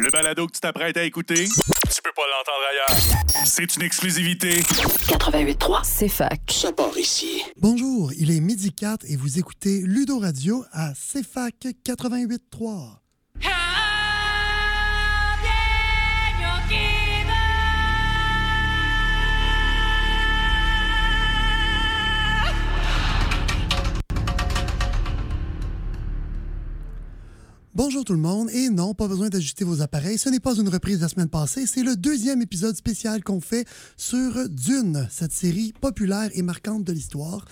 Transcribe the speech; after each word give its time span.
Le 0.00 0.10
balado 0.10 0.46
que 0.46 0.52
tu 0.52 0.60
t'apprêtes 0.60 0.96
à 0.96 1.04
écouter, 1.04 1.44
tu 1.44 2.02
peux 2.02 2.12
pas 2.16 2.22
l'entendre 2.22 2.64
ailleurs. 2.70 3.46
C'est 3.46 3.76
une 3.76 3.82
exclusivité. 3.82 4.60
88.3, 4.60 5.80
c'est 5.84 6.08
fac. 6.08 6.40
Ça 6.50 6.72
part 6.72 6.96
ici. 6.96 7.42
Bonjour, 7.58 8.12
il 8.16 8.30
est 8.30 8.40
midi 8.40 8.72
4 8.72 9.04
et 9.08 9.16
vous 9.16 9.38
écoutez 9.38 9.80
Ludo 9.82 10.18
Radio 10.18 10.64
à 10.72 10.92
CFAC 10.94 11.66
88.3. 11.84 13.01
Bonjour 27.74 28.04
tout 28.04 28.12
le 28.12 28.18
monde, 28.18 28.50
et 28.50 28.68
non, 28.68 28.92
pas 28.92 29.08
besoin 29.08 29.30
d'ajuster 29.30 29.64
vos 29.64 29.80
appareils, 29.80 30.18
ce 30.18 30.28
n'est 30.28 30.40
pas 30.40 30.54
une 30.56 30.68
reprise 30.68 30.98
de 30.98 31.02
la 31.04 31.08
semaine 31.08 31.30
passée, 31.30 31.66
c'est 31.66 31.82
le 31.82 31.96
deuxième 31.96 32.42
épisode 32.42 32.76
spécial 32.76 33.24
qu'on 33.24 33.40
fait 33.40 33.66
sur 33.96 34.46
Dune, 34.50 35.08
cette 35.10 35.32
série 35.32 35.72
populaire 35.80 36.28
et 36.34 36.42
marquante 36.42 36.84
de 36.84 36.92
l'histoire, 36.92 37.46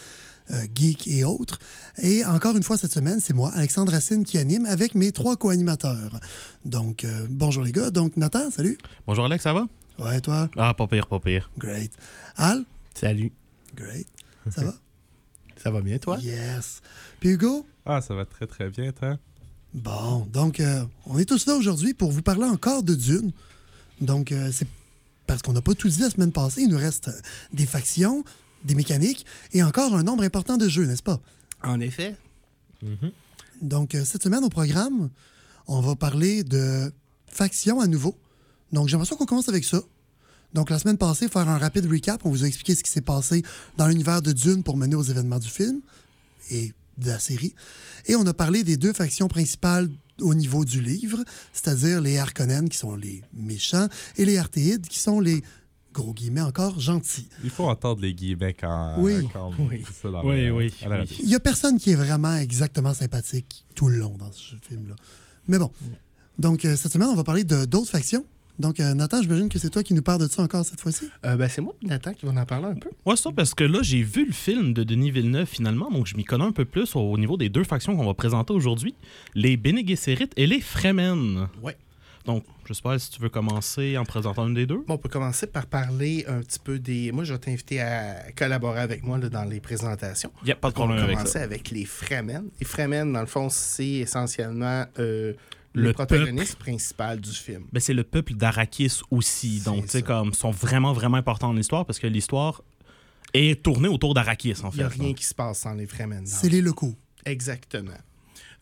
euh, 0.50 0.62
geek 0.74 1.08
et 1.08 1.24
autres. 1.24 1.58
Et 2.02 2.22
encore 2.26 2.54
une 2.54 2.62
fois 2.62 2.76
cette 2.76 2.92
semaine, 2.92 3.18
c'est 3.18 3.32
moi, 3.32 3.50
Alexandre 3.54 3.92
Racine, 3.92 4.24
qui 4.24 4.36
anime 4.36 4.66
avec 4.66 4.94
mes 4.94 5.10
trois 5.10 5.38
co-animateurs. 5.38 6.20
Donc, 6.66 7.04
euh, 7.04 7.26
bonjour 7.30 7.64
les 7.64 7.72
gars, 7.72 7.90
donc 7.90 8.18
Nathan, 8.18 8.50
salut. 8.50 8.76
Bonjour 9.06 9.24
Alex, 9.24 9.42
ça 9.42 9.54
va? 9.54 9.68
Ouais, 9.98 10.20
toi? 10.20 10.50
Ah, 10.58 10.74
pas 10.74 10.86
pire, 10.86 11.06
pas 11.06 11.18
pire. 11.18 11.50
Great. 11.56 11.92
Al? 12.36 12.66
Salut. 12.94 13.32
Great. 13.74 14.06
Ça 14.50 14.64
va? 14.64 14.74
Ça 15.62 15.70
va 15.70 15.82
bien, 15.82 15.98
toi? 15.98 16.16
Yes. 16.22 16.80
Puis 17.20 17.30
Hugo? 17.30 17.66
Ah, 17.84 18.00
ça 18.00 18.14
va 18.14 18.24
très 18.24 18.46
très 18.46 18.70
bien, 18.70 18.92
toi? 18.92 19.18
Bon, 19.72 20.26
donc, 20.32 20.60
euh, 20.60 20.84
on 21.06 21.18
est 21.18 21.24
tous 21.24 21.46
là 21.46 21.54
aujourd'hui 21.54 21.94
pour 21.94 22.10
vous 22.10 22.22
parler 22.22 22.44
encore 22.44 22.82
de 22.82 22.94
Dune. 22.94 23.32
Donc, 24.00 24.32
euh, 24.32 24.50
c'est 24.52 24.66
parce 25.26 25.42
qu'on 25.42 25.52
n'a 25.52 25.62
pas 25.62 25.74
tout 25.74 25.88
dit 25.88 26.00
la 26.00 26.10
semaine 26.10 26.32
passée. 26.32 26.62
Il 26.62 26.70
nous 26.70 26.78
reste 26.78 27.08
euh, 27.08 27.20
des 27.52 27.66
factions, 27.66 28.24
des 28.64 28.74
mécaniques 28.74 29.24
et 29.52 29.62
encore 29.62 29.94
un 29.94 30.02
nombre 30.02 30.24
important 30.24 30.56
de 30.56 30.68
jeux, 30.68 30.86
n'est-ce 30.86 31.02
pas? 31.02 31.20
En 31.62 31.78
effet. 31.80 32.16
Donc, 33.62 33.94
euh, 33.94 34.04
cette 34.04 34.22
semaine, 34.22 34.42
au 34.42 34.48
programme, 34.48 35.10
on 35.68 35.80
va 35.80 35.94
parler 35.94 36.42
de 36.42 36.92
factions 37.28 37.80
à 37.80 37.86
nouveau. 37.86 38.16
Donc, 38.72 38.88
j'aimerais 38.88 39.06
ça 39.06 39.14
qu'on 39.14 39.26
commence 39.26 39.48
avec 39.48 39.64
ça. 39.64 39.82
Donc, 40.52 40.70
la 40.70 40.80
semaine 40.80 40.98
passée, 40.98 41.28
faire 41.28 41.48
un 41.48 41.58
rapide 41.58 41.86
recap. 41.86 42.24
On 42.24 42.30
vous 42.30 42.42
a 42.42 42.46
expliqué 42.48 42.74
ce 42.74 42.82
qui 42.82 42.90
s'est 42.90 43.00
passé 43.00 43.42
dans 43.76 43.86
l'univers 43.86 44.22
de 44.22 44.32
Dune 44.32 44.64
pour 44.64 44.76
mener 44.76 44.96
aux 44.96 45.02
événements 45.02 45.38
du 45.38 45.48
film 45.48 45.80
et 46.50 46.72
de 47.00 47.08
la 47.08 47.18
série. 47.18 47.54
Et 48.06 48.16
on 48.16 48.26
a 48.26 48.34
parlé 48.34 48.62
des 48.64 48.76
deux 48.76 48.92
factions 48.92 49.28
principales 49.28 49.88
au 50.20 50.34
niveau 50.34 50.64
du 50.64 50.80
livre, 50.80 51.18
c'est-à-dire 51.52 52.00
les 52.00 52.18
Harkonnen, 52.18 52.68
qui 52.68 52.76
sont 52.78 52.94
les 52.94 53.22
méchants, 53.34 53.88
et 54.16 54.24
les 54.24 54.36
Artéides, 54.38 54.86
qui 54.86 54.98
sont 54.98 55.18
les, 55.20 55.42
gros 55.92 56.12
guillemets 56.14 56.40
encore, 56.42 56.78
gentils. 56.78 57.28
Il 57.42 57.50
faut 57.50 57.64
entendre 57.68 58.00
les 58.02 58.14
guillemets 58.14 58.54
quand. 58.54 58.94
Oui. 58.98 59.26
quand 59.32 59.50
Oui. 59.58 59.82
ça 60.02 60.10
dans 60.10 60.24
Oui, 60.24 60.44
le- 60.46 60.52
oui, 60.52 60.72
oui. 60.88 61.16
Il 61.20 61.26
n'y 61.26 61.34
a 61.34 61.40
personne 61.40 61.78
qui 61.78 61.90
est 61.90 61.94
vraiment 61.96 62.36
exactement 62.36 62.94
sympathique 62.94 63.64
tout 63.74 63.88
le 63.88 63.96
long 63.98 64.16
dans 64.16 64.30
ce 64.30 64.54
film-là. 64.68 64.94
Mais 65.48 65.58
bon. 65.58 65.70
Donc, 66.38 66.64
euh, 66.64 66.76
cette 66.76 66.92
semaine, 66.92 67.08
on 67.08 67.16
va 67.16 67.24
parler 67.24 67.42
de 67.44 67.64
d'autres 67.64 67.90
factions. 67.90 68.24
Donc, 68.60 68.78
euh, 68.78 68.92
Nathan, 68.94 69.22
j'imagine 69.22 69.48
que 69.48 69.58
c'est 69.58 69.70
toi 69.70 69.82
qui 69.82 69.94
nous 69.94 70.02
parles 70.02 70.20
de 70.20 70.28
ça 70.28 70.42
encore 70.42 70.64
cette 70.64 70.80
fois-ci? 70.80 71.08
Euh, 71.24 71.36
ben, 71.36 71.48
c'est 71.48 71.62
moi 71.62 71.74
Nathan 71.82 72.12
qui 72.12 72.26
vont 72.26 72.36
en 72.36 72.44
parler 72.44 72.66
un 72.66 72.74
peu. 72.74 72.90
Ouais, 73.06 73.16
ça, 73.16 73.30
parce 73.34 73.54
que 73.54 73.64
là, 73.64 73.78
j'ai 73.82 74.02
vu 74.02 74.26
le 74.26 74.32
film 74.32 74.74
de 74.74 74.84
Denis 74.84 75.10
Villeneuve 75.10 75.46
finalement, 75.48 75.90
donc 75.90 76.06
je 76.06 76.14
m'y 76.16 76.24
connais 76.24 76.44
un 76.44 76.52
peu 76.52 76.66
plus 76.66 76.94
au 76.94 77.16
niveau 77.16 77.36
des 77.38 77.48
deux 77.48 77.64
factions 77.64 77.96
qu'on 77.96 78.04
va 78.06 78.14
présenter 78.14 78.52
aujourd'hui 78.52 78.94
les 79.34 79.56
Bene 79.56 79.80
Gesserit 79.86 80.28
et 80.36 80.46
les 80.46 80.60
Fremen. 80.60 81.48
Ouais. 81.62 81.76
Donc, 82.26 82.44
je 82.66 82.74
sais 82.74 82.82
pas 82.82 82.98
si 82.98 83.10
tu 83.10 83.20
veux 83.22 83.30
commencer 83.30 83.96
en 83.96 84.04
présentant 84.04 84.46
une 84.46 84.52
des 84.54 84.66
deux. 84.66 84.84
Bon, 84.86 84.94
on 84.94 84.98
peut 84.98 85.08
commencer 85.08 85.46
par 85.46 85.64
parler 85.66 86.26
un 86.28 86.40
petit 86.40 86.58
peu 86.58 86.78
des. 86.78 87.12
Moi, 87.12 87.24
je 87.24 87.32
vais 87.32 87.38
t'inviter 87.38 87.80
à 87.80 88.30
collaborer 88.36 88.80
avec 88.80 89.02
moi 89.02 89.16
là, 89.16 89.30
dans 89.30 89.44
les 89.44 89.58
présentations. 89.58 90.30
Il 90.44 90.52
a 90.52 90.54
pas 90.54 90.70
de 90.70 90.74
On 90.76 90.80
va 90.80 90.86
problème 90.86 91.04
avec 91.04 91.16
commencer 91.16 91.38
ça. 91.38 91.42
avec 91.44 91.70
les 91.70 91.86
Fremen. 91.86 92.44
Les 92.60 92.66
Fremen, 92.66 93.10
dans 93.10 93.20
le 93.20 93.26
fond, 93.26 93.48
c'est 93.48 93.86
essentiellement 93.88 94.84
euh, 94.98 95.32
le, 95.74 95.82
Le 95.84 95.92
protagoniste 95.92 96.56
principal 96.56 97.20
du 97.20 97.30
film. 97.30 97.64
Ben, 97.72 97.80
c'est 97.80 97.94
le 97.94 98.04
peuple 98.04 98.34
d'Arakis 98.34 99.00
aussi. 99.10 99.60
Donc, 99.60 99.82
C'est 99.82 99.82
tu 99.86 99.88
sais, 99.98 100.02
comme, 100.02 100.32
sont 100.32 100.50
vraiment, 100.50 100.92
vraiment 100.92 101.16
importants 101.18 101.48
dans 101.48 101.54
l'histoire 101.54 101.86
parce 101.86 101.98
que 101.98 102.06
l'histoire 102.08 102.62
est 103.34 103.62
tournée 103.62 103.88
autour 103.88 104.12
d'Arakis, 104.14 104.54
en 104.64 104.70
Il 104.70 104.72
fait. 104.72 104.76
n'y 104.78 104.82
a 104.82 104.88
rien 104.88 105.04
Donc, 105.08 105.16
qui 105.16 105.24
se 105.24 105.34
passe 105.34 105.60
sans 105.60 105.74
les 105.74 105.86
Fremen. 105.86 106.26
C'est 106.26 106.48
les 106.48 106.60
locaux. 106.60 106.94
Exactement. 107.24 107.92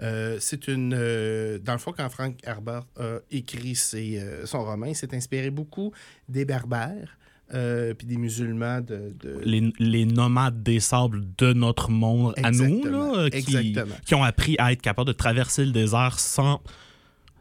Euh, 0.00 0.36
c'est 0.41 0.69
une. 0.69 0.92
euh, 0.94 1.58
dans 1.58 1.72
le 1.72 1.78
fond, 1.78 1.92
quand 1.96 2.08
Frank 2.10 2.36
Herbert 2.44 2.84
a 3.00 3.19
écrit 3.30 3.75
ses, 3.75 4.19
euh, 4.20 4.46
son 4.46 4.62
roman, 4.64 4.86
il 4.86 4.94
s'est 4.94 5.12
inspiré 5.14 5.50
beaucoup 5.50 5.92
des 6.28 6.44
Berbères 6.44 7.16
euh, 7.54 7.94
puis 7.94 8.06
des 8.06 8.16
musulmans 8.19 8.80
de. 8.80 9.12
de- 9.19 9.40
Les, 9.44 9.72
les 9.80 10.04
nomades 10.04 10.62
des 10.62 10.78
sables 10.80 11.25
de 11.38 11.52
notre 11.52 11.90
monde 11.90 12.34
à 12.42 12.50
nous, 12.52 12.84
là, 12.84 13.28
qui, 13.30 13.75
qui 14.04 14.14
ont 14.14 14.22
appris 14.22 14.54
à 14.58 14.72
être 14.72 14.82
capables 14.82 15.08
de 15.08 15.14
traverser 15.16 15.64
le 15.64 15.72
désert 15.72 16.20
sans. 16.20 16.60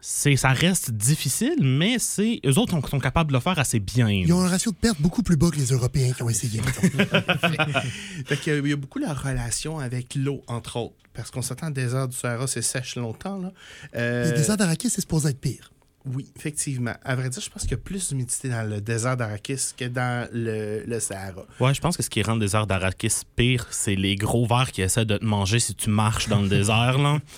C'est, 0.02 0.35
ça 0.35 0.50
reste 0.50 0.91
difficile, 0.91 1.56
mais 1.62 1.97
c'est 2.00 2.40
eux 2.46 2.58
autres 2.58 2.72
sont, 2.72 2.85
sont 2.88 3.00
capables 3.00 3.30
de 3.31 3.35
le 3.35 3.41
faire 3.41 3.58
assez 3.59 3.80
bien. 3.80 4.09
Ils 4.09 4.31
ont 4.31 4.41
un 4.41 4.47
ratio 4.47 4.72
de 4.72 4.78
perte 4.78 5.02
beaucoup 5.02 5.24
plus 5.24 5.35
bas 5.38 5.50
que 5.50 5.56
les 5.58 5.66
Européens 5.72 6.13
qui 6.13 6.24
ont 6.24 6.30
essayé. 6.30 6.62
mettons. 6.62 6.81
Fait 8.25 8.38
qu'il 8.38 8.53
y 8.53 8.56
a- 8.56 8.59
il 8.59 8.68
y 8.69 8.74
a 8.74 8.75
beaucoup 8.75 9.00
la 9.00 9.13
relation 9.13 9.80
avec 9.80 10.16
l'eau, 10.16 10.41
entre 10.47 10.78
autres. 10.78 10.96
Parce 11.13 11.31
qu'on 11.31 11.41
s'attend, 11.41 11.68
le 11.68 11.74
désert 11.74 12.08
du 12.08 12.16
Sahara, 12.16 12.46
c'est 12.47 12.62
sèche 12.62 12.96
longtemps. 12.96 13.38
Là. 13.40 13.52
Euh, 13.96 14.25
Les 14.31 14.38
déserts 14.38 14.58
d'Arakis, 14.58 14.90
c'est 14.91 15.02
supposé 15.02 15.30
être 15.30 15.40
pire. 15.41 15.72
Oui, 16.06 16.31
effectivement. 16.38 16.94
À 17.03 17.16
vrai 17.16 17.29
dire, 17.29 17.41
je 17.41 17.50
pense 17.50 17.64
qu'il 17.64 17.72
y 17.72 17.74
a 17.74 17.78
plus 17.78 18.09
d'humidité 18.09 18.47
dans 18.50 18.64
le 18.69 18.79
désert 18.79 19.18
d'Arakis 19.18 19.74
que 19.75 19.85
dans 19.85 20.29
le, 20.31 20.84
le 20.85 21.00
Sahara. 21.02 21.44
Ouais, 21.59 21.74
je 21.74 21.81
pense 21.81 21.97
que 21.97 22.03
ce 22.03 22.09
qui 22.09 22.22
rend 22.22 22.35
le 22.35 22.40
désert 22.40 22.66
d'Arakis 22.68 23.24
pire, 23.35 23.66
c'est 23.72 23.96
les 23.96 24.16
gros 24.16 24.46
vers 24.46 24.72
qui 24.72 24.81
essaient 24.84 25.06
de 25.06 25.18
te 25.18 25.25
manger 25.25 25.59
si 25.59 25.75
tu 25.75 25.90
marches 25.90 26.29
dans 26.29 26.41
le 26.41 26.47
désert. 26.47 26.97
Là. 27.00 27.18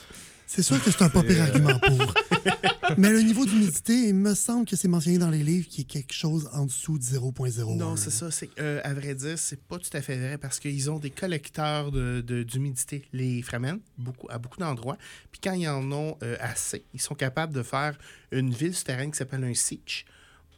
C'est 0.51 0.63
sûr 0.63 0.83
que 0.83 0.89
c'est 0.89 1.03
un 1.03 1.09
pas 1.09 1.21
pire 1.21 1.43
argument 1.43 1.77
pour. 1.77 2.13
Mais 2.97 3.11
le 3.11 3.21
niveau 3.21 3.45
d'humidité, 3.45 3.93
il 4.07 4.15
me 4.15 4.33
semble 4.33 4.65
que 4.65 4.75
c'est 4.75 4.87
mentionné 4.87 5.19
dans 5.19 5.29
les 5.29 5.43
livres 5.43 5.67
qui 5.69 5.81
est 5.81 5.85
quelque 5.85 6.11
chose 6.11 6.49
en 6.53 6.65
dessous 6.65 6.97
de 6.97 7.03
0.01. 7.03 7.77
Non, 7.77 7.95
c'est 7.95 8.09
ça. 8.09 8.31
C'est, 8.31 8.49
euh, 8.59 8.81
à 8.83 8.95
vrai 8.95 9.13
dire, 9.13 9.37
c'est 9.37 9.61
pas 9.61 9.77
tout 9.77 9.91
à 9.93 10.01
fait 10.01 10.17
vrai 10.17 10.39
parce 10.39 10.59
qu'ils 10.59 10.89
ont 10.89 10.97
des 10.97 11.11
collecteurs 11.11 11.91
de, 11.91 12.21
de- 12.21 12.41
d'humidité, 12.41 13.05
les 13.13 13.43
Fremen, 13.43 13.79
beaucoup, 13.99 14.25
à 14.31 14.39
beaucoup 14.39 14.57
d'endroits. 14.57 14.97
Puis 15.31 15.39
quand 15.43 15.53
ils 15.53 15.67
en 15.69 15.91
ont 15.91 16.17
euh, 16.23 16.35
assez, 16.39 16.83
ils 16.95 16.99
sont 17.01 17.13
capables 17.13 17.53
de 17.53 17.61
faire 17.61 17.95
une 18.31 18.49
ville 18.51 18.73
souterraine 18.75 19.11
qui 19.11 19.17
s'appelle 19.19 19.43
un 19.43 19.53
sitch, 19.53 20.03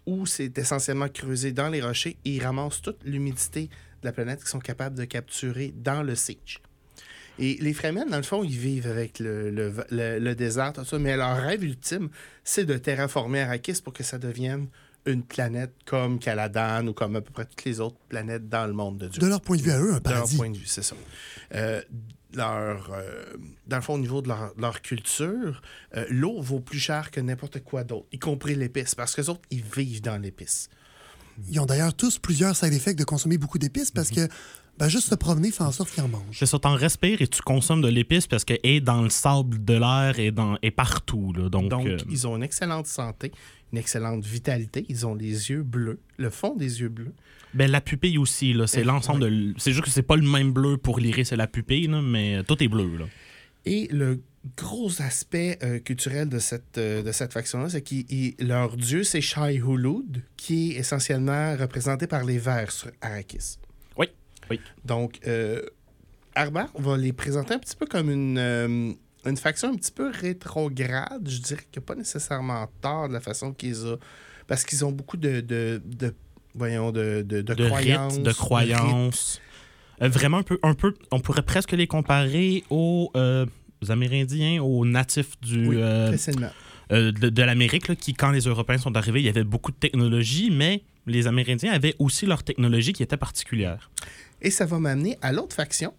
où 0.05 0.25
c'est 0.25 0.57
essentiellement 0.57 1.09
creusé 1.09 1.51
dans 1.51 1.67
les 1.67 1.81
rochers 1.81 2.15
et 2.23 2.35
ils 2.37 2.41
ramassent 2.43 2.81
toute 2.81 3.03
l'humidité 3.03 3.63
de 4.01 4.07
la 4.07 4.13
planète 4.13 4.39
qu'ils 4.39 4.47
sont 4.47 4.59
capables 4.59 4.97
de 4.97 5.03
capturer 5.03 5.73
dans 5.75 6.01
le 6.01 6.15
sitch. 6.15 6.61
Et 7.41 7.57
les 7.59 7.73
Fremen, 7.73 8.07
dans 8.09 8.17
le 8.17 8.23
fond, 8.23 8.43
ils 8.43 8.57
vivent 8.57 8.87
avec 8.87 9.19
le, 9.19 9.49
le- 9.49 9.73
le- 9.89 10.19
le 10.19 10.35
désert, 10.35 10.73
tout 10.73 10.85
ça, 10.85 10.99
mais 10.99 11.17
leur 11.17 11.35
rêve 11.37 11.63
ultime, 11.63 12.09
c'est 12.43 12.65
de 12.65 12.77
terraformer 12.77 13.41
Arrakis 13.41 13.81
pour 13.83 13.93
que 13.93 14.03
ça 14.03 14.17
devienne 14.19 14.67
une 15.07 15.23
planète 15.23 15.73
comme 15.85 16.19
Caladan 16.19 16.85
ou 16.87 16.93
comme 16.93 17.15
à 17.15 17.21
peu 17.21 17.31
près 17.31 17.45
toutes 17.45 17.65
les 17.65 17.79
autres 17.79 17.97
planètes 18.07 18.47
dans 18.47 18.67
le 18.67 18.73
monde 18.73 18.99
de 18.99 19.07
Dieu. 19.07 19.19
De 19.19 19.27
leur 19.27 19.41
point 19.41 19.57
de 19.57 19.63
vue 19.63 19.71
à 19.71 19.79
eux, 19.79 19.93
un 19.95 19.99
De 19.99 20.09
leur 20.09 20.17
paradis. 20.19 20.37
point 20.37 20.51
de 20.51 20.57
vue, 20.57 20.67
c'est 20.67 20.83
ça. 20.83 20.95
Euh, 21.55 21.81
leur, 22.35 22.91
euh, 22.93 23.23
dans 23.67 23.77
le 23.77 23.81
fond, 23.81 23.95
au 23.95 23.99
niveau 23.99 24.21
de 24.21 24.27
leur, 24.27 24.53
leur 24.59 24.81
culture, 24.83 25.61
euh, 25.97 26.05
l'eau 26.11 26.39
vaut 26.41 26.59
plus 26.59 26.77
cher 26.79 27.09
que 27.09 27.19
n'importe 27.19 27.63
quoi 27.63 27.83
d'autre, 27.83 28.05
y 28.11 28.19
compris 28.19 28.53
l'épice, 28.53 28.93
parce 28.93 29.15
que 29.15 29.21
les 29.21 29.29
autres, 29.29 29.41
ils 29.49 29.63
vivent 29.63 30.01
dans 30.03 30.17
l'épice. 30.21 30.69
Ils 31.49 31.59
ont 31.59 31.65
d'ailleurs 31.65 31.95
tous 31.95 32.19
plusieurs 32.19 32.55
side 32.55 32.73
effects 32.73 32.97
de 32.99 33.03
consommer 33.03 33.39
beaucoup 33.39 33.57
d'épices 33.57 33.89
parce 33.89 34.11
que 34.11 34.27
ben, 34.81 34.89
juste 34.89 35.09
se 35.09 35.15
promener 35.15 35.51
fait 35.51 35.61
en 35.61 35.71
sorte 35.71 35.91
qu'ils 35.91 36.01
en 36.01 36.07
mangent. 36.07 36.23
C'est 36.39 36.47
ça, 36.47 36.57
t'en 36.57 36.73
respires 36.73 37.21
et 37.21 37.27
tu 37.27 37.43
consommes 37.43 37.83
de 37.83 37.87
l'épice 37.87 38.25
parce 38.25 38.43
qu'elle 38.43 38.59
est 38.63 38.81
dans 38.81 39.03
le 39.03 39.11
sable 39.11 39.63
de 39.63 39.75
l'air 39.75 40.17
et 40.17 40.31
dans, 40.31 40.57
est 40.63 40.71
partout. 40.71 41.33
Là. 41.33 41.49
Donc, 41.49 41.69
Donc, 41.69 41.85
euh, 41.85 41.97
ils 42.09 42.25
ont 42.25 42.35
une 42.35 42.41
excellente 42.41 42.87
santé, 42.87 43.31
une 43.71 43.77
excellente 43.77 44.25
vitalité, 44.25 44.83
ils 44.89 45.05
ont 45.05 45.13
les 45.13 45.51
yeux 45.51 45.61
bleus, 45.61 45.99
le 46.17 46.31
fond 46.31 46.55
des 46.55 46.81
yeux 46.81 46.89
bleus. 46.89 47.13
ben, 47.53 47.69
la 47.69 47.79
pupille 47.79 48.17
aussi, 48.17 48.53
là, 48.53 48.65
c'est 48.65 48.83
l'ensemble 48.83 49.19
de. 49.19 49.53
C'est 49.59 49.71
juste 49.71 49.83
que 49.83 49.91
c'est 49.91 50.01
pas 50.01 50.15
le 50.15 50.27
même 50.27 50.51
bleu 50.51 50.77
pour 50.77 50.99
l'iris 50.99 51.31
et 51.31 51.35
la 51.35 51.45
pupille, 51.45 51.85
là, 51.85 52.01
mais 52.01 52.43
tout 52.45 52.63
est 52.63 52.67
bleu. 52.67 52.97
Là. 52.97 53.05
Et 53.65 53.87
le 53.91 54.23
gros 54.57 54.99
aspect 54.99 55.59
euh, 55.61 55.77
culturel 55.77 56.27
de 56.27 56.39
cette, 56.39 56.79
euh, 56.79 57.03
de 57.03 57.11
cette 57.11 57.33
faction-là, 57.33 57.69
c'est 57.69 57.83
que 57.83 58.43
leur 58.43 58.75
dieu, 58.77 59.03
c'est 59.03 59.21
Shai 59.21 59.57
Hulud, 59.57 60.23
qui 60.37 60.71
est 60.71 60.77
essentiellement 60.77 61.55
représenté 61.55 62.07
par 62.07 62.23
les 62.23 62.39
vers 62.39 62.71
sur 62.71 62.89
Arrakis. 63.01 63.59
Oui. 64.51 64.59
Donc, 64.85 65.19
euh, 65.27 65.61
Harbert 66.35 66.69
va 66.77 66.97
les 66.97 67.13
présenter 67.13 67.53
un 67.53 67.59
petit 67.59 67.75
peu 67.75 67.85
comme 67.85 68.09
une, 68.09 68.37
euh, 68.37 68.93
une 69.25 69.37
faction 69.37 69.69
un 69.69 69.75
petit 69.75 69.91
peu 69.91 70.09
rétrograde. 70.11 71.27
Je 71.27 71.39
dirais 71.39 71.63
a 71.75 71.81
pas 71.81 71.95
nécessairement 71.95 72.67
tort 72.81 73.07
de 73.09 73.13
la 73.13 73.19
façon 73.21 73.53
qu'ils 73.53 73.85
ont. 73.87 73.99
Parce 74.47 74.63
qu'ils 74.65 74.83
ont 74.85 74.91
beaucoup 74.91 75.17
de, 75.17 75.41
de, 75.41 75.81
de- 75.85 76.13
voyons, 76.55 76.91
de, 76.91 77.23
de, 77.25 77.41
de 77.41 77.53
de 77.53 77.65
croyances. 77.67 78.13
rites, 78.13 78.23
de 78.23 78.29
rites. 78.29 78.37
croyances. 78.37 79.41
Euh, 80.01 80.09
vraiment 80.09 80.37
un 80.37 80.43
peu, 80.43 80.59
un 80.63 80.73
peu, 80.73 80.93
on 81.11 81.19
pourrait 81.19 81.43
presque 81.43 81.71
les 81.73 81.87
comparer 81.87 82.63
aux, 82.69 83.11
euh, 83.15 83.45
aux 83.83 83.91
Amérindiens, 83.91 84.61
aux 84.61 84.85
natifs 84.85 85.39
du, 85.41 85.67
Oui, 85.67 85.75
euh, 85.79 86.11
euh, 86.91 87.11
de, 87.11 87.29
de 87.29 87.43
l'Amérique, 87.43 87.95
qui, 87.97 88.13
quand 88.13 88.31
les 88.31 88.41
Européens 88.41 88.79
sont 88.79 88.95
arrivés, 88.97 89.19
il 89.21 89.25
y 89.25 89.29
avait 89.29 89.43
beaucoup 89.43 89.71
de 89.71 89.77
technologie, 89.77 90.49
mais 90.51 90.83
les 91.05 91.27
Amérindiens 91.27 91.71
avaient 91.71 91.95
aussi 91.99 92.25
leur 92.25 92.43
technologie 92.43 92.93
qui 92.93 93.03
était 93.03 93.17
particulière. 93.17 93.89
Et 94.41 94.51
ça 94.51 94.65
va 94.65 94.79
m'amener 94.79 95.17
à 95.21 95.31
l'autre 95.31 95.55
faction, 95.55 95.93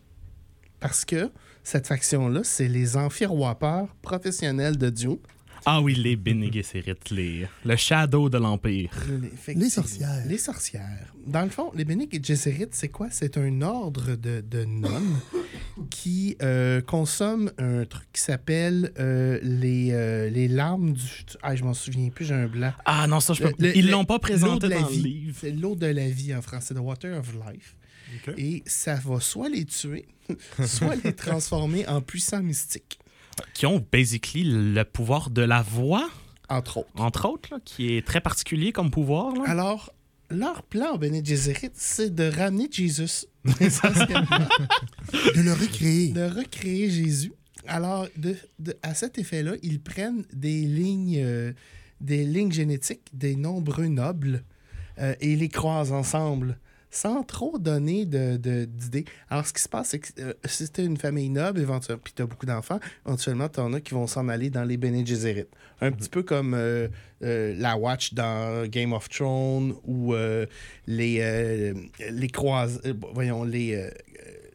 parce 0.81 1.05
que 1.05 1.31
cette 1.63 1.87
faction-là, 1.87 2.41
c'est 2.45 2.69
les 2.69 2.97
amphiroipeurs 2.97 3.95
professionnels 4.03 4.77
de 4.77 4.91
Dune. 4.91 5.19
Ah 5.65 5.81
oui, 5.81 5.95
les 5.95 6.17
Bene 6.17 6.53
Gesserit, 6.53 6.97
les, 7.13 7.47
le 7.65 7.77
shadow 7.77 8.29
de 8.29 8.37
l'Empire. 8.37 8.91
Les 9.47 9.71
sorcières. 9.71 10.25
Les 10.27 10.39
sorcières. 10.39 11.13
Dans 11.25 11.43
le 11.43 11.51
fond, 11.51 11.71
les 11.77 11.85
Bene 11.85 12.05
Gesserit, 12.21 12.67
c'est 12.73 12.89
quoi? 12.89 13.07
C'est 13.13 13.39
un 13.39 13.63
ordre 13.63 14.17
de, 14.17 14.41
de 14.45 14.65
nonnes 14.65 15.21
qui 15.91 16.37
euh, 16.43 16.81
consomment 16.81 17.53
un 17.59 17.85
truc 17.85 18.09
qui 18.13 18.21
s'appelle 18.21 18.91
euh, 18.99 19.39
les, 19.45 19.91
euh, 19.93 20.29
les 20.31 20.49
larmes 20.49 20.95
du... 20.95 21.05
Ah, 21.43 21.55
je 21.55 21.63
m'en 21.63 21.75
souviens 21.75 22.09
plus, 22.09 22.25
j'ai 22.25 22.35
un 22.35 22.49
blanc. 22.49 22.73
Ah 22.85 23.07
non, 23.07 23.21
ça, 23.21 23.33
je 23.33 23.45
peux... 23.45 23.53
Le- 23.61 23.77
Ils 23.79 23.89
l'ont 23.89 24.05
pas 24.05 24.15
l'eau 24.15 24.19
présenté 24.19 24.67
de 24.67 24.73
la 24.73 24.81
dans 24.81 24.89
le 24.89 24.93
vie. 24.93 25.03
livre. 25.03 25.37
C'est 25.41 25.53
l'eau 25.53 25.77
de 25.77 25.87
la 25.87 26.09
vie 26.09 26.35
en 26.35 26.43
français, 26.43 26.75
The 26.75 26.79
Water 26.81 27.17
of 27.21 27.33
Life. 27.35 27.77
Et 28.37 28.63
ça 28.67 28.95
va 28.97 29.21
soit 29.21 29.49
les 29.49 29.65
tuer, 29.65 30.07
soit 30.67 30.97
les 30.97 31.13
transformer 31.15 31.87
en 31.89 32.01
puissants 32.01 32.43
mystiques, 32.43 32.99
Qui 33.55 33.67
ont 33.67 33.85
basically 33.93 34.45
le 34.45 34.83
pouvoir 34.85 35.31
de 35.31 35.43
la 35.43 35.63
voix, 35.63 36.09
entre 36.49 36.79
autres. 36.79 36.89
entre 36.97 37.29
autres, 37.29 37.49
là, 37.53 37.59
qui 37.65 37.97
est 37.97 38.07
très 38.07 38.21
particulier 38.21 38.73
comme 38.73 38.91
pouvoir. 38.91 39.35
Là. 39.35 39.43
Alors, 39.47 39.93
leur 40.31 40.63
plan, 40.63 40.97
Bene 40.97 41.25
Gesserit, 41.25 41.71
c'est 41.75 42.15
de 42.15 42.25
ramener 42.31 42.69
Jésus, 42.71 43.27
De 43.45 45.43
le 45.43 45.53
recréer. 45.53 46.09
de 46.13 46.23
recréer 46.23 46.91
Jésus. 46.91 47.33
Alors, 47.67 48.07
de- 48.17 48.37
de- 48.59 48.77
à 48.83 48.95
cet 48.95 49.19
effet-là, 49.19 49.53
ils 49.63 49.81
prennent 49.81 50.25
des 50.33 50.63
lignes, 50.63 51.19
euh, 51.23 51.53
des 52.01 52.25
lignes 52.25 52.53
génétiques 52.53 53.09
des 53.13 53.37
nombreux 53.37 53.87
nobles 53.87 54.43
euh, 54.99 55.15
et 55.21 55.37
les 55.37 55.49
croisent 55.49 55.93
ensemble 55.93 56.59
sans 56.93 57.25
trop 57.25 57.59
donner 57.59 58.05
de- 58.05 58.37
de- 58.37 58.67
d'idées. 58.67 59.07
Alors, 59.29 59.47
ce 59.47 59.53
qui 59.53 59.63
se 59.63 59.69
passe, 59.69 59.89
c'est 59.89 59.99
que 59.99 60.09
euh, 60.21 60.35
si 60.45 60.69
t'es 60.69 60.85
une 60.85 60.99
famille 60.99 61.31
noble, 61.31 61.59
éventuellement, 61.59 62.03
puis 62.05 62.13
t'as 62.15 62.27
beaucoup 62.27 62.47
d'enfants, 62.47 62.79
éventuellement, 63.05 63.49
t'en 63.49 63.73
as 63.73 63.81
qui 63.81 63.95
vont 63.95 64.07
s'en 64.07 64.29
aller 64.29 64.51
dans 64.51 64.63
les 64.63 64.77
Bene 64.77 65.05
Gesserit. 65.05 65.47
Un 65.81 65.91
petit 65.91 66.11
peu 66.11 66.23
comme 66.23 66.55
euh, 66.55 66.87
euh, 67.25 67.55
la 67.59 67.77
Watch 67.77 68.15
dans 68.15 68.69
Game 68.69 68.93
of 68.93 69.09
Thrones 69.09 69.75
ou 69.85 70.15
euh, 70.15 70.47
les, 70.87 71.73
les 72.11 72.29
croises... 72.29 72.81
voyons, 73.15 73.43
les... 73.43 73.91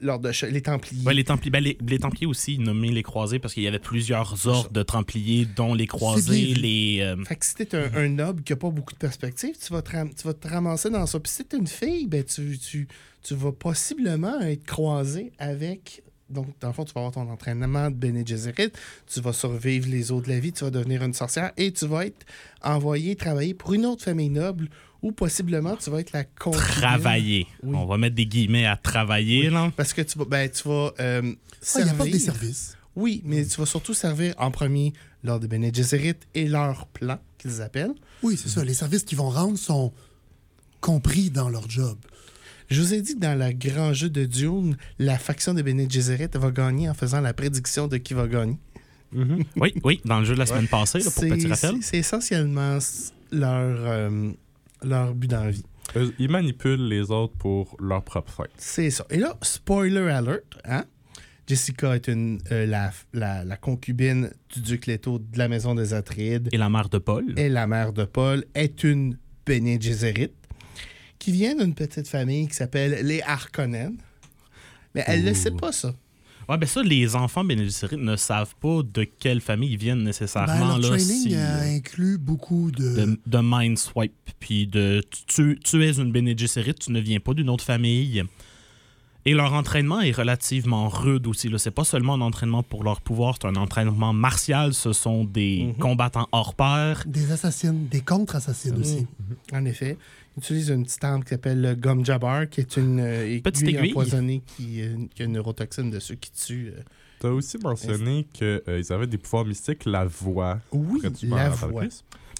l'ordre 0.01 0.29
de 0.29 0.47
les 0.47 0.61
Templiers. 0.61 1.13
Les, 1.13 1.23
Templiers, 1.23 1.51
ben, 1.51 1.63
les, 1.63 1.77
les 1.87 1.99
Templiers 1.99 2.27
aussi, 2.27 2.59
nommés 2.59 2.91
les 2.91 3.03
Croisés, 3.03 3.39
parce 3.39 3.53
qu'il 3.53 3.63
y 3.63 3.67
avait 3.67 3.79
plusieurs 3.79 4.47
ordres 4.47 4.71
de 4.71 4.83
Templiers, 4.83 5.45
dont 5.55 5.73
les 5.73 5.87
Croisés, 5.87 6.53
les... 6.53 6.99
euh, 7.01 7.23
Fait 7.25 7.35
que 7.35 7.45
si 7.45 7.55
t'es 7.55 7.75
un, 7.75 7.91
un 7.95 8.09
noble 8.09 8.43
qui 8.43 8.53
a 8.53 8.55
pas 8.55 8.69
beaucoup 8.69 8.93
de 8.93 8.99
perspectives, 8.99 9.55
tu 9.57 9.73
vas 9.73 9.81
te, 9.81 9.91
tu 9.91 10.23
vas 10.27 10.33
te 10.33 10.47
ramasser 10.47 10.89
dans 10.89 11.05
ça. 11.05 11.19
Puis 11.19 11.31
si 11.31 11.45
t'es 11.45 11.57
une 11.57 11.67
fille, 11.67 12.07
ben 12.07 12.23
tu, 12.23 12.57
tu, 12.57 12.87
tu 13.23 13.33
vas 13.35 13.51
possiblement 13.51 14.39
être 14.41 14.65
croisé 14.65 15.31
avec. 15.39 16.03
Donc, 16.29 16.47
dans 16.59 16.67
le 16.67 16.73
fond, 16.73 16.83
tu 16.83 16.91
vas 16.93 16.99
avoir 17.07 17.13
ton 17.13 17.31
entraînement 17.31 17.89
de 17.89 17.95
Bene 17.95 18.27
Gesserit, 18.27 18.69
tu 19.09 19.21
vas 19.21 19.31
survivre 19.31 19.87
les 19.89 20.11
eaux 20.11 20.19
de 20.19 20.27
la 20.27 20.39
vie, 20.41 20.51
tu 20.51 20.65
vas 20.65 20.71
devenir 20.71 21.01
une 21.01 21.13
sorcière 21.13 21.53
et 21.55 21.71
tu 21.71 21.87
vas 21.87 22.05
être 22.05 22.25
envoyé 22.61 23.15
travailler 23.15 23.53
pour 23.53 23.73
une 23.73 23.85
autre 23.85 24.03
famille 24.03 24.29
noble 24.29 24.67
ou 25.01 25.11
possiblement 25.11 25.75
tu 25.75 25.89
vas 25.89 25.99
être 25.99 26.11
la 26.11 26.23
concubine. 26.23 26.65
travailler. 26.67 27.47
Oui. 27.63 27.75
On 27.77 27.85
va 27.85 27.97
mettre 27.97 28.15
des 28.15 28.25
guillemets 28.25 28.65
à 28.65 28.75
travailler, 28.77 29.49
là. 29.49 29.71
Parce 29.75 29.93
que 29.93 30.01
tu 30.01 30.17
vas, 30.17 30.25
ben, 30.25 30.49
tu 30.49 30.67
vas 30.67 30.93
euh, 30.99 31.21
Ah, 31.75 31.79
il 31.79 31.83
des 31.85 32.19
servir- 32.19 32.19
services. 32.19 32.77
Oui, 32.95 33.21
mais 33.25 33.45
tu 33.45 33.57
vas 33.59 33.65
surtout 33.67 33.93
servir 33.93 34.33
en 34.37 34.49
premier 34.49 34.93
lors 35.23 35.39
de 35.39 35.45
Bene 35.47 35.69
Gesserit 35.73 36.15
et 36.33 36.47
leur 36.47 36.87
plan 36.87 37.19
qu'ils 37.37 37.61
appellent. 37.61 37.93
Oui, 38.23 38.37
c'est 38.41 38.49
ça. 38.49 38.63
Les 38.63 38.73
services 38.73 39.03
qu'ils 39.03 39.17
vont 39.19 39.29
rendre 39.29 39.57
sont 39.57 39.93
compris 40.81 41.29
dans 41.29 41.49
leur 41.49 41.69
job. 41.69 41.97
Je 42.69 42.81
vous 42.81 42.93
ai 42.93 43.01
dit 43.01 43.13
que 43.15 43.19
dans 43.19 43.37
le 43.37 43.53
grand 43.53 43.93
jeu 43.93 44.09
de 44.09 44.25
Dune, 44.25 44.77
la 44.99 45.17
faction 45.17 45.53
de 45.53 45.61
Bene 45.61 45.89
Gesserit 45.89 46.27
va 46.33 46.51
gagner 46.51 46.89
en 46.89 46.93
faisant 46.93 47.21
la 47.21 47.33
prédiction 47.33 47.87
de 47.87 47.97
qui 47.97 48.13
va 48.13 48.27
gagner. 48.27 48.57
Oui, 49.55 49.73
oui, 49.83 50.01
dans 50.03 50.19
le 50.19 50.25
jeu 50.25 50.33
de 50.33 50.39
la 50.39 50.45
semaine 50.45 50.67
passée, 50.67 50.99
là, 50.99 51.05
pour 51.05 51.13
C'est- 51.23 51.29
petit 51.29 51.47
rappel. 51.47 51.75
c'est- 51.81 51.97
essentiellement 51.99 52.77
leur, 53.31 53.77
euh, 53.85 54.31
leur 54.83 55.13
but 55.15 55.29
dans 55.29 55.43
la 55.45 55.51
vie. 55.51 55.63
Eux, 55.95 56.13
Ils 56.19 56.29
manipulent 56.29 56.87
les 56.87 57.11
autres 57.11 57.33
pour 57.37 57.75
leur 57.79 58.03
propre 58.03 58.31
fin. 58.31 58.43
C'est 58.57 58.89
ça. 58.89 59.05
Et 59.09 59.17
là, 59.17 59.37
spoiler 59.41 60.09
alert, 60.09 60.43
hein? 60.65 60.83
Jessica 61.47 61.95
est 61.95 62.07
une, 62.09 62.39
euh, 62.51 62.65
la, 62.65 62.91
la- 63.13 63.45
la 63.45 63.55
concubine 63.55 64.29
du 64.53 64.59
duc 64.61 64.85
Leto 64.85 65.17
de 65.19 65.37
la 65.37 65.47
maison 65.47 65.75
des 65.75 65.93
Atreides 65.93 66.49
Et 66.51 66.57
la 66.57 66.69
mère 66.69 66.89
de 66.89 66.97
Paul. 66.97 67.33
et 67.37 67.47
la 67.47 67.67
mère 67.67 67.93
de 67.93 68.03
Paul 68.03 68.43
est 68.53 68.83
une 68.83 69.17
Bene 69.45 69.81
Gesserit 69.81 70.31
qui 71.19 71.31
vient 71.31 71.55
d'une 71.55 71.73
petite 71.73 72.07
famille 72.09 72.49
qui 72.49 72.53
s'appelle 72.53 72.99
les 73.05 73.21
Harkonnen. 73.21 73.95
Mais 74.93 75.03
elle 75.07 75.23
ne 75.23 75.33
sait 75.33 75.51
pas 75.51 75.71
ça. 75.71 75.93
Ouais, 76.49 76.57
ben 76.57 76.65
ça, 76.65 76.81
les 76.81 77.15
enfants 77.15 77.43
bénéficiaires 77.43 77.97
ne 77.97 78.15
savent 78.15 78.55
pas 78.61 78.81
de 78.83 79.03
quelle 79.03 79.41
famille 79.41 79.71
ils 79.73 79.77
viennent 79.77 79.99
Ben, 79.99 80.05
nécessairement. 80.05 80.77
leur 80.77 80.79
là, 80.79 80.87
training 80.89 81.05
si, 81.27 81.35
euh, 81.35 81.39
euh, 81.39 81.75
inclut 81.75 82.17
beaucoup 82.17 82.71
de... 82.71 82.95
de, 83.05 83.19
de 83.25 83.39
mind 83.43 83.77
swipe, 83.77 84.13
puis 84.39 84.65
de 84.65 85.03
tu, 85.27 85.59
tu 85.63 85.83
es 85.83 85.91
une 85.99 86.37
Gesserit, 86.37 86.73
tu 86.75 86.91
ne 86.91 86.99
viens 87.01 87.19
pas 87.19 87.33
d'une 87.33 87.49
autre 87.49 87.63
famille. 87.63 88.23
Et 89.25 89.33
leur 89.33 89.51
entraînement 89.51 89.99
est 89.99 90.13
relativement 90.13 90.87
rude 90.87 91.27
aussi. 91.27 91.49
là. 91.49 91.57
C'est 91.57 91.69
pas 91.71 91.83
seulement 91.83 92.13
un 92.13 92.21
entraînement 92.21 92.63
pour 92.63 92.85
leur 92.85 93.01
pouvoir, 93.01 93.35
c'est 93.41 93.47
un 93.47 93.57
entraînement 93.57 94.13
martial. 94.13 94.73
Ce 94.73 94.93
sont 94.93 95.25
des 95.25 95.75
combattants 95.81 96.29
hors 96.31 96.53
pair. 96.55 97.03
Des 97.05 97.29
assassines, 97.33 97.87
des 97.89 97.99
contre-assassines 97.99 98.79
aussi. 98.79 99.05
En 99.51 99.65
effet. 99.65 99.97
Ils 100.37 100.41
utilisent 100.41 100.69
une 100.69 100.83
petite 100.85 101.03
arme 101.03 101.23
qui 101.23 101.29
s'appelle 101.31 101.61
le 101.61 101.73
Gum 101.75 102.05
Jabbar, 102.05 102.47
qui 102.47 102.61
est 102.61 102.77
une 102.77 102.99
euh, 102.99 103.39
Petite 103.41 103.63
aiguille 103.63 103.75
aiguille. 103.77 103.89
empoisonnée 103.91 104.43
qui, 104.55 104.81
euh, 104.81 104.95
qui 105.15 105.23
a 105.23 105.25
une 105.25 105.31
neurotoxine 105.33 105.89
dessus 105.89 106.17
qui 106.17 106.31
tue. 106.31 106.73
euh. 106.75 106.81
T'as 107.19 107.29
aussi 107.29 107.57
mentionné 107.57 108.27
qu'ils 108.31 108.93
avaient 108.93 109.07
des 109.07 109.17
pouvoirs 109.17 109.45
mystiques, 109.45 109.85
la 109.85 110.05
voix. 110.05 110.59
Oui, 110.71 111.01
la 111.23 111.49
voix. 111.49 111.83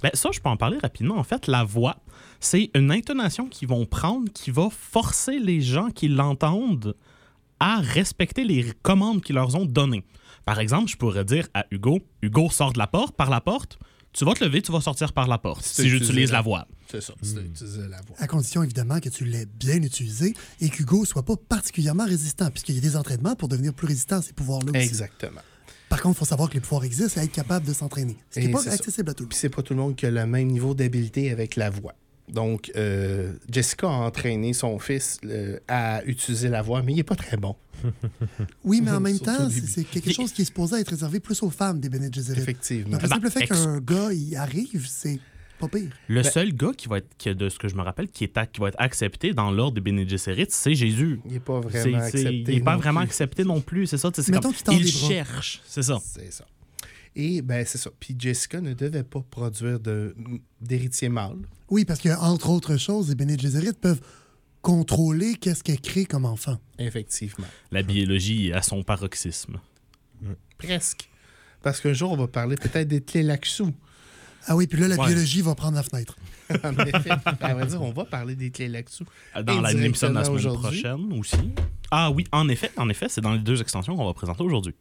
Ben, 0.03 0.11
ça, 0.13 0.29
je 0.31 0.39
peux 0.39 0.49
en 0.49 0.57
parler 0.57 0.77
rapidement. 0.77 1.17
En 1.17 1.23
fait, 1.23 1.47
la 1.47 1.63
voix, 1.63 1.97
c'est 2.39 2.69
une 2.75 2.91
intonation 2.91 3.47
qu'ils 3.47 3.67
vont 3.67 3.87
prendre 3.87 4.31
qui 4.31 4.51
va 4.51 4.69
forcer 4.69 5.39
les 5.39 5.61
gens 5.61 5.89
qui 5.89 6.07
l'entendent 6.07 6.95
à 7.59 7.77
respecter 7.77 8.43
les 8.43 8.71
commandes 8.83 9.23
qu'ils 9.23 9.33
leur 9.35 9.55
ont 9.55 9.65
données. 9.65 10.03
Par 10.45 10.59
exemple, 10.59 10.87
je 10.91 10.97
pourrais 10.97 11.25
dire 11.25 11.47
à 11.55 11.65
Hugo, 11.71 11.99
Hugo, 12.21 12.49
sors 12.51 12.71
de 12.73 12.77
la 12.77 12.85
porte, 12.85 13.15
par 13.15 13.31
la 13.31 13.41
porte, 13.41 13.79
tu 14.17 14.25
vas 14.25 14.33
te 14.33 14.43
lever, 14.43 14.61
tu 14.63 14.71
vas 14.71 14.81
sortir 14.81 15.13
par 15.13 15.27
la 15.27 15.37
porte, 15.37 15.63
si 15.63 15.87
j'utilise 15.87 16.31
la 16.31 16.41
voix. 16.41 16.67
C'est 16.91 17.01
ça, 17.01 17.13
c'est 17.21 17.37
utiliser 17.37 17.81
la 17.87 18.01
voix. 18.01 18.15
À 18.17 18.25
condition, 18.27 18.63
évidemment, 18.63 18.99
que 18.99 19.09
tu 19.09 19.25
l'aies 19.25 19.45
bien 19.45 19.75
utilisé 19.83 20.33
et 20.59 20.69
qu'Hugo 20.69 21.05
soit 21.05 21.23
pas 21.23 21.35
particulièrement 21.37 22.05
résistant, 22.05 22.49
puisqu'il 22.49 22.75
y 22.75 22.79
a 22.79 22.81
des 22.81 22.95
entraînements 22.95 23.35
pour 23.35 23.47
devenir 23.47 23.73
plus 23.73 23.87
résistant 23.87 24.17
à 24.17 24.21
ces 24.23 24.33
pouvoirs-là 24.33 24.71
aussi. 24.71 24.87
Exactement. 24.87 25.41
Par 25.89 26.01
contre, 26.01 26.17
il 26.17 26.19
faut 26.19 26.25
savoir 26.25 26.49
que 26.49 26.55
les 26.55 26.61
pouvoirs 26.61 26.83
existent 26.83 27.21
et 27.21 27.25
être 27.25 27.31
capable 27.31 27.65
de 27.65 27.73
s'entraîner. 27.73 28.17
Ce 28.31 28.39
qui 28.39 28.47
n'est 28.47 28.51
pas 28.51 28.61
ça. 28.63 28.71
accessible 28.71 29.09
à 29.09 29.13
tout 29.13 29.23
le 29.23 29.29
Puis 29.29 29.35
monde. 29.35 29.39
c'est 29.41 29.49
pas 29.49 29.61
tout 29.61 29.73
le 29.73 29.79
monde 29.79 29.95
qui 29.95 30.05
a 30.05 30.11
le 30.11 30.25
même 30.25 30.47
niveau 30.47 30.73
d'habileté 30.73 31.31
avec 31.31 31.55
la 31.55 31.69
voix. 31.69 31.93
Donc, 32.31 32.71
euh, 32.75 33.33
Jessica 33.49 33.87
a 33.87 33.91
entraîné 33.91 34.51
son 34.53 34.79
fils 34.79 35.19
euh, 35.25 35.59
à 35.67 36.03
utiliser 36.05 36.49
la 36.49 36.61
voix, 36.61 36.81
mais 36.83 36.93
il 36.93 36.99
est 36.99 37.03
pas 37.03 37.15
très 37.15 37.37
bon, 37.37 37.55
Oui, 38.63 38.81
mais 38.83 38.91
en 38.91 38.99
même 39.01 39.19
temps, 39.19 39.49
c'est 39.49 39.83
quelque 39.85 40.11
chose 40.11 40.31
qui 40.33 40.41
est 40.41 40.45
supposé 40.45 40.77
être 40.79 40.89
réservé 40.89 41.19
plus 41.19 41.41
aux 41.43 41.49
femmes 41.49 41.79
des 41.79 41.89
Bene 41.89 42.13
Gesserit. 42.13 42.39
effectivement. 42.39 42.91
Donc, 42.97 43.01
le 43.03 43.07
Ben, 43.07 43.15
simple 43.15 43.31
fait 43.31 43.47
qu'un 43.47 43.79
gars 43.79 44.11
y 44.11 44.35
arrive, 44.35 44.85
c'est 44.87 45.19
pas 45.57 45.67
pire. 45.69 45.89
Le 46.09 46.21
Ben- 46.21 46.29
seul 46.31 46.53
gars 46.53 46.71
qui 46.75 46.87
va 46.89 46.97
être, 46.97 47.07
qui, 47.17 47.33
de 47.33 47.47
ce 47.49 47.57
que 47.57 47.67
je 47.69 47.75
me 47.75 47.81
rappelle, 47.81 48.09
qui, 48.09 48.25
est, 48.25 48.51
qui 48.51 48.59
va 48.59 48.67
être 48.67 48.75
accepté 48.79 49.33
dans 49.33 49.49
l'ordre 49.49 49.75
des 49.75 49.81
Bene 49.81 50.07
Gesserit, 50.07 50.47
c'est 50.49 50.75
Jésus. 50.75 51.21
Il 51.29 51.35
est 51.35 51.39
pas 51.39 51.61
vraiment 51.61 51.97
accepté. 51.99 52.43
il 52.45 52.55
n'est 52.55 52.59
pas 52.61 52.75
vraiment 52.75 52.99
plus. 53.01 53.07
accepté 53.07 53.43
non 53.45 53.61
plus, 53.61 53.87
c'est 53.87 53.97
ça. 53.97 54.11
comme- 54.11 54.75
il 54.75 54.87
cherche, 54.91 55.61
c'est 55.65 55.83
ça. 55.83 55.97
C'est 56.03 56.31
ça. 56.33 56.45
Et 57.19 57.41
ben 57.41 57.65
c'est 57.65 57.79
ça. 57.79 57.89
Puis 57.99 58.15
Jessica 58.17 58.61
ne 58.61 58.73
devait 58.75 59.03
pas 59.03 59.21
produire 59.31 59.79
d'héritier 60.61 61.09
mâle. 61.09 61.37
Oui, 61.69 61.83
parce 61.83 61.99
que 61.99 62.09
entre 62.09 62.51
autres 62.51 62.77
choses, 62.77 63.09
les 63.09 63.15
Bene 63.15 63.37
Gesserit 63.39 63.73
peuvent 63.73 64.01
contrôler 64.61 65.33
qu'est-ce 65.33 65.63
qu'elle 65.63 65.81
crée 65.81 66.05
comme 66.05 66.25
enfant. 66.25 66.59
Effectivement. 66.77 67.47
La 67.71 67.81
biologie 67.81 68.49
est 68.49 68.53
à 68.53 68.61
son 68.61 68.83
paroxysme. 68.83 69.59
Presque. 70.59 71.09
Parce 71.63 71.81
qu'un 71.81 71.93
jour, 71.93 72.11
on 72.11 72.17
va 72.17 72.27
parler 72.27 72.55
peut-être 72.55 72.87
des 72.87 73.01
tlélaxous. 73.01 73.73
Ah 74.45 74.55
oui, 74.55 74.67
puis 74.67 74.79
là, 74.79 74.87
la 74.87 74.95
Ouais. 74.97 75.07
biologie 75.07 75.41
va 75.41 75.55
prendre 75.55 75.75
la 75.75 75.83
fenêtre. 75.83 76.15
en 76.63 76.73
effet. 76.85 77.09
À 77.41 77.53
vrai 77.55 77.65
dire, 77.65 77.81
on 77.81 77.91
va 77.91 78.05
parler 78.05 78.35
des 78.35 78.51
tlélaxous. 78.51 79.05
Dans 79.43 79.59
la 79.59 79.73
de 79.73 79.79
la 79.79 79.93
semaine 79.95 80.53
prochaine 80.53 81.13
aussi. 81.13 81.35
Ah 81.89 82.11
oui, 82.11 82.25
en 82.31 82.47
effet, 82.47 82.69
en 82.77 82.87
effet, 82.89 83.07
c'est 83.09 83.21
dans 83.21 83.33
les 83.33 83.39
deux 83.39 83.59
extensions 83.59 83.95
qu'on 83.97 84.05
va 84.05 84.13
présenter 84.13 84.43
aujourd'hui. 84.43 84.75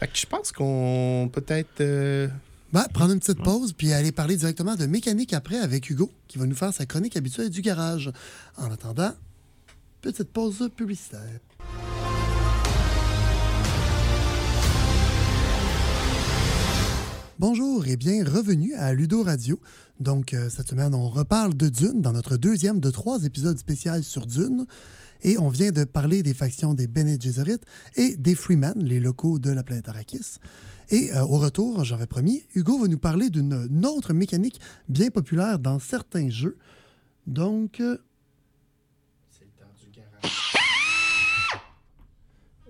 Fait 0.00 0.08
que 0.08 0.16
je 0.16 0.24
pense 0.24 0.50
qu'on 0.50 1.28
peut-être. 1.30 1.82
euh, 1.82 2.26
Ben, 2.72 2.86
prendre 2.94 3.12
une 3.12 3.20
petite 3.20 3.42
pause, 3.42 3.74
puis 3.74 3.92
aller 3.92 4.12
parler 4.12 4.34
directement 4.34 4.74
de 4.74 4.86
mécanique 4.86 5.34
après 5.34 5.58
avec 5.58 5.90
Hugo, 5.90 6.10
qui 6.26 6.38
va 6.38 6.46
nous 6.46 6.54
faire 6.54 6.72
sa 6.72 6.86
chronique 6.86 7.18
habituelle 7.18 7.50
du 7.50 7.60
garage. 7.60 8.10
En 8.56 8.70
attendant, 8.72 9.12
petite 10.00 10.30
pause 10.32 10.70
publicitaire. 10.74 11.40
Bonjour 17.38 17.86
et 17.86 17.96
bien 17.96 18.24
revenue 18.24 18.72
à 18.76 18.94
Ludo 18.94 19.22
Radio. 19.22 19.60
Donc, 19.98 20.32
euh, 20.32 20.48
cette 20.48 20.68
semaine, 20.68 20.94
on 20.94 21.10
reparle 21.10 21.54
de 21.54 21.68
Dune 21.68 22.00
dans 22.00 22.12
notre 22.12 22.38
deuxième 22.38 22.80
de 22.80 22.90
trois 22.90 23.24
épisodes 23.24 23.58
spéciaux 23.58 24.00
sur 24.00 24.24
Dune. 24.24 24.64
Et 25.22 25.38
on 25.38 25.48
vient 25.48 25.70
de 25.72 25.84
parler 25.84 26.22
des 26.22 26.34
factions 26.34 26.74
des 26.74 26.86
Bene 26.86 27.20
Gesserit 27.20 27.60
et 27.96 28.16
des 28.16 28.34
Freemen, 28.34 28.74
les 28.76 29.00
locaux 29.00 29.38
de 29.38 29.50
la 29.50 29.62
planète 29.62 29.88
Arrakis. 29.88 30.38
Et 30.90 31.12
euh, 31.12 31.22
au 31.22 31.38
retour, 31.38 31.84
j'avais 31.84 32.06
promis, 32.06 32.42
Hugo 32.54 32.78
va 32.78 32.88
nous 32.88 32.98
parler 32.98 33.30
d'une 33.30 33.86
autre 33.86 34.12
mécanique 34.12 34.60
bien 34.88 35.10
populaire 35.10 35.58
dans 35.58 35.78
certains 35.78 36.28
jeux. 36.28 36.56
Donc, 37.26 37.80
euh, 37.80 37.96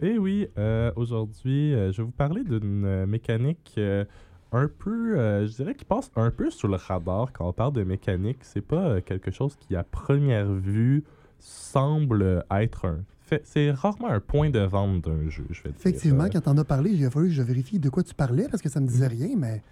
Et 0.03 0.17
oui, 0.17 0.49
euh, 0.57 0.91
aujourd'hui, 0.97 1.75
euh, 1.75 1.93
je 1.93 1.99
vais 1.99 2.05
vous 2.05 2.11
parler 2.11 2.43
d'une 2.43 3.05
mécanique 3.05 3.75
euh, 3.77 4.07
un 4.51 4.67
peu, 4.67 5.19
euh, 5.19 5.47
je 5.47 5.53
dirais, 5.53 5.75
qui 5.75 5.85
passe 5.85 6.11
un 6.17 6.31
peu 6.31 6.51
sous 6.51 6.69
le 6.69 6.77
radar 6.77 7.33
quand 7.35 7.47
on 7.47 7.53
parle 7.53 7.75
de 7.75 7.85
mécanique. 7.85 8.39
C'est 8.41 8.63
pas 8.63 8.89
euh, 8.89 9.01
quelque 9.03 9.31
chose 9.31 9.57
qui, 9.57 9.77
à 9.77 9.85
première 9.85 10.51
vue, 10.51 11.05
semble 11.41 12.45
être 12.51 12.87
un. 12.87 12.99
C'est 13.45 13.71
rarement 13.71 14.09
un 14.09 14.19
point 14.19 14.51
de 14.51 14.59
vente 14.59 15.03
d'un 15.03 15.29
jeu, 15.29 15.45
je 15.51 15.63
vais 15.63 15.69
dire. 15.71 15.79
effectivement, 15.79 16.25
Euh, 16.25 16.29
quand 16.33 16.41
t'en 16.41 16.59
as 16.59 16.65
parlé, 16.65 16.91
il 16.91 17.05
a 17.05 17.11
fallu 17.11 17.29
que 17.29 17.35
je 17.35 17.43
vérifie 17.43 17.79
de 17.79 17.89
quoi 17.89 18.03
tu 18.03 18.13
parlais 18.15 18.49
parce 18.51 18.61
que 18.61 18.69
ça 18.69 18.81
me 18.81 18.87
disait 18.89 19.07
rien, 19.07 19.37
mais 19.37 19.63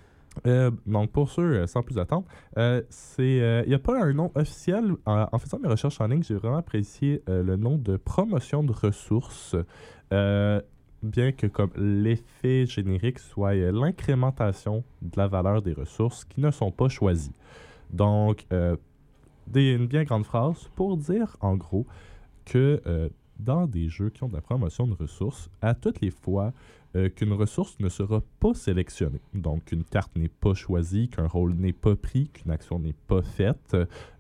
Euh, 0.47 0.71
donc, 0.87 1.11
pour 1.11 1.29
ceux, 1.31 1.43
euh, 1.63 1.67
sans 1.67 1.83
plus 1.83 1.99
attendre, 1.99 2.25
euh, 2.57 2.83
c'est, 2.91 3.39
il 3.65 3.69
n'y 3.69 3.75
a 3.75 3.79
pas 3.81 4.01
un 4.01 4.13
nom 4.13 4.31
officiel. 4.37 4.93
En, 5.05 5.27
en 5.33 5.39
faisant 5.39 5.59
mes 5.59 5.67
recherches 5.69 6.01
en 6.01 6.07
ligne, 6.07 6.23
j'ai 6.23 6.37
vraiment 6.37 6.59
apprécié 6.59 7.23
le 7.27 7.57
nom 7.57 7.77
de 7.77 7.97
promotion 7.97 8.63
de 8.63 8.71
ressources, 8.73 9.57
bien 11.03 11.33
que 11.33 11.47
comme 11.49 11.71
l'effet 11.77 12.67
générique 12.67 13.19
soit 13.19 13.55
l'incrémentation 13.55 14.85
de 15.03 15.17
la 15.17 15.27
valeur 15.27 15.63
des 15.63 15.73
ressources 15.73 16.25
qui 16.25 16.41
ne 16.41 16.51
sont 16.53 16.71
pas 16.71 16.89
choisies. 16.89 17.35
Donc, 17.91 18.47
des, 19.49 19.73
une 19.73 19.87
bien 19.87 20.05
grande 20.05 20.25
phrase 20.25 20.69
pour 20.75 20.97
dire, 20.97 21.37
en 21.41 21.57
gros, 21.57 21.87
que 22.45 22.81
euh, 22.87 23.09
dans 23.39 23.67
des 23.67 23.89
jeux 23.89 24.11
qui 24.11 24.23
ont 24.25 24.29
de 24.29 24.35
la 24.35 24.41
promotion 24.41 24.87
de 24.87 24.95
ressources, 24.95 25.51
à 25.63 25.75
toutes 25.75 26.01
les 26.01 26.11
fois 26.11 26.53
euh, 26.97 27.09
qu'une 27.09 27.33
ressource 27.33 27.79
ne 27.81 27.89
sera 27.89 28.23
pas 28.41 28.55
sélectionnée, 28.55 29.21
donc 29.35 29.67
qu'une 29.67 29.85
carte 29.85 30.17
n'est 30.17 30.29
pas 30.29 30.55
choisie, 30.55 31.09
qu'un 31.09 31.27
rôle 31.27 31.55
n'est 31.55 31.73
pas 31.73 31.97
pris, 31.97 32.29
qu'une 32.29 32.51
action 32.51 32.79
n'est 32.79 32.97
pas 33.07 33.23
faite, 33.23 33.77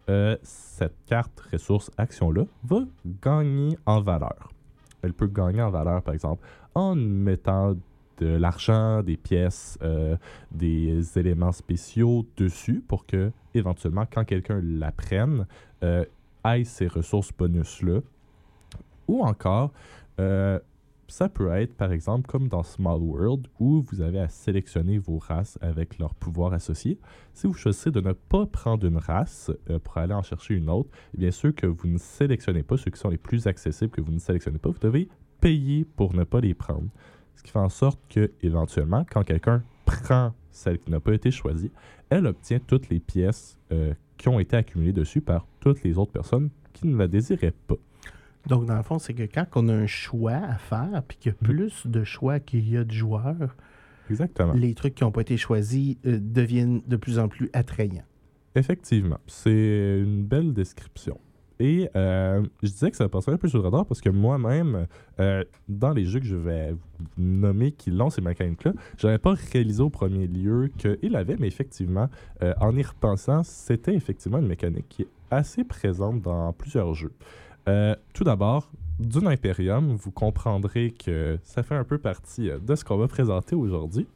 euh, 0.09 0.37
cette 0.43 0.97
carte, 1.07 1.41
ressource, 1.53 1.91
action-là 1.97 2.45
va 2.65 2.85
gagner 3.23 3.77
en 3.87 4.01
valeur. 4.01 4.53
Elle 5.03 5.15
peut 5.15 5.29
gagner 5.29 5.63
en 5.63 5.71
valeur, 5.71 6.03
par 6.03 6.15
exemple, 6.15 6.47
en 6.75 6.95
mettant 6.95 7.75
de 8.19 8.27
l'argent, 8.27 9.03
des 9.03 9.17
pièces, 9.17 9.79
euh, 9.83 10.17
des 10.51 11.19
éléments 11.19 11.53
spéciaux 11.53 12.27
dessus 12.37 12.83
pour 12.87 13.07
que, 13.07 13.33
éventuellement, 13.55 14.07
quand 14.11 14.25
quelqu'un 14.25 14.61
la 14.63 14.93
prenne, 14.93 15.47
euh, 15.83 16.05
aille 16.45 16.65
ces 16.65 16.87
ressources 16.87 17.33
bonus-là. 17.33 18.01
Ou 19.07 19.23
encore, 19.25 19.73
euh, 20.21 20.59
ça 21.07 21.31
peut 21.31 21.51
être, 21.53 21.75
par 21.75 21.93
exemple, 21.93 22.29
comme 22.29 22.49
dans 22.49 22.63
Small 22.63 23.01
World, 23.01 23.47
où 23.59 23.81
vous 23.81 24.03
avez 24.03 24.21
à 24.21 24.29
sélectionner 24.29 24.99
vos 24.99 25.19
races 25.19 25.59
avec 25.63 25.99
leurs 25.99 26.15
pouvoirs 26.15 26.53
associés. 26.53 26.99
Si 27.33 27.47
vous 27.47 27.55
choisissez 27.55 27.91
de 27.91 28.01
ne 28.01 28.13
pas 28.13 28.45
prendre 28.45 28.87
une 28.87 28.99
race 28.99 29.51
pour 29.85 29.97
aller 29.97 30.13
en 30.13 30.23
chercher 30.23 30.55
une 30.55 30.69
autre, 30.69 30.91
eh 31.15 31.19
bien 31.19 31.31
ceux 31.31 31.53
que 31.53 31.67
vous 31.67 31.89
ne 31.89 31.97
sélectionnez 31.97 32.63
pas, 32.63 32.77
ceux 32.77 32.91
qui 32.91 33.01
sont 33.01 33.09
les 33.09 33.17
plus 33.17 33.47
accessibles 33.47 33.91
que 33.91 34.03
vous 34.03 34.13
ne 34.13 34.19
sélectionnez 34.19 34.59
pas, 34.59 34.69
vous 34.69 34.79
devez 34.81 35.09
payer 35.41 35.87
pour 35.97 36.15
ne 36.15 36.25
pas 36.25 36.41
les 36.41 36.53
prendre. 36.53 36.89
Ce 37.39 37.45
qui 37.45 37.53
fait 37.53 37.61
en 37.61 37.69
sorte 37.69 38.01
que, 38.09 38.33
éventuellement, 38.43 39.07
quand 39.09 39.23
quelqu'un 39.23 39.63
prend 39.87 40.35
celle 40.51 40.81
qui 40.81 40.91
n'a 40.91 40.99
pas 40.99 41.15
été 41.15 41.31
choisie, 41.31 41.71
elle 42.11 42.27
obtient 42.27 42.59
toutes 42.59 42.89
les 42.89 42.99
pièces 42.99 43.57
euh, 43.71 43.95
qui 44.17 44.29
ont 44.29 44.41
été 44.41 44.57
accumulées 44.57 44.93
dessus 44.93 45.21
par 45.21 45.47
toutes 45.61 45.85
les 45.85 45.99
autres 45.99 46.11
personnes 46.11 46.51
qui 46.73 46.89
ne 46.89 46.97
la 46.97 47.07
désiraient 47.07 47.55
pas. 47.69 47.77
Donc, 48.49 48.67
dans 48.67 48.77
le 48.77 48.83
fond, 48.83 48.99
c'est 48.99 49.15
que 49.15 49.23
quand 49.23 49.47
on 49.55 49.69
a 49.69 49.73
un 49.73 49.87
choix 49.87 50.33
à 50.33 50.57
faire, 50.57 51.01
puis 51.07 51.17
qu'il 51.17 51.31
y 51.31 51.35
a 51.35 51.39
plus 51.45 51.87
de 51.87 52.03
choix 52.03 52.41
qu'il 52.41 52.69
y 52.69 52.77
a 52.77 52.83
de 52.83 52.91
joueurs, 52.91 53.55
Exactement. 54.11 54.55
les 54.55 54.75
trucs 54.75 54.97
qui 54.97 55.05
n'ont 55.05 55.13
pas 55.13 55.21
été 55.21 55.37
choisis 55.37 55.97
euh, 56.07 56.19
deviennent 56.21 56.83
de 56.89 56.97
plus 56.97 57.21
en 57.21 57.29
plus 57.29 57.51
attrayants. 57.53 58.03
Effectivement, 58.57 59.19
c'est 59.29 60.01
une 60.03 60.25
belle 60.25 60.55
description. 60.55 61.21
Et 61.61 61.91
euh, 61.97 62.43
je 62.63 62.69
disais 62.69 62.91
que 62.91 62.97
ça 62.97 63.09
passerait 63.09 63.33
un 63.33 63.37
peu 63.37 63.49
sur 63.49 63.59
le 63.59 63.65
radar 63.65 63.85
parce 63.85 64.01
que 64.01 64.11
moi-même, 64.11 64.87
euh, 65.19 65.45
dans 65.69 65.91
les 65.91 66.05
jeux 66.05 66.21
que 66.21 66.27
je 66.27 66.37
vais 66.37 66.75
nommer 67.17 67.73
qui 67.73 67.91
lancent 67.91 68.17
ces 68.17 68.21
mécaniques-là, 68.21 68.73
je 68.97 69.07
n'avais 69.07 69.19
pas 69.19 69.35
réalisé 69.53 69.83
au 69.83 69.91
premier 69.91 70.27
lieu 70.27 70.71
qu'il 70.79 71.17
avait, 71.17 71.37
mais 71.39 71.49
effectivement, 71.49 72.09
euh, 72.43 72.55
en 72.61 72.77
y 72.77 72.83
repensant, 72.83 73.43
c'était 73.43 73.95
effectivement 73.95 74.39
une 74.39 74.47
mécanique 74.47 74.87
qui 74.89 75.03
est 75.03 75.09
assez 75.31 75.65
présente 75.65 76.23
dans 76.23 76.53
plusieurs 76.53 76.95
jeux. 76.95 77.13
Tout 78.15 78.25
d'abord, 78.25 78.71
Dune 78.99 79.27
Imperium, 79.27 79.95
vous 79.95 80.11
comprendrez 80.11 80.91
que 80.91 81.39
ça 81.43 81.63
fait 81.63 81.75
un 81.75 81.85
peu 81.85 81.99
partie 81.99 82.49
de 82.49 82.75
ce 82.75 82.83
qu'on 82.83 82.97
va 82.97 83.09
présenter 83.09 83.55
aujourd'hui. 83.55 84.07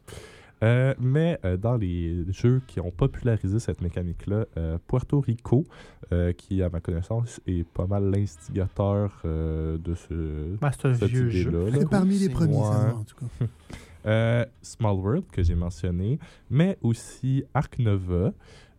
Euh, 0.63 0.95
mais 1.01 1.39
euh, 1.45 1.57
dans 1.57 1.77
les 1.77 2.25
jeux 2.33 2.63
qui 2.67 2.81
ont 2.81 2.91
popularisé 2.91 3.59
cette 3.59 3.81
mécanique-là, 3.81 4.47
euh, 4.57 4.79
Puerto 4.87 5.21
Rico, 5.21 5.65
euh, 6.13 6.33
qui 6.33 6.63
à 6.63 6.71
ma 6.71 6.81
connaissance 6.81 7.41
est 7.47 7.67
pas 7.67 7.87
mal 7.87 8.11
l'instigateur 8.11 9.21
euh, 9.25 9.79
de 9.79 9.95
ce... 9.95 10.57
C'est 10.61 10.87
un 10.87 10.95
Cette 10.95 11.09
vieux 11.09 11.31
jeu. 11.31 11.51
là. 11.51 11.71
c'est 11.73 11.89
parmi 11.89 12.19
les 12.19 12.29
premiers, 12.29 12.63
ça, 12.63 12.95
en 12.97 13.05
tout 13.05 13.17
cas. 13.17 13.47
Euh, 14.05 14.45
Small 14.63 14.97
World, 14.97 15.25
que 15.31 15.45
j'ai 15.45 15.55
mentionné, 15.55 16.19
mais 16.51 16.77
aussi 16.83 17.45
Arc 17.55 17.79
Nova, 17.79 18.33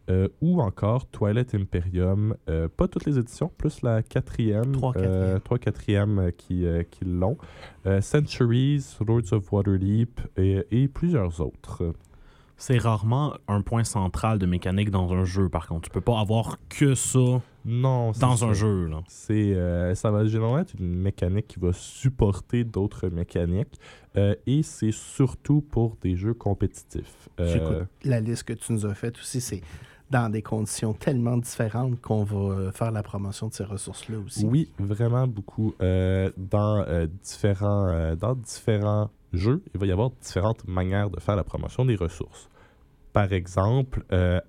euh, 0.09 0.27
ou 0.41 0.61
encore 0.61 1.07
Twilight 1.07 1.55
Imperium. 1.55 2.35
euh, 2.49 2.67
pas 2.67 2.87
toutes 2.87 3.05
les 3.05 3.17
éditions, 3.17 3.51
plus 3.57 3.81
la 3.81 4.03
quatrième. 4.03 4.71
Trois 4.71 4.93
euh, 4.97 5.01
quatrièmes. 5.01 5.39
trois 5.41 5.59
quatrièmes 5.59 6.19
euh, 6.19 6.31
qui, 6.31 6.65
euh, 6.65 6.83
qui 6.83 7.05
l'ont. 7.05 7.37
Euh, 7.85 8.01
Centuries, 8.01 8.83
Lords 9.07 9.31
of 9.33 9.51
Waterdeep 9.51 10.19
et, 10.37 10.65
et 10.71 10.87
plusieurs 10.87 11.39
autres. 11.41 11.93
C'est 12.55 12.77
rarement 12.77 13.33
un 13.47 13.61
point 13.61 13.83
central 13.83 14.39
de 14.39 14.45
mécanique 14.45 14.89
dans 14.91 15.11
un 15.11 15.25
jeu, 15.25 15.49
par 15.49 15.67
contre. 15.67 15.81
Tu 15.81 15.89
peux 15.89 16.01
pas 16.01 16.19
avoir 16.19 16.57
que 16.69 16.95
ça 16.95 17.41
Non, 17.65 18.11
dans 18.21 18.37
ça. 18.37 18.45
un 18.45 18.53
jeu. 18.53 18.85
Là. 18.87 19.01
C'est, 19.07 19.53
euh, 19.55 19.95
ça 19.95 20.11
va 20.11 20.23
généralement 20.25 20.59
être 20.59 20.75
une 20.79 20.95
mécanique 20.95 21.47
qui 21.47 21.59
va 21.59 21.73
supporter 21.73 22.63
d'autres 22.63 23.09
mécaniques. 23.09 23.79
euh, 24.15 24.35
et 24.45 24.61
c'est 24.63 24.91
surtout 24.93 25.61
pour 25.61 25.97
des 26.01 26.15
jeux 26.15 26.35
compétitifs. 26.35 27.27
Euh, 27.39 27.51
J'écoute 27.51 27.87
la 28.05 28.21
liste 28.21 28.43
que 28.43 28.53
tu 28.53 28.71
nous 28.71 28.85
as 28.85 28.93
faite 28.93 29.17
aussi, 29.17 29.41
c'est 29.41 29.61
dans 30.13 30.29
des 30.29 30.43
conditions 30.43 30.93
tellement 30.93 31.37
différentes 31.37 31.99
qu'on 31.99 32.23
va 32.23 32.37
euh, 32.37 32.71
faire 32.71 32.91
la 32.91 33.01
promotion 33.01 33.47
de 33.47 33.53
ces 33.53 33.63
ressources-là 33.63 34.19
aussi. 34.19 34.45
Oui, 34.45 34.69
vraiment 34.77 35.27
beaucoup. 35.27 35.73
Euh, 35.81 36.31
dans, 36.37 36.85
euh, 36.87 37.07
différents, 37.23 38.15
dans 38.15 38.35
différents 38.35 39.09
jeux, 39.33 39.63
il 39.73 39.79
va 39.79 39.87
y 39.87 39.91
avoir 39.91 40.11
différentes 40.11 40.67
manières 40.67 41.09
de 41.09 41.19
faire 41.19 41.35
la 41.35 41.43
promotion 41.43 41.83
des 41.83 41.95
ressources. 41.95 42.47
Par 43.11 43.33
exemple, 43.33 44.03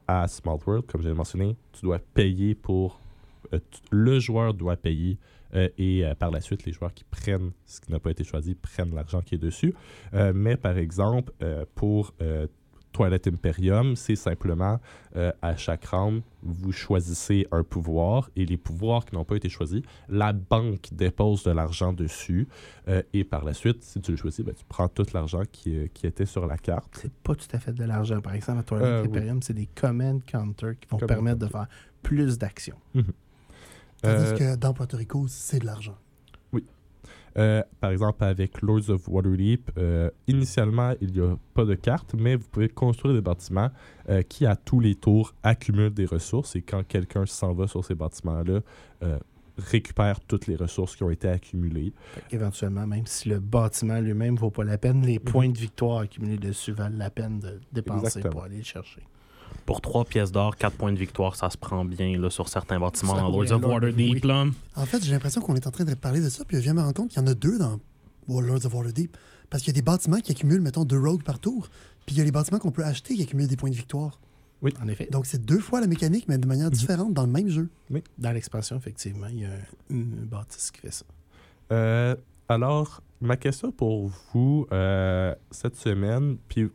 à 0.08 0.28
Small 0.28 0.58
World, 0.66 0.86
comme 0.86 1.02
j'ai 1.02 1.12
mentionné, 1.12 1.56
tu 1.72 1.82
dois 1.82 1.98
payer 1.98 2.54
pour... 2.54 2.98
le 3.90 4.18
joueur 4.18 4.54
doit 4.54 4.76
payer 4.76 5.18
et 5.54 6.02
par 6.18 6.30
la 6.30 6.40
suite, 6.40 6.64
les 6.64 6.72
joueurs 6.72 6.94
qui 6.94 7.04
prennent 7.04 7.52
ce 7.66 7.80
qui 7.80 7.92
n'a 7.92 7.98
pas 7.98 8.10
été 8.10 8.24
choisi 8.24 8.54
prennent 8.54 8.94
l'argent 8.94 9.20
qui 9.20 9.34
est 9.34 9.38
dessus. 9.38 9.74
Mais 10.34 10.56
par 10.56 10.78
exemple, 10.78 11.32
pour 11.74 12.14
Twilight 12.94 13.26
Imperium, 13.26 13.96
c'est 13.96 14.14
simplement 14.16 14.80
euh, 15.16 15.32
à 15.42 15.56
chaque 15.56 15.84
round, 15.86 16.22
vous 16.42 16.70
choisissez 16.70 17.46
un 17.50 17.64
pouvoir 17.64 18.30
et 18.36 18.46
les 18.46 18.56
pouvoirs 18.56 19.04
qui 19.04 19.16
n'ont 19.16 19.24
pas 19.24 19.34
été 19.34 19.48
choisis, 19.48 19.82
la 20.08 20.32
banque 20.32 20.88
dépose 20.92 21.42
de 21.42 21.50
l'argent 21.50 21.92
dessus 21.92 22.46
euh, 22.88 23.02
et 23.12 23.24
par 23.24 23.44
la 23.44 23.52
suite, 23.52 23.82
si 23.82 24.00
tu 24.00 24.12
le 24.12 24.16
choisis, 24.16 24.44
ben, 24.44 24.54
tu 24.54 24.64
prends 24.68 24.88
tout 24.88 25.04
l'argent 25.12 25.42
qui, 25.50 25.76
euh, 25.76 25.86
qui 25.92 26.06
était 26.06 26.24
sur 26.24 26.46
la 26.46 26.56
carte. 26.56 26.96
C'est 27.02 27.12
pas 27.12 27.34
tout 27.34 27.48
à 27.52 27.58
fait 27.58 27.72
de 27.72 27.84
l'argent. 27.84 28.20
Par 28.20 28.34
exemple, 28.34 28.60
à 28.60 28.62
Twilight 28.62 28.88
Euh, 28.88 29.02
oui. 29.02 29.08
Imperium, 29.08 29.42
c'est 29.42 29.54
des 29.54 29.66
command 29.74 30.24
counters 30.24 30.78
qui 30.78 30.88
vont 30.88 30.98
Command 30.98 31.08
permettre 31.08 31.38
de 31.40 31.48
faire 31.48 31.66
plus 32.02 32.38
d'actions. 32.38 32.78
Tandis 32.94 33.06
Euh, 34.04 34.36
que 34.36 34.56
dans 34.56 34.72
Puerto 34.72 34.96
Rico, 34.96 35.26
c'est 35.28 35.58
de 35.58 35.66
l'argent. 35.66 35.96
Euh, 37.36 37.62
par 37.80 37.90
exemple, 37.90 38.22
avec 38.24 38.62
Lords 38.62 38.90
of 38.90 39.08
Waterdeep, 39.08 39.70
euh, 39.76 40.10
initialement, 40.26 40.94
il 41.00 41.12
n'y 41.12 41.20
a 41.20 41.36
pas 41.54 41.64
de 41.64 41.74
carte, 41.74 42.14
mais 42.14 42.36
vous 42.36 42.46
pouvez 42.48 42.68
construire 42.68 43.14
des 43.14 43.20
bâtiments 43.20 43.70
euh, 44.08 44.22
qui, 44.22 44.46
à 44.46 44.56
tous 44.56 44.80
les 44.80 44.94
tours, 44.94 45.34
accumulent 45.42 45.92
des 45.92 46.06
ressources. 46.06 46.54
Et 46.56 46.62
quand 46.62 46.86
quelqu'un 46.86 47.26
s'en 47.26 47.52
va 47.52 47.66
sur 47.66 47.84
ces 47.84 47.94
bâtiments-là, 47.94 48.60
récupère 49.56 50.20
toutes 50.20 50.46
les 50.46 50.56
ressources 50.56 50.96
qui 50.96 51.04
ont 51.04 51.10
été 51.10 51.28
accumulées. 51.28 51.92
Éventuellement, 52.30 52.86
même 52.86 53.06
si 53.06 53.28
le 53.28 53.38
bâtiment 53.38 54.00
lui-même 54.00 54.34
ne 54.34 54.38
vaut 54.38 54.50
pas 54.50 54.64
la 54.64 54.78
peine, 54.78 55.04
les 55.06 55.18
points 55.18 55.48
de 55.48 55.58
victoire 55.58 56.00
accumulés 56.00 56.38
dessus 56.38 56.72
valent 56.72 56.98
la 56.98 57.10
peine 57.10 57.38
de 57.38 57.60
dépenser 57.72 58.06
Exactement. 58.06 58.32
pour 58.32 58.42
aller 58.44 58.58
le 58.58 58.64
chercher. 58.64 59.02
Pour 59.66 59.80
3 59.80 60.04
pièces 60.04 60.30
d'or, 60.30 60.56
4 60.56 60.76
points 60.76 60.92
de 60.92 60.98
victoire, 60.98 61.36
ça 61.36 61.48
se 61.50 61.56
prend 61.56 61.84
bien 61.84 62.18
là, 62.18 62.30
sur 62.30 62.48
certains 62.48 62.78
bâtiments 62.78 63.14
Ça, 63.14 63.20
dans 63.22 63.36
oui, 63.36 63.46
Lords 63.48 63.64
of 63.64 63.64
Waterdeep. 63.72 64.24
oui. 64.24 64.52
En 64.76 64.86
fait, 64.86 65.02
j'ai 65.04 65.12
l'impression 65.12 65.40
qu'on 65.40 65.54
est 65.54 65.66
en 65.66 65.70
train 65.70 65.84
de 65.84 65.94
parler 65.94 66.20
de 66.20 66.28
ça, 66.28 66.44
puis 66.44 66.58
je 66.58 66.62
viens 66.62 66.72
de 66.74 66.78
me 66.78 66.82
rendre 66.82 66.94
compte 66.94 67.10
qu'il 67.10 67.20
y 67.20 67.24
en 67.24 67.26
a 67.26 67.34
deux 67.34 67.58
dans 67.58 67.80
Lords 68.28 68.66
of 68.66 68.74
Waterdeep. 68.74 69.16
Parce 69.50 69.62
qu'il 69.62 69.72
y 69.72 69.76
a 69.76 69.80
des 69.80 69.84
bâtiments 69.84 70.18
qui 70.18 70.32
accumulent, 70.32 70.60
mettons, 70.60 70.84
deux 70.84 70.98
rogues 70.98 71.22
par 71.22 71.38
tour, 71.38 71.68
Puis 72.06 72.16
il 72.16 72.18
y 72.18 72.20
a 72.20 72.24
les 72.24 72.32
bâtiments 72.32 72.58
qu'on 72.58 72.72
peut 72.72 72.84
acheter 72.84 73.14
qui 73.14 73.22
accumulent 73.22 73.48
des 73.48 73.56
points 73.56 73.70
de 73.70 73.74
victoire. 73.76 74.18
En 74.80 74.88
effet. 74.88 75.08
Donc 75.10 75.26
c'est 75.26 75.44
deux 75.44 75.58
fois 75.58 75.80
la 75.80 75.86
mécanique, 75.86 76.24
mais 76.26 76.38
de 76.38 76.46
manière 76.46 76.70
différente 76.70 77.12
dans 77.12 77.26
le 77.26 77.30
même 77.32 77.48
jeu. 77.48 77.68
Dans 78.18 78.32
l'expansion, 78.32 78.76
effectivement, 78.76 79.26
il 79.30 79.40
y 79.40 79.44
a 79.44 79.50
une 79.90 80.24
bâtisse 80.24 80.70
qui 80.70 80.80
fait 80.80 80.90
ça. 80.90 81.04
Euh, 81.72 82.16
alors, 82.48 83.02
ma 83.20 83.36
question 83.36 83.72
pour 83.72 84.10
vous 84.32 84.66
euh, 84.72 85.34
cette 85.50 85.76
semaine, 85.76 86.36
puis 86.48 86.70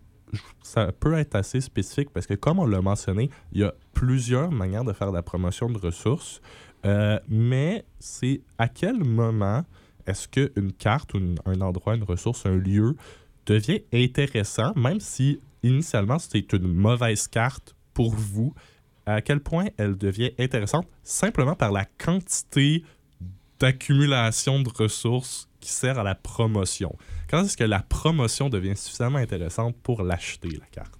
ça 0.62 0.91
peut 0.91 1.13
être 1.13 1.36
assez 1.36 1.62
spécifique 1.62 2.09
parce 2.12 2.27
que, 2.27 2.33
comme 2.33 2.59
on 2.59 2.65
l'a 2.65 2.81
mentionné, 2.81 3.29
il 3.51 3.62
y 3.62 3.63
a 3.63 3.74
plusieurs 3.93 4.51
manières 4.51 4.83
de 4.83 4.93
faire 4.93 5.09
de 5.09 5.15
la 5.15 5.24
promotion 5.24 5.69
de 5.69 5.77
ressources, 5.77 6.41
euh, 6.86 7.19
mais 7.27 7.86
c'est 8.00 8.41
à 8.57 8.67
quel 8.67 9.03
moment 9.03 9.63
est-ce 10.05 10.27
qu'une 10.27 10.71
carte 10.74 11.13
ou 11.13 11.19
un 11.45 11.62
endroit, 11.62 11.95
une 11.95 12.03
ressource, 12.03 12.45
un 12.45 12.55
lieu 12.55 12.95
devient 13.45 13.81
intéressant, 13.93 14.74
même 14.75 15.00
si 15.00 15.39
initialement 15.63 16.19
c'est 16.19 16.53
une 16.53 16.67
mauvaise 16.67 17.27
carte 17.27 17.75
pour 17.93 18.13
vous, 18.15 18.53
à 19.05 19.21
quel 19.21 19.39
point 19.39 19.67
elle 19.77 19.98
devient 19.98 20.31
intéressante 20.39 20.88
simplement 21.03 21.55
par 21.55 21.71
la 21.71 21.86
quantité 21.86 22.83
d'accumulation 23.59 24.62
de 24.62 24.69
ressources 24.69 25.49
qui 25.70 25.76
sert 25.76 26.00
à 26.00 26.04
la 26.04 26.16
promotion. 26.16 26.96
Quand 27.30 27.44
est-ce 27.44 27.56
que 27.56 27.64
la 27.64 27.80
promotion 27.80 28.50
devient 28.50 28.76
suffisamment 28.76 29.20
intéressante 29.20 29.76
pour 29.84 30.02
l'acheter, 30.02 30.50
la 30.50 30.66
carte? 30.72 30.94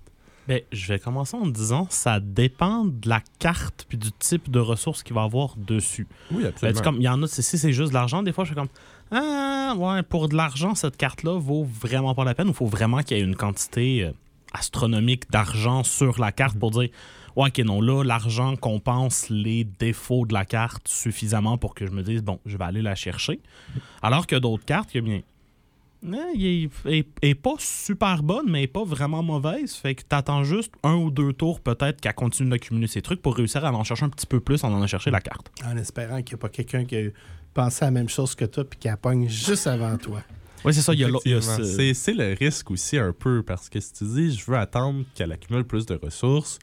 Ben, 0.48 0.62
je 0.72 0.88
vais 0.88 1.00
commencer 1.00 1.38
en 1.38 1.46
disant 1.46 1.88
ça 1.90 2.20
dépend 2.20 2.86
de 2.86 3.08
la 3.08 3.22
carte 3.38 3.86
puis 3.88 3.98
du 3.98 4.12
type 4.12 4.50
de 4.50 4.60
ressources 4.60 5.04
qu'il 5.04 5.14
va 5.14 5.24
avoir 5.24 5.56
dessus. 5.58 6.08
Oui, 6.32 6.44
Ben, 6.62 6.74
comme 6.82 6.98
il 6.98 7.04
y 7.04 7.10
en 7.10 7.22
a, 7.22 7.28
si 7.28 7.44
c'est 7.44 7.72
juste 7.72 7.90
de 7.90 7.94
l'argent, 7.94 8.24
des 8.24 8.32
fois 8.32 8.46
je 8.46 8.50
suis 8.50 8.56
comme 8.56 8.70
ah 9.12 9.76
ouais 9.78 10.02
pour 10.04 10.28
de 10.28 10.36
l'argent 10.36 10.74
cette 10.74 10.98
carte 10.98 11.22
là 11.24 11.40
vaut 11.40 11.64
vraiment 11.64 12.16
pas 12.16 12.24
la 12.24 12.34
peine. 12.34 12.48
Il 12.48 12.54
faut 12.54 12.66
vraiment 12.66 13.04
qu'il 13.04 13.18
y 13.18 13.20
ait 13.20 13.24
une 13.24 13.36
quantité 13.36 14.06
euh, 14.06 14.12
astronomique 14.54 15.30
d'argent 15.30 15.84
sur 15.84 16.20
la 16.20 16.32
carte 16.32 16.58
pour 16.58 16.72
dire 16.72 16.90
ouais 17.36 17.50
ok 17.50 17.60
non 17.60 17.82
là 17.82 18.04
l'argent 18.04 18.56
compense 18.56 19.30
les 19.30 19.64
défauts 19.64 20.26
de 20.26 20.34
la 20.34 20.46
carte 20.46 20.88
suffisamment 20.88 21.58
pour 21.58 21.74
que 21.76 21.86
je 21.86 21.92
me 21.92 22.04
dise 22.04 22.22
bon 22.24 22.40
je 22.46 22.58
vais 22.58 22.64
aller 22.66 22.82
la 22.82 22.96
chercher. 22.96 23.40
Alors 24.02 24.28
que 24.28 24.36
d'autres 24.36 24.66
cartes 24.66 24.92
que 24.92 25.00
bien 25.00 25.22
eh, 26.02 26.16
il 26.34 26.46
est, 26.46 26.70
est- 27.00 27.08
est 27.22 27.36
pas 27.36 27.56
super 27.60 28.24
bonne, 28.24 28.46
mais 28.50 28.60
elle 28.60 28.64
est 28.64 28.68
pas 28.68 28.86
vraiment 28.86 29.22
mauvaise. 29.22 29.74
Fait 29.76 29.96
que 29.96 30.04
t'attends 30.04 30.46
juste 30.46 30.72
un 30.84 30.96
ou 30.96 31.12
deux 31.12 31.34
tours 31.34 31.60
peut-être 31.60 32.00
qu'elle 32.00 32.14
continue 32.14 32.50
d'accumuler 32.50 32.88
ses 32.88 33.02
trucs 33.02 33.22
pour 33.22 33.36
réussir 33.36 33.66
à 33.66 33.72
en 33.74 33.84
chercher 33.84 34.06
un 34.06 34.10
petit 34.10 34.26
peu 34.26 34.40
plus 34.40 34.64
en 34.64 34.74
allant 34.74 34.88
chercher 34.88 35.12
la 35.12 35.20
carte. 35.20 35.52
En 35.66 35.76
espérant 35.76 36.22
qu'il 36.22 36.36
n'y 36.36 36.40
a 36.40 36.42
pas 36.42 36.50
quelqu'un 36.50 36.86
qui 36.86 36.96
a 36.96 37.02
pensé 37.54 37.84
à 37.84 37.88
la 37.88 37.92
même 37.92 38.08
chose 38.08 38.34
que 38.34 38.46
toi 38.46 38.64
puis 38.64 38.80
qui 38.80 38.88
la 38.88 38.96
pogne 38.96 39.28
juste 39.28 39.68
avant 39.68 39.98
toi. 39.98 40.22
Oui, 40.64 40.74
c'est 40.74 40.82
ça. 40.82 40.94
Il 40.94 41.00
y 41.02 41.04
a, 41.04 41.10
l'autre- 41.10 41.24
il 41.26 41.32
y 41.32 41.36
a 41.36 41.38
Effectivement. 41.40 41.66
ce- 41.68 41.76
C'est 41.78 41.94
c'est 41.94 42.14
le 42.14 42.34
risque 42.34 42.72
aussi 42.72 42.98
un 42.98 43.12
peu, 43.14 43.44
parce 43.44 43.68
que 43.70 43.80
si 43.82 43.92
tu 43.94 44.04
dis 44.06 44.38
je 44.38 44.50
veux 44.50 44.58
attendre 44.58 45.04
qu'elle 45.16 45.32
accumule 45.34 45.66
plus 45.66 45.86
de 45.86 45.96
ressources, 46.02 46.60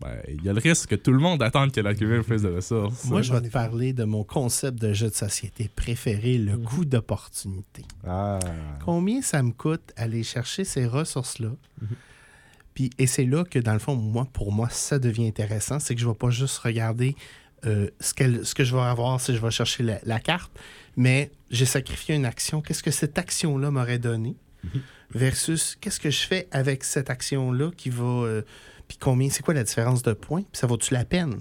ben, 0.00 0.16
il 0.28 0.42
y 0.42 0.48
a 0.48 0.52
le 0.52 0.60
risque 0.60 0.88
que 0.90 0.94
tout 0.94 1.12
le 1.12 1.18
monde 1.18 1.42
attende 1.42 1.72
qu'elle 1.72 1.86
accumule 1.86 2.22
plus 2.24 2.42
de 2.42 2.48
ressources. 2.48 3.04
Moi, 3.04 3.22
je 3.22 3.32
vais 3.32 3.40
te 3.42 3.48
parler 3.52 3.92
de 3.92 4.04
mon 4.04 4.24
concept 4.24 4.80
de 4.80 4.92
jeu 4.94 5.08
de 5.10 5.14
société 5.14 5.68
préféré, 5.74 6.38
le 6.38 6.56
Mhm. 6.56 6.64
coût 6.64 6.84
d'opportunité. 6.84 7.84
Ah. 8.06 8.38
Combien 8.84 9.20
ça 9.22 9.42
me 9.42 9.50
coûte 9.52 9.92
aller 9.96 10.22
chercher 10.22 10.64
ces 10.64 10.86
ressources-là? 10.86 11.50
Mhm. 11.82 11.88
Puis, 12.74 12.90
et 12.98 13.06
c'est 13.06 13.26
là 13.26 13.44
que, 13.44 13.58
dans 13.58 13.72
le 13.74 13.78
fond, 13.78 13.94
moi, 13.96 14.26
pour 14.32 14.52
moi, 14.52 14.68
ça 14.70 14.98
devient 14.98 15.26
intéressant. 15.26 15.80
C'est 15.80 15.94
que 15.94 16.00
je 16.00 16.06
ne 16.06 16.12
vais 16.12 16.18
pas 16.18 16.30
juste 16.30 16.58
regarder 16.58 17.14
euh, 17.66 17.90
ce, 18.00 18.14
qu'elle- 18.14 18.46
ce 18.46 18.54
que 18.54 18.64
je 18.64 18.74
vais 18.74 18.80
avoir 18.80 19.20
si 19.20 19.34
je 19.34 19.38
vais 19.42 19.50
chercher 19.50 19.82
la, 19.82 19.98
la 20.04 20.18
carte, 20.18 20.50
mais 20.96 21.30
j'ai 21.50 21.66
sacrifié 21.66 22.14
une 22.14 22.24
action. 22.24 22.62
Qu'est-ce 22.62 22.82
que 22.82 22.90
cette 22.90 23.18
action-là 23.18 23.70
m'aurait 23.70 23.98
donné? 23.98 24.34
Versus 25.12 25.76
qu'est-ce 25.80 26.00
que 26.00 26.08
je 26.10 26.26
fais 26.26 26.48
avec 26.52 26.84
cette 26.84 27.10
action-là 27.10 27.70
qui 27.76 27.90
va. 27.90 28.04
euh, 28.04 28.42
puis 28.90 28.98
combien, 29.00 29.30
c'est 29.30 29.44
quoi 29.44 29.54
la 29.54 29.62
différence 29.62 30.02
de 30.02 30.12
points? 30.14 30.42
Puis 30.42 30.58
ça 30.58 30.66
vaut-tu 30.66 30.92
la 30.94 31.04
peine? 31.04 31.36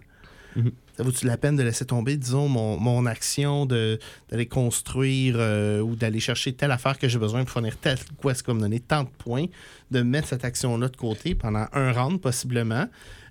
Mhm. 0.56 0.72
Ça 0.96 1.04
vaut-tu 1.04 1.26
la 1.26 1.36
peine 1.38 1.56
de 1.56 1.64
laisser 1.64 1.84
tomber, 1.86 2.16
disons, 2.16 2.48
mon, 2.48 2.80
mon 2.80 3.08
action 3.08 3.66
de, 3.66 3.98
d'aller 4.30 4.46
construire 4.46 5.36
euh, 5.40 5.80
ou 5.82 5.96
d'aller 5.96 6.20
chercher 6.20 6.54
telle 6.54 6.70
affaire 6.72 7.00
que 7.00 7.08
j'ai 7.08 7.18
besoin 7.18 7.42
pour 7.44 7.50
fournir 7.52 7.76
tel 7.78 7.98
quoi, 8.22 8.36
c'est 8.36 8.46
comme 8.46 8.60
donner 8.60 8.80
tant 8.80 9.04
de 9.04 9.10
points, 9.10 9.46
de 9.90 10.02
mettre 10.04 10.28
cette 10.28 10.46
action-là 10.46 10.90
de 10.90 10.96
côté 10.96 11.34
pendant 11.34 11.66
un 11.74 11.92
round 11.92 12.22
possiblement, 12.22 12.86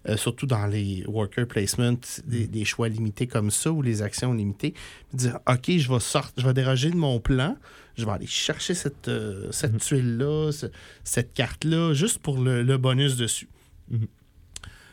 euh, 0.08 0.16
surtout 0.16 0.46
dans 0.46 0.66
les 0.66 1.04
worker 1.06 1.46
placement, 1.46 1.94
des, 2.26 2.48
des 2.48 2.64
choix 2.64 2.88
limités 2.88 3.28
comme 3.28 3.52
ça 3.52 3.70
ou 3.70 3.82
les 3.82 4.02
actions 4.02 4.32
limitées, 4.32 4.72
puis 5.10 5.18
dire 5.18 5.38
OK, 5.48 5.70
je 5.76 5.92
vais 5.92 6.00
sortir, 6.00 6.32
je 6.38 6.44
vais 6.44 6.54
déroger 6.54 6.90
de 6.90 6.96
mon 6.96 7.20
plan, 7.20 7.56
je 7.96 8.04
vais 8.04 8.12
aller 8.12 8.26
chercher 8.26 8.74
cette, 8.74 9.08
euh, 9.08 9.48
cette 9.52 9.78
tuile-là, 9.78 10.50
ce- 10.52 10.66
cette 11.04 11.34
carte-là, 11.34 11.92
juste 11.94 12.18
pour 12.18 12.38
le, 12.40 12.62
le 12.62 12.78
bonus 12.78 13.16
dessus. 13.16 13.48
Mhm. 13.90 14.06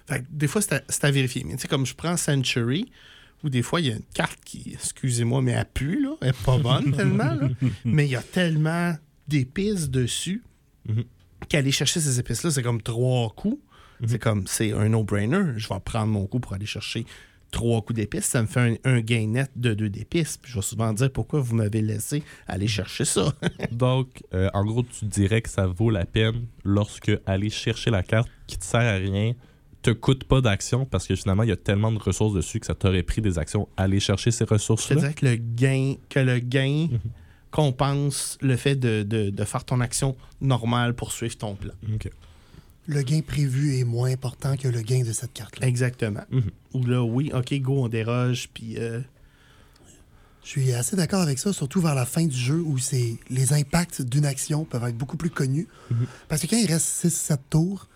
Fait 0.07 0.19
que 0.19 0.25
des 0.29 0.47
fois, 0.47 0.61
c'est 0.61 1.03
à, 1.03 1.11
vérifier. 1.11 1.43
Mais 1.45 1.55
tu 1.55 1.61
sais, 1.63 1.67
comme 1.67 1.85
je 1.85 1.95
prends 1.95 2.15
Century, 2.15 2.91
où 3.43 3.49
des 3.49 3.63
fois, 3.63 3.81
il 3.81 3.87
y 3.87 3.91
a 3.91 3.95
une 3.95 4.03
carte 4.13 4.39
qui, 4.45 4.71
excusez-moi, 4.73 5.41
mais 5.41 5.51
elle 5.53 5.65
pue, 5.73 6.01
là. 6.01 6.15
Elle 6.21 6.29
est 6.29 6.43
pas 6.45 6.57
bonne 6.57 6.91
tellement, 6.95 7.33
là. 7.33 7.49
Mais 7.85 8.05
il 8.05 8.11
y 8.11 8.15
a 8.15 8.21
tellement 8.21 8.95
d'épices 9.27 9.89
dessus 9.89 10.43
Mhm. 10.87 11.03
qu'aller 11.49 11.71
chercher 11.71 11.99
ces 11.99 12.19
épices-là, 12.19 12.51
c'est 12.51 12.61
comme 12.61 12.81
trois 12.81 13.31
coups. 13.35 13.59
Mhm. 14.01 14.07
C'est 14.07 14.19
comme, 14.19 14.45
c'est 14.47 14.71
un 14.73 14.89
no-brainer. 14.89 15.53
Je 15.57 15.67
vais 15.67 15.79
prendre 15.83 16.07
mon 16.11 16.27
coup 16.27 16.39
pour 16.39 16.53
aller 16.53 16.67
chercher 16.67 17.05
trois 17.55 17.81
coups 17.81 17.95
d'épices. 17.97 18.25
Ça 18.25 18.41
me 18.41 18.47
fait 18.47 18.59
un, 18.59 18.75
un 18.97 18.99
gain 19.01 19.27
net 19.27 19.49
de 19.55 19.73
deux 19.73 19.89
d'épices. 19.89 20.37
Puis 20.37 20.51
je 20.51 20.57
vais 20.57 20.61
souvent 20.61 20.91
dire 20.93 21.09
pourquoi 21.11 21.39
vous 21.39 21.55
m'avez 21.55 21.81
laissé 21.81 22.21
aller 22.47 22.67
chercher 22.67 23.05
ça. 23.05 23.33
Donc, 23.71 24.07
euh, 24.33 24.49
en 24.53 24.63
gros, 24.65 24.83
tu 24.83 25.05
dirais 25.05 25.41
que 25.41 25.49
ça 25.49 25.65
vaut 25.65 25.89
la 25.89 26.05
peine 26.05 26.45
lorsque 26.63 27.11
aller 27.25 27.49
chercher 27.49 27.89
la 27.91 28.03
carte 28.03 28.29
qui 28.47 28.57
te 28.57 28.65
sert 28.65 28.81
à 28.81 28.95
rien 28.97 29.33
te 29.81 29.91
coûte 29.91 30.23
pas 30.23 30.41
d'action 30.41 30.83
parce 30.85 31.05
que 31.07 31.15
finalement, 31.15 31.43
il 31.43 31.49
y 31.49 31.51
a 31.51 31.55
tellement 31.57 31.91
de 31.91 31.99
ressources 31.99 32.33
dessus 32.33 32.59
que 32.59 32.65
ça 32.65 32.73
t'aurait 32.75 33.03
pris 33.03 33.21
des 33.21 33.37
actions 33.37 33.67
aller 33.77 33.99
chercher 33.99 34.31
ces 34.31 34.43
ressources-là. 34.43 34.95
dirais 34.99 35.13
que 35.13 35.25
le 35.27 35.35
gain, 35.35 35.93
que 36.09 36.19
le 36.19 36.39
gain 36.39 36.87
Mhm. 36.91 36.99
compense 37.51 38.37
le 38.41 38.55
fait 38.57 38.75
de, 38.75 39.03
de- 39.03 39.29
de 39.29 39.43
faire 39.45 39.63
ton 39.63 39.79
action 39.81 40.15
normale 40.41 40.93
pour 40.93 41.11
suivre 41.11 41.37
ton 41.37 41.55
plan. 41.55 41.73
Le 42.87 43.01
gain 43.01 43.21
prévu 43.21 43.77
est 43.79 43.83
moins 43.83 44.11
important 44.11 44.55
que 44.57 44.67
le 44.67 44.81
gain 44.81 45.03
de 45.03 45.11
cette 45.11 45.33
carte-là. 45.33 45.67
Exactement. 45.67 46.21
Mhm. 46.31 46.51
Ou 46.73 46.85
là, 46.85 47.03
oui, 47.03 47.31
OK, 47.33 47.53
go, 47.61 47.83
on 47.83 47.87
déroge, 47.89 48.49
puis... 48.53 48.77
euh, 48.77 49.01
Je 50.43 50.49
suis 50.49 50.71
assez 50.73 50.95
d'accord 50.95 51.21
avec 51.21 51.39
ça, 51.39 51.51
surtout 51.53 51.81
vers 51.81 51.95
la 51.95 52.05
fin 52.05 52.25
du 52.27 52.37
jeu 52.37 52.59
où 52.61 52.77
c'est 52.77 53.17
les 53.29 53.53
impacts 53.53 54.01
d'une 54.03 54.25
action 54.25 54.65
peuvent 54.65 54.83
être 54.83 54.97
beaucoup 54.97 55.17
plus 55.17 55.31
connus. 55.31 55.67
Mhm. 55.89 56.05
Parce 56.27 56.41
que 56.41 56.47
quand 56.47 56.57
il 56.57 56.67
reste 56.67 56.85
6-7 57.05 57.37
tours, 57.49 57.87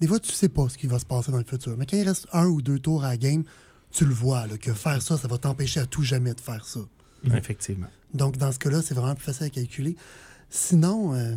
des 0.00 0.06
fois, 0.06 0.18
tu 0.20 0.32
sais 0.32 0.48
pas 0.48 0.68
ce 0.68 0.78
qui 0.78 0.86
va 0.86 0.98
se 0.98 1.04
passer 1.06 1.30
dans 1.32 1.38
le 1.38 1.44
futur. 1.44 1.76
Mais 1.76 1.84
quand 1.84 1.96
il 1.96 2.08
reste 2.08 2.26
un 2.32 2.46
ou 2.46 2.62
deux 2.62 2.78
tours 2.78 3.04
à 3.04 3.08
la 3.10 3.16
game, 3.18 3.44
tu 3.90 4.04
le 4.06 4.14
vois, 4.14 4.46
là, 4.46 4.56
que 4.56 4.72
faire 4.72 5.02
ça, 5.02 5.18
ça 5.18 5.28
va 5.28 5.38
t'empêcher 5.38 5.80
à 5.80 5.86
tout 5.86 6.02
jamais 6.02 6.32
de 6.34 6.40
faire 6.40 6.64
ça. 6.64 6.80
Effectivement. 7.34 7.88
Donc, 8.14 8.36
dans 8.38 8.52
ce 8.52 8.58
cas-là, 8.58 8.80
c'est 8.80 8.94
vraiment 8.94 9.14
plus 9.16 9.24
facile 9.24 9.46
à 9.46 9.50
calculer. 9.50 9.96
Sinon, 10.50 11.14
euh, 11.14 11.34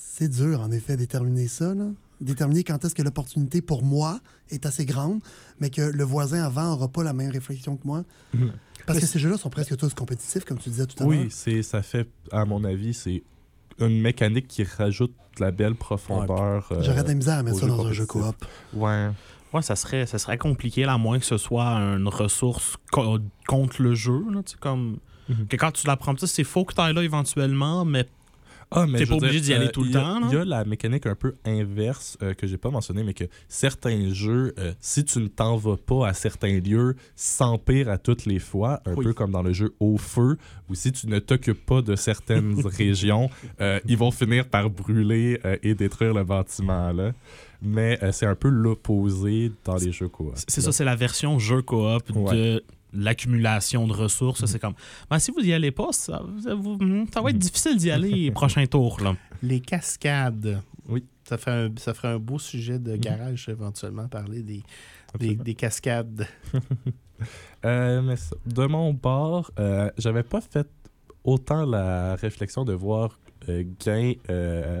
c'est 0.00 0.28
dur, 0.28 0.60
en 0.60 0.70
effet, 0.70 0.96
déterminer 0.96 1.48
ça. 1.48 1.74
là. 1.74 1.86
Déterminer 2.20 2.64
quand 2.64 2.84
est-ce 2.84 2.94
que 2.94 3.02
l'opportunité 3.02 3.62
pour 3.62 3.84
moi 3.84 4.18
est 4.50 4.66
assez 4.66 4.84
grande, 4.84 5.20
mais 5.60 5.70
que 5.70 5.82
le 5.82 6.04
voisin 6.04 6.42
avant 6.42 6.70
n'aura 6.70 6.88
pas 6.88 7.04
la 7.04 7.12
même 7.12 7.30
réflexion 7.30 7.76
que 7.76 7.86
moi. 7.86 8.02
Mhm. 8.34 8.52
Parce 8.86 8.96
Mais 8.98 9.02
que 9.02 9.06
ces 9.06 9.18
jeux-là 9.18 9.36
sont 9.36 9.50
presque 9.50 9.76
tous 9.76 9.94
compétitifs, 9.94 10.44
comme 10.44 10.58
tu 10.58 10.70
disais 10.70 10.86
tout 10.86 10.96
à 10.98 11.06
l'heure. 11.06 11.10
Oui, 11.10 11.28
c'est 11.30 11.62
ça 11.62 11.82
fait, 11.82 12.08
à 12.32 12.44
mon 12.44 12.64
avis, 12.64 12.94
c'est 12.94 13.22
une 13.78 14.00
mécanique 14.00 14.48
qui 14.48 14.64
rajoute 14.64 15.12
de 15.36 15.44
la 15.44 15.50
belle 15.52 15.74
profondeur. 15.76 16.66
euh, 16.72 16.82
J'aurais 16.82 17.02
de 17.04 17.08
la 17.08 17.14
misère 17.14 17.38
à 17.38 17.42
mettre 17.44 17.58
au 17.58 17.60
ça 17.60 17.66
dans 17.66 17.86
un 17.86 17.92
jeu 17.92 18.06
coop. 18.06 18.24
Ouais. 18.74 19.10
Ouais, 19.52 19.62
ça 19.62 19.76
serait, 19.76 20.04
ça 20.06 20.18
serait 20.18 20.38
compliqué, 20.38 20.84
là, 20.84 20.94
à 20.94 20.98
moins 20.98 21.18
que 21.18 21.24
ce 21.24 21.38
soit 21.38 21.64
une 21.68 22.08
ressource 22.08 22.76
co- 22.90 23.18
contre 23.46 23.80
le 23.82 23.94
jeu. 23.94 24.24
Là, 24.32 24.40
comme 24.60 24.98
Mhm. 25.28 25.46
que 25.46 25.56
quand 25.56 25.70
tu 25.72 25.86
la 25.86 25.96
prends, 25.96 26.14
c'est 26.16 26.42
faux 26.44 26.64
que 26.64 26.74
tu 26.74 26.80
ailles 26.80 26.94
là 26.94 27.02
éventuellement, 27.02 27.84
mais 27.84 28.06
Ah, 28.70 28.86
mais 28.86 28.98
T'es 28.98 29.06
pas 29.06 29.14
obligé 29.14 29.40
d'y 29.40 29.54
aller 29.54 29.66
euh, 29.66 29.70
tout 29.70 29.82
le 29.82 29.90
temps? 29.90 30.28
Il 30.28 30.34
y 30.34 30.36
a 30.36 30.44
la 30.44 30.64
mécanique 30.64 31.06
un 31.06 31.14
peu 31.14 31.34
inverse 31.46 32.18
euh, 32.22 32.34
que 32.34 32.46
j'ai 32.46 32.58
pas 32.58 32.70
mentionné, 32.70 33.02
mais 33.02 33.14
que 33.14 33.24
certains 33.48 34.12
jeux, 34.12 34.54
euh, 34.58 34.72
si 34.80 35.04
tu 35.04 35.18
ne 35.20 35.28
t'en 35.28 35.56
vas 35.56 35.76
pas 35.76 36.06
à 36.08 36.12
certains 36.12 36.58
lieux, 36.60 36.94
s'empirent 37.16 37.88
à 37.88 37.98
toutes 37.98 38.26
les 38.26 38.38
fois, 38.38 38.80
un 38.84 38.94
peu 38.94 39.12
comme 39.14 39.30
dans 39.30 39.42
le 39.42 39.52
jeu 39.52 39.74
Au 39.80 39.96
Feu, 39.96 40.36
où 40.68 40.74
si 40.74 40.92
tu 40.92 41.06
ne 41.08 41.18
t'occupes 41.18 41.64
pas 41.64 41.80
de 41.82 41.96
certaines 41.96 42.54
régions, 42.66 43.30
ils 43.86 43.96
vont 43.96 44.10
finir 44.10 44.46
par 44.46 44.68
brûler 44.70 45.40
et 45.62 45.74
détruire 45.74 46.12
le 46.14 46.24
bâtiment. 46.24 46.92
Là. 46.92 47.12
Mais 47.62 47.98
euh, 48.02 48.12
c'est 48.12 48.26
un 48.26 48.34
peu 48.36 48.48
l'opposé 48.48 49.50
dans 49.64 49.76
les 49.76 49.90
jeux 49.92 50.08
coop. 50.08 50.32
c'est 50.46 50.60
ça, 50.60 50.70
c'est 50.72 50.84
la 50.84 50.94
version 50.96 51.38
jeu 51.38 51.62
coop 51.62 52.02
Ouais. 52.14 52.34
de 52.34 52.64
l'accumulation 52.92 53.86
de 53.86 53.92
ressources. 53.92 54.40
Ça, 54.40 54.46
C'est 54.46 54.58
comme, 54.58 54.74
ben, 55.10 55.18
si 55.18 55.30
vous 55.30 55.40
y 55.40 55.52
allez 55.52 55.70
pas, 55.70 55.92
ça, 55.92 56.22
vous- 56.56 56.76
hmm, 56.76 57.06
ça 57.12 57.20
va 57.20 57.30
être 57.30 57.38
difficile 57.38 57.76
d'y 57.76 57.90
aller 57.90 58.10
les 58.10 58.30
prochains 58.30 58.66
tours. 58.66 59.00
Là. 59.00 59.16
Les 59.42 59.60
cascades. 59.60 60.60
Oui. 60.88 61.04
Ça, 61.24 61.36
fait 61.36 61.50
un, 61.50 61.70
ça 61.76 61.92
ferait 61.92 62.08
un 62.08 62.18
beau 62.18 62.38
sujet 62.38 62.78
de 62.78 62.96
garage, 62.96 63.48
éventuellement, 63.48 64.08
parler 64.08 64.42
des, 64.42 64.62
des, 65.18 65.54
cascades. 65.54 66.26
Euh, 67.64 68.00
mais 68.00 68.14
ça, 68.14 68.36
de 68.46 68.66
mon 68.66 68.94
bord, 68.94 69.50
euh, 69.58 69.90
j'avais 69.98 70.22
pas 70.22 70.40
fait 70.40 70.68
autant 71.24 71.66
la 71.66 72.14
réflexion 72.14 72.64
de 72.64 72.72
voir 72.72 73.18
euh, 73.48 73.64
gain, 73.84 74.12
euh, 74.30 74.80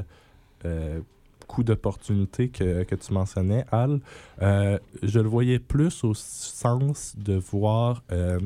euh, 0.64 1.00
coût 1.48 1.64
d'opportunité 1.64 2.48
que, 2.48 2.84
que 2.84 2.94
tu 2.94 3.12
mentionnais, 3.12 3.64
Al, 3.72 3.98
euh, 4.40 4.78
je 5.02 5.18
le 5.18 5.28
voyais 5.28 5.58
plus 5.58 6.04
au 6.04 6.14
sens 6.14 7.14
de 7.16 7.34
voir. 7.34 8.02
euh, 8.12 8.38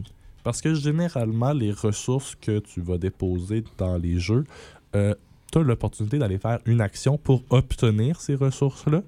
parce 0.43 0.61
que 0.61 0.75
généralement, 0.75 1.53
les 1.53 1.71
ressources 1.71 2.35
que 2.35 2.59
tu 2.59 2.81
vas 2.81 2.99
déposer 2.99 3.63
dans 3.79 3.97
les 3.97 4.19
jeux, 4.19 4.45
tu 4.93 4.99
as 4.99 5.63
l'opportunité 5.63 6.19
d'aller 6.19 6.39
faire 6.39 6.59
une 6.67 6.81
action 6.81 7.17
pour 7.17 7.43
obtenir 7.51 8.21
ces 8.21 8.35
ressources-là. 8.35 9.03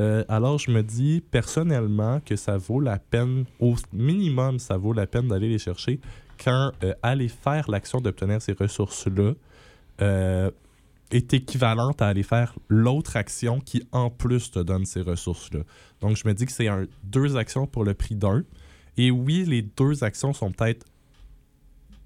Euh, 0.00 0.24
alors, 0.28 0.58
je 0.58 0.70
me 0.70 0.82
dis 0.82 1.22
personnellement 1.30 2.20
que 2.24 2.36
ça 2.36 2.56
vaut 2.56 2.80
la 2.80 2.98
peine, 2.98 3.44
au 3.60 3.74
minimum, 3.92 4.58
ça 4.58 4.76
vaut 4.76 4.92
la 4.92 5.06
peine 5.06 5.28
d'aller 5.28 5.48
les 5.48 5.58
chercher 5.58 6.00
quand 6.42 6.72
euh, 6.82 6.94
aller 7.02 7.28
faire 7.28 7.70
l'action 7.70 8.00
d'obtenir 8.00 8.42
ces 8.42 8.54
ressources-là 8.54 9.34
euh, 10.02 10.50
est 11.10 11.34
équivalente 11.34 12.02
à 12.02 12.08
aller 12.08 12.22
faire 12.22 12.58
l'autre 12.68 13.16
action 13.16 13.60
qui, 13.60 13.82
en 13.92 14.10
plus, 14.10 14.50
te 14.50 14.58
donne 14.58 14.84
ces 14.84 15.02
ressources-là. 15.02 15.60
Donc, 16.00 16.16
je 16.16 16.26
me 16.26 16.34
dis 16.34 16.46
que 16.46 16.52
c'est 16.52 16.68
un, 16.68 16.86
deux 17.02 17.36
actions 17.36 17.66
pour 17.66 17.84
le 17.84 17.94
prix 17.94 18.16
d'un. 18.16 18.42
Et 18.96 19.10
oui, 19.10 19.44
les 19.44 19.62
deux 19.62 20.04
actions 20.04 20.32
sont 20.32 20.52
peut-être 20.52 20.86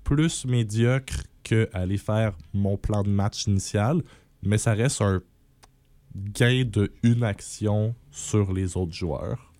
plus 0.04 0.46
médiocres 0.46 1.22
que 1.44 1.68
aller 1.72 1.98
faire 1.98 2.36
mon 2.52 2.76
plan 2.76 3.02
de 3.02 3.10
match 3.10 3.46
initial, 3.46 4.02
mais 4.42 4.58
ça 4.58 4.72
reste 4.72 5.00
un 5.00 5.22
gain 6.14 6.64
de 6.64 6.92
une 7.02 7.24
action 7.24 7.94
sur 8.10 8.52
les 8.52 8.76
autres 8.76 8.92
joueurs. 8.92 9.52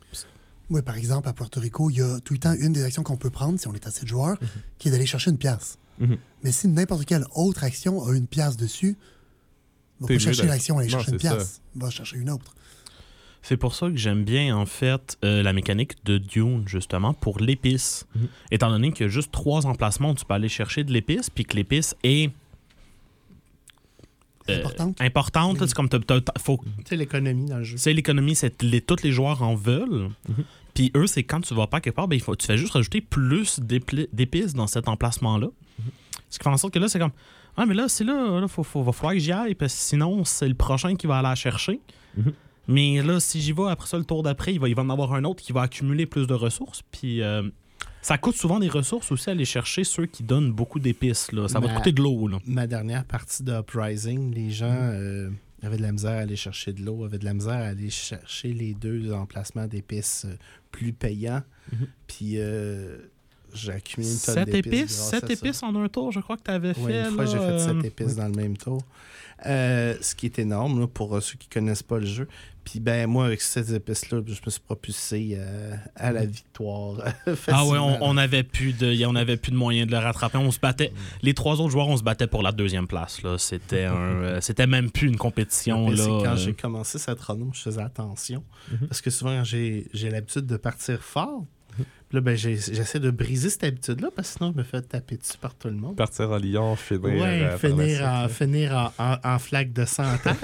Oui, 0.71 0.83
par 0.83 0.97
exemple, 0.97 1.29
à 1.29 1.33
Puerto 1.33 1.61
Rico, 1.61 1.89
il 1.89 1.97
y 1.97 2.03
a 2.03 2.21
tout 2.21 2.35
le 2.35 2.41
temps 2.41 2.53
une 2.53 2.73
des 2.73 2.83
actions 2.83 3.03
qu'on 3.03 3.17
peut 3.17 3.31
prendre, 3.31 3.59
si 3.59 3.67
on 3.69 3.75
est 3.75 3.87
assez 3.87 4.03
de 4.03 4.09
joueurs, 4.09 4.39
qui 4.79 4.89
est 4.89 4.91
d'aller 4.91 5.07
chercher 5.07 5.31
une 5.31 5.39
pièce. 5.39 5.79
Mhm. 5.99 6.19
Mais 6.43 6.53
si 6.53 6.69
n'importe 6.69 7.07
quelle 7.07 7.25
autre 7.35 7.65
action 7.65 8.05
a 8.05 8.15
une 8.15 8.27
pièce 8.27 8.57
dessus, 8.57 8.97
va 10.01 10.07
pas 10.09 10.19
chercher 10.19 10.47
l'action, 10.47 10.79
aller 10.79 10.89
Non, 10.89 10.99
chercher 10.99 11.13
une 11.13 11.19
pièce. 11.19 11.61
Va 11.75 11.91
chercher 11.91 12.17
une 12.17 12.31
autre. 12.31 12.55
C'est 13.43 13.57
pour 13.57 13.75
ça 13.75 13.89
que 13.89 13.97
j'aime 13.97 14.25
bien, 14.25 14.57
en 14.57 14.67
fait, 14.67 15.17
euh, 15.25 15.43
la 15.43 15.53
mécanique 15.53 15.93
de 16.05 16.19
Dune, 16.19 16.65
justement, 16.67 17.15
pour 17.15 17.39
l'épice. 17.39 18.07
Mhm. 18.15 18.29
Étant 18.51 18.71
donné 18.71 18.93
qu'il 18.93 19.07
y 19.07 19.09
a 19.09 19.13
juste 19.13 19.31
trois 19.33 19.65
emplacements 19.67 20.11
où 20.11 20.15
tu 20.15 20.25
peux 20.25 20.35
aller 20.35 20.49
chercher 20.49 20.85
de 20.85 20.93
l'épice, 20.93 21.31
puis 21.31 21.45
que 21.45 21.57
l'épice 21.57 21.95
est. 22.03 22.31
euh, 24.51 24.59
Importante. 24.59 25.01
importante, 25.01 25.59
c'est 25.61 25.75
comme 25.75 25.89
faut 26.39 26.61
C'est 26.87 26.97
l'économie 26.97 27.47
dans 27.47 27.59
le 27.59 27.65
jeu. 27.65 27.77
C'est 27.77 27.93
l'économie, 27.93 28.35
c'est 28.35 28.63
les, 28.63 28.81
tous 28.81 29.03
les 29.03 29.13
joueurs 29.13 29.43
en 29.43 29.55
veulent. 29.55 30.11
Mhm. 30.29 30.45
Puis 30.75 30.91
eux, 30.97 31.07
c'est 31.07 31.23
quand 31.23 31.41
tu 31.41 31.55
vas 31.55 31.67
pas 31.67 31.81
quelque 31.81 31.95
part, 31.97 32.09
ben, 32.09 32.17
il 32.17 32.23
faut, 32.23 32.37
tu 32.37 32.47
fais 32.47 32.57
juste 32.57 32.73
rajouter 32.73 33.01
plus 33.01 33.61
d'épices 33.61 34.55
dans 34.55 34.67
cet 34.67 34.89
emplacement-là. 34.89 35.49
Ce 36.31 36.39
qui 36.39 36.45
fait 36.45 36.51
en 36.51 36.57
sorte 36.57 36.75
que 36.75 36.79
là, 36.79 36.89
c'est 36.89 36.99
comme 36.99 37.13
Ah, 37.59 37.67
mais 37.67 37.75
là, 37.75 37.89
c'est 37.89 38.05
là, 38.05 38.39
il 38.41 38.49
faut, 38.49 38.63
faut, 38.63 38.83
va 38.85 38.93
falloir 38.93 39.15
que 39.15 39.19
j'y 39.19 39.33
aille, 39.33 39.55
parce 39.55 39.75
que 39.75 39.81
sinon, 39.81 40.25
c'est 40.25 40.49
le 40.49 40.55
prochain 40.55 40.95
qui 40.95 41.07
va 41.09 41.19
aller 41.19 41.29
la 41.29 41.35
chercher. 41.35 41.81
Mhm. 42.17 42.33
Mais 42.69 43.03
là, 43.03 43.19
si 43.19 43.41
j'y 43.41 43.53
vais 43.53 43.69
après 43.69 43.89
ça, 43.89 43.99
le 43.99 44.05
tour 44.05 44.23
d'après, 44.23 44.55
il 44.55 44.61
va, 44.61 44.69
il 44.69 44.75
va 44.75 44.83
en 44.83 44.91
avoir 44.91 45.15
un 45.15 45.25
autre 45.25 45.43
qui 45.43 45.53
va 45.53 45.63
accumuler 45.63 46.07
plus 46.07 46.27
de 46.27 46.35
ressources. 46.35 46.83
Puis 46.93 47.23
euh, 47.23 47.43
ça 48.03 48.19
coûte 48.19 48.37
souvent 48.37 48.61
des 48.61 48.69
ressources 48.69 49.11
aussi 49.11 49.31
aller 49.31 49.45
chercher 49.45 49.85
ceux 49.85 50.07
qui 50.07 50.23
donnent 50.23 50.53
beaucoup 50.53 50.79
d'épices. 50.79 51.33
là. 51.33 51.49
Ça 51.49 51.61
va 51.61 51.69
te 51.69 51.75
coûter 51.75 51.93
de 51.93 52.03
l'eau. 52.03 52.29
là. 52.29 52.39
Ma 52.47 52.67
dernière 52.67 53.05
partie 53.05 53.43
d'Uprising, 53.43 54.35
les 54.35 54.51
gens 54.51 54.67
euh, 54.71 55.31
avaient 55.63 55.79
de 55.79 55.83
la 55.83 55.93
misère 55.93 56.13
à 56.13 56.21
aller 56.21 56.37
chercher 56.37 56.73
de 56.73 56.83
l'eau, 56.85 57.05
avaient 57.05 57.19
de 57.19 57.25
la 57.25 57.35
misère 57.35 57.55
à 57.55 57.69
aller 57.69 57.91
chercher 57.91 58.53
les 58.53 58.75
deux 58.75 59.13
emplacements 59.13 59.67
d'épices 59.67 60.27
euh, 60.27 60.37
plus 60.71 60.93
payants. 60.93 61.43
Mhm. 61.73 61.87
Puis 62.07 62.33
euh, 62.37 62.99
j'ai 63.55 63.73
accumulé 63.73 64.11
une 64.13 64.19
tonne 64.19 64.45
d'épices. 64.45 64.91
sept 64.91 65.31
épices 65.31 65.63
en 65.63 65.75
un 65.77 65.89
tour, 65.89 66.13
je 66.13 66.21
crois 66.21 66.37
que 66.37 66.43
tu 66.45 66.51
avais 66.51 66.73
Oui, 66.79 66.93
fait. 66.93 67.09
une 67.09 67.15
fois, 67.15 67.25
j'ai 67.27 67.33
fait 67.39 67.39
euh, 67.39 67.59
sept 67.59 67.85
épices 67.85 68.17
dans 68.17 68.27
le 68.29 68.35
même 68.35 68.57
tour. 68.57 68.81
Euh, 69.47 69.95
ce 70.01 70.17
qui 70.17 70.27
est 70.27 70.39
énorme 70.41 70.81
là, 70.81 70.87
pour 70.89 71.15
euh, 71.17 71.21
ceux 71.21 71.37
qui 71.39 71.49
connaissent 71.49 71.85
pas 71.85 71.99
le 71.99 72.07
jeu. 72.07 72.27
Puis 72.65 72.81
ben 72.81 73.07
moi, 73.07 73.27
avec 73.27 73.41
ces 73.41 73.73
épices-là, 73.73 74.21
je 74.27 74.41
me 74.45 74.51
suis 74.51 74.61
propulsé 74.61 75.37
euh, 75.39 75.75
à 75.95 76.11
la 76.13 76.27
victoire. 76.27 76.97
Ah 77.47 77.65
ouais, 77.65 77.79
on, 77.79 78.03
on 78.03 78.17
avait 78.17 78.43
plus 78.43 78.73
de, 78.73 79.07
on 79.07 79.15
avait 79.15 79.37
plus 79.37 79.53
de 79.53 79.57
moyens 79.57 79.87
de 79.87 79.93
le 79.93 79.99
rattraper. 79.99 80.39
On 80.39 80.51
se 80.51 80.59
battait. 80.59 80.93
Les 81.23 81.35
trois 81.35 81.61
autres 81.61 81.71
joueurs, 81.71 81.89
on 81.89 81.97
se 81.97 82.03
battait 82.03 82.27
pour 82.27 82.43
la 82.43 82.51
deuxième 82.53 82.87
place. 82.89 83.23
Là, 83.23 83.39
c'était 83.39 83.85
un, 83.87 83.95
euh, 83.95 84.41
c'était 84.41 84.67
même 84.67 84.91
plus 84.91 85.07
une 85.09 85.17
compétition 85.17 85.89
là. 85.89 86.05
quand 86.05 86.25
euh, 86.33 86.37
j'ai 86.37 86.53
commencé 86.53 86.99
cette 86.99 87.21
random, 87.21 87.51
je 87.55 87.61
faisais 87.63 87.81
attention. 87.81 88.43
Mhm. 88.73 88.89
Parce 88.89 89.01
que 89.01 89.11
souvent, 89.11 89.45
j'ai 89.45 89.87
j'ai 89.95 90.11
l'habitude 90.11 90.47
de 90.47 90.57
partir 90.57 91.01
fort. 91.01 91.45
Puis 92.09 92.17
là, 92.17 92.21
ben, 92.23 92.35
j'essaie 92.37 93.01
de 93.01 93.11
briser 93.11 93.51
cette 93.51 93.65
habitude-là 93.65 94.09
parce 94.17 94.29
que 94.33 94.39
sinon, 94.39 94.53
je 94.53 94.59
me 94.59 94.63
fais 94.65 94.81
taper 94.81 95.17
dessus 95.19 95.37
par 95.39 95.55
tout 95.55 95.69
le 95.69 95.75
monde. 95.75 95.95
Partir 95.97 96.33
à 96.33 96.39
Lyon, 96.39 96.75
finir. 96.75 97.03
Ouais, 97.05 97.43
euh, 97.43 97.59
finir, 97.59 98.03
en, 98.09 98.29
finir 98.29 98.93
en, 98.99 99.05
en- 99.13 99.19
en 99.35 99.39
flaque 99.39 99.73
de 99.75 99.85
sang 99.85 100.15
en 100.15 100.17
terre. 100.17 100.37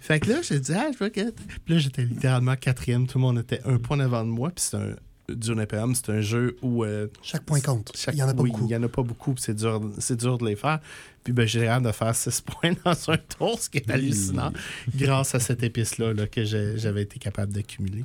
fait 0.00 0.18
que 0.18 0.28
là, 0.30 0.42
j'ai 0.42 0.58
dit, 0.58 0.72
ah, 0.74 0.90
je 0.92 0.98
veux 1.04 1.10
que. 1.10 1.30
Puis 1.30 1.74
là, 1.74 1.78
j'étais 1.78 2.02
littéralement 2.02 2.56
quatrième. 2.56 3.06
Tout 3.06 3.18
le 3.18 3.22
monde 3.22 3.38
était 3.38 3.60
un 3.64 3.78
point 3.78 4.00
avant 4.00 4.24
de 4.24 4.30
moi. 4.30 4.50
Puis 4.50 4.64
c'est 4.70 4.76
un. 4.76 4.96
Dune 5.28 5.60
Imperium, 5.60 5.94
c'est 5.94 6.08
un 6.10 6.22
jeu 6.22 6.56
où. 6.62 6.84
euh, 6.84 7.06
Chaque 7.22 7.44
point 7.44 7.60
compte. 7.60 7.92
chaque- 7.94 8.14
Il 8.14 8.16
n'y 8.16 8.22
en 8.22 8.28
a 8.30 8.34
pas 8.34 8.42
oui, 8.42 8.50
beaucoup. 8.50 8.64
Il 8.64 8.68
n'y 8.68 8.76
en 8.76 8.82
a 8.82 8.88
pas 8.88 9.02
beaucoup, 9.02 9.34
puis 9.34 9.42
c'est 9.44 9.54
dur, 9.54 9.80
c'est 9.98 10.16
dur 10.18 10.38
de 10.38 10.46
les 10.46 10.56
faire. 10.56 10.80
Puis 11.22 11.34
ben, 11.34 11.46
j'ai 11.46 11.68
hâte 11.68 11.82
de 11.82 11.92
faire 11.92 12.14
6 12.16 12.40
points 12.46 12.72
dans 12.82 13.10
un 13.10 13.18
tour, 13.18 13.60
ce 13.60 13.68
qui 13.68 13.76
est 13.76 13.90
hallucinant, 13.90 14.50
grâce 14.96 15.34
à 15.34 15.38
cette 15.40 15.62
épice-là 15.62 16.14
là, 16.14 16.26
que 16.26 16.44
j'avais 16.44 17.02
été 17.02 17.18
capable 17.18 17.52
d'accumuler. 17.52 18.04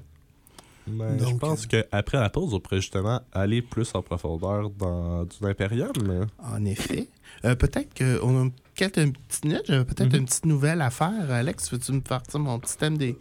Mais 0.88 1.18
je 1.20 1.36
pense 1.36 1.66
qu'après 1.66 2.20
la 2.20 2.30
pause, 2.30 2.54
on 2.54 2.60
pourrait 2.60 2.82
justement 2.82 3.22
aller 3.32 3.62
plus 3.62 3.94
en 3.96 4.02
profondeur 4.02 4.70
dans 4.72 5.24
du 5.24 5.36
Imperium. 5.46 5.92
mais- 6.06 6.26
En 6.46 6.64
effet. 6.66 7.08
Euh, 7.46 7.56
peut-être 7.56 7.94
qu'on 7.98 8.48
a 8.48 8.50
quelques 8.76 8.96
petites 9.14 9.46
minutes, 9.46 9.64
j'avais 9.68 9.86
peut-être 9.86 10.12
Mhm. 10.14 10.20
une 10.20 10.26
petite 10.26 10.46
nouvelle 10.46 10.82
à 10.82 10.90
faire. 10.90 11.32
Alex, 11.32 11.72
veux-tu 11.72 11.92
me 11.94 12.02
partir 12.02 12.40
mon 12.40 12.60
petit 12.60 12.78
thème 12.78 12.98
des, 12.98 13.18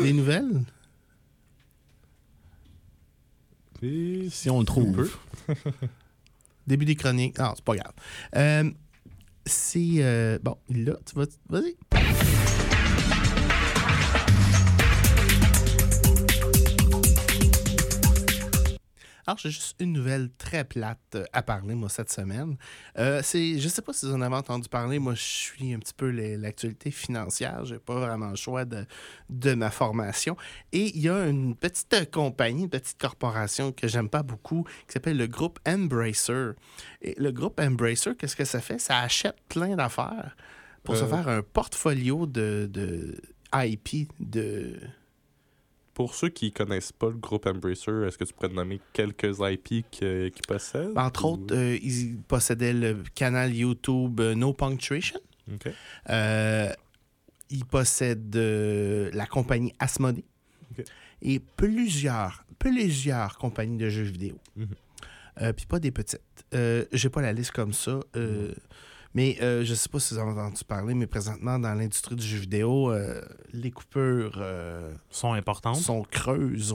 des 0.00 0.12
nouvelles? 0.12 0.62
Et 3.82 4.28
si 4.30 4.48
on 4.50 4.60
le 4.60 4.64
trouve. 4.66 5.10
Début 6.66 6.84
des 6.86 6.94
chroniques. 6.96 7.38
Non, 7.38 7.52
c'est 7.54 7.64
pas 7.64 7.76
grave. 7.76 7.92
Euh, 8.36 8.70
c'est. 9.44 9.96
euh, 9.98 10.38
bon, 10.42 10.56
là, 10.70 10.94
tu 11.04 11.14
vas. 11.16 11.26
Vas-y. 11.50 11.76
Alors, 19.26 19.38
j'ai 19.38 19.50
juste 19.50 19.76
une 19.80 19.92
nouvelle 19.92 20.30
très 20.36 20.64
plate 20.64 20.98
euh, 21.14 21.24
à 21.32 21.42
parler, 21.42 21.74
moi, 21.74 21.88
cette 21.88 22.10
semaine. 22.12 22.56
Euh, 22.98 23.20
c'est, 23.22 23.58
je 23.58 23.68
sais 23.68 23.80
pas 23.82 23.92
si 23.92 24.04
vous 24.06 24.12
en 24.14 24.20
avez 24.20 24.34
entendu 24.36 24.68
parler. 24.68 24.98
Moi, 24.98 25.14
je 25.14 25.22
suis 25.22 25.72
un 25.72 25.78
petit 25.78 25.94
peu 25.94 26.10
l'actualité 26.10 26.90
financière. 26.90 27.64
J'ai 27.64 27.78
pas 27.78 27.94
vraiment 27.94 28.30
le 28.30 28.36
choix 28.36 28.64
de, 28.64 28.84
de 29.30 29.54
ma 29.54 29.70
formation. 29.70 30.36
Et 30.72 30.94
il 30.96 31.00
y 31.02 31.08
a 31.08 31.26
une 31.26 31.54
petite 31.56 32.10
compagnie, 32.10 32.64
une 32.64 32.68
petite 32.70 32.98
corporation 33.00 33.72
que 33.72 33.88
j'aime 33.88 34.08
pas 34.10 34.22
beaucoup, 34.22 34.64
qui 34.86 34.92
s'appelle 34.92 35.16
le 35.16 35.26
groupe 35.26 35.58
Embracer. 35.66 36.50
Et 37.00 37.14
le 37.18 37.32
groupe 37.32 37.58
Embracer, 37.60 38.14
qu'est-ce 38.18 38.36
que 38.36 38.44
ça 38.44 38.60
fait? 38.60 38.78
Ça 38.78 38.98
achète 39.00 39.36
plein 39.48 39.74
d'affaires 39.76 40.36
pour 40.82 40.96
se 40.96 41.04
Euh. 41.04 41.08
faire 41.08 41.28
un 41.28 41.42
portfolio 41.42 42.26
de, 42.26 42.68
de 42.70 43.16
IP 43.54 44.10
de. 44.20 44.78
Pour 45.94 46.14
ceux 46.14 46.28
qui 46.28 46.50
connaissent 46.52 46.90
pas 46.92 47.08
le 47.08 47.14
groupe 47.16 47.46
Embracer, 47.46 48.04
est-ce 48.06 48.18
que 48.18 48.24
tu 48.24 48.32
pourrais 48.32 48.48
te 48.48 48.54
nommer 48.54 48.80
quelques 48.92 49.38
IP 49.40 49.84
qu'ils 49.90 50.32
possèdent? 50.46 50.96
Entre 50.98 51.24
ou- 51.24 51.28
autres, 51.34 51.54
euh, 51.54 51.78
ils 51.82 52.16
possédaient 52.26 52.72
le 52.72 53.02
canal 53.14 53.54
YouTube 53.54 54.20
euh, 54.20 54.34
No 54.34 54.52
Punctuation. 54.52 55.20
Euh, 56.10 56.72
ils 57.50 57.64
possèdent 57.64 58.34
euh, 58.36 59.10
la 59.12 59.26
compagnie 59.26 59.72
Asmodee 59.78 60.24
et 61.22 61.38
plusieurs, 61.38 62.44
plusieurs 62.58 63.38
compagnies 63.38 63.76
de 63.78 63.88
jeux 63.88 64.02
vidéo. 64.02 64.36
Mhm. 64.56 64.68
Puis 65.56 65.66
pas 65.66 65.78
des 65.80 65.90
petites. 65.90 66.20
J'ai 66.92 67.08
pas 67.08 67.22
la 67.22 67.32
liste 67.32 67.50
comme 67.52 67.72
ça. 67.72 68.00
Mais 69.14 69.38
euh, 69.40 69.64
je 69.64 69.74
sais 69.74 69.88
pas 69.88 70.00
si 70.00 70.14
vous 70.14 70.20
avez 70.20 70.30
entendu 70.32 70.64
parler, 70.64 70.94
mais 70.94 71.06
présentement, 71.06 71.58
dans 71.58 71.72
l'industrie 71.74 72.16
du 72.16 72.26
jeu 72.26 72.38
vidéo, 72.38 72.90
euh, 72.90 73.20
les 73.52 73.70
coupures 73.70 74.38
euh, 74.38 74.92
sont 75.10 75.32
importantes. 75.32 75.76
sont 75.76 76.02
creuses. 76.10 76.74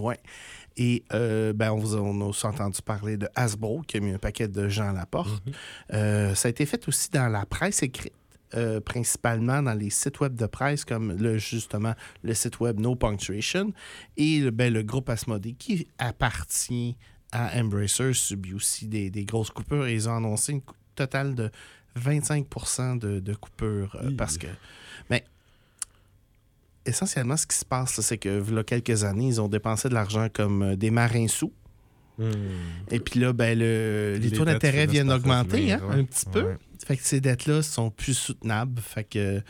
Et 0.78 1.04
ben, 1.12 1.71
on, 1.71 1.78
vous 1.78 1.95
a- 1.95 1.99
on 2.02 2.21
a 2.21 2.23
aussi 2.25 2.45
entendu 2.45 2.82
parler 2.82 3.17
de 3.17 3.28
Hasbro 3.36 3.82
qui 3.82 3.97
a 3.97 3.99
mis 3.99 4.12
un 4.12 4.17
paquet 4.19 4.47
de 4.47 4.69
gens 4.69 4.89
à 4.89 4.93
la 4.93 5.06
porte. 5.06 5.43
Mhm. 5.91 6.36
Ça 6.36 6.47
a 6.47 6.49
été 6.49 6.65
fait 6.65 6.88
aussi 6.88 7.10
dans 7.10 7.28
la 7.28 7.45
presse 7.45 7.84
écrite. 7.84 8.13
euh, 8.56 8.80
principalement 8.82 9.62
dans 9.62 9.75
les 9.75 9.91
sites 9.91 10.19
web 10.21 10.34
de 10.34 10.47
presse 10.47 10.84
comme 10.84 11.12
le, 11.15 11.38
justement 11.38 11.93
le 12.23 12.34
site 12.34 12.60
web 12.60 12.80
No 12.80 12.95
Punctuation 12.95 13.71
et 14.17 14.39
le- 14.39 14.49
ben, 14.49 14.73
le 14.73 14.82
groupe 14.82 15.08
Asmodee 15.10 15.54
qui 15.54 15.88
appartient 15.99 16.97
à 17.32 17.60
Embracer 17.60 18.12
subit 18.13 18.56
aussi 18.56 18.88
des, 18.88 19.12
des 19.12 19.23
grosses 19.23 19.52
coupures 19.52 19.86
et 19.86 19.93
ils 19.93 20.10
ont 20.10 20.15
annoncé 20.15 20.54
une 20.54 20.62
totale 20.95 21.36
de 21.36 21.52
25 21.95 22.47
de, 22.99 23.19
de 23.19 23.34
coupures 23.34 23.95
euh, 24.02 24.12
parce 24.17 24.38
que 24.38 24.47
mais 25.10 25.23
essentiellement 26.86 27.38
ce 27.38 27.45
qui 27.47 27.58
se 27.58 27.65
passe 27.65 27.99
c'est 28.02 28.17
que 28.17 28.43
il 28.47 28.56
y 28.56 28.58
a 28.58 28.63
quelques 28.63 29.04
années 29.04 29.28
ils 29.28 29.41
ont 29.41 29.47
dépensé 29.47 29.89
de 29.89 29.93
l'argent 29.93 30.28
comme 30.32 30.62
euh, 30.63 30.75
des 30.75 30.91
marins 30.91 31.28
sous 31.28 31.54
Hmm. 32.17 32.34
et 32.91 32.99
puis 32.99 33.21
là 33.21 33.32
ben 33.32 33.58
le, 33.58 34.17
les, 34.19 34.30
Les 34.30 34.38
taux 34.38 34.43
d'intérêt 34.43 34.86
viennent 34.88 35.10
revenir, 35.10 35.82
hein, 35.82 35.88
ouais. 35.88 35.99
un 36.02 36.04
petit 36.04 36.25
peu 36.25 36.41
Ouais. 36.43 36.58
fait 36.86 36.97
que 36.97 37.04
ces 37.04 37.21
dettes-là 37.21 37.62
sont 37.63 37.91
plus 37.91 38.13
soutenables. 38.13 38.82
Fait 38.82 39.06
que. 39.06 39.41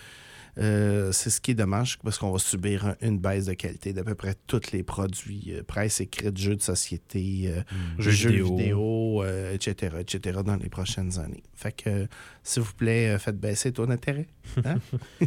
Euh, 0.58 1.12
c'est 1.12 1.30
ce 1.30 1.40
qui 1.40 1.52
est 1.52 1.56
dommage 1.56 2.00
parce 2.04 2.18
qu'on 2.18 2.32
va 2.32 2.40
subir 2.40 2.86
un- 2.88 2.96
une 3.02 3.20
baisse 3.20 3.46
de 3.46 3.54
qualité 3.54 3.94
d'à 3.94 4.04
peu 4.04 4.16
près 4.16 4.36
tous 4.48 4.72
les 4.72 4.84
produits, 4.84 5.54
euh, 5.54 5.64
presse 5.64 6.02
écrite, 6.02 6.38
jeux 6.38 6.56
de 6.56 6.62
société, 6.62 7.44
euh, 7.46 7.62
Jeux 8.00 8.12
jeux, 8.12 8.30
vidéo. 8.32 8.58
vidéo, 8.58 9.24
euh, 9.24 9.54
etc., 9.54 9.96
etc., 10.00 10.40
dans 10.46 10.56
les 10.58 10.70
prochaines 10.70 11.18
années. 11.20 11.44
Fait 11.56 11.72
que, 11.72 12.08
s'il 12.44 12.64
vous 12.64 12.74
plaît, 12.74 13.18
faites 13.20 13.40
baisser 13.40 13.70
le 13.70 13.74
taux 13.74 13.86
d'intérêt. 13.86 14.28
hein? 14.66 14.76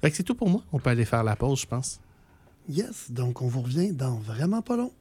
fait 0.00 0.10
que 0.10 0.16
c'est 0.16 0.22
tout 0.22 0.34
pour 0.34 0.48
moi. 0.48 0.62
On 0.72 0.78
peut 0.78 0.90
aller 0.90 1.04
faire 1.04 1.22
la 1.24 1.36
pause, 1.36 1.60
je 1.60 1.66
pense. 1.66 2.00
Yes, 2.68 3.10
donc 3.10 3.40
on 3.42 3.48
vous 3.48 3.62
revient 3.62 3.92
dans 3.92 4.16
vraiment 4.16 4.62
pas 4.62 4.76
long. 4.76 4.92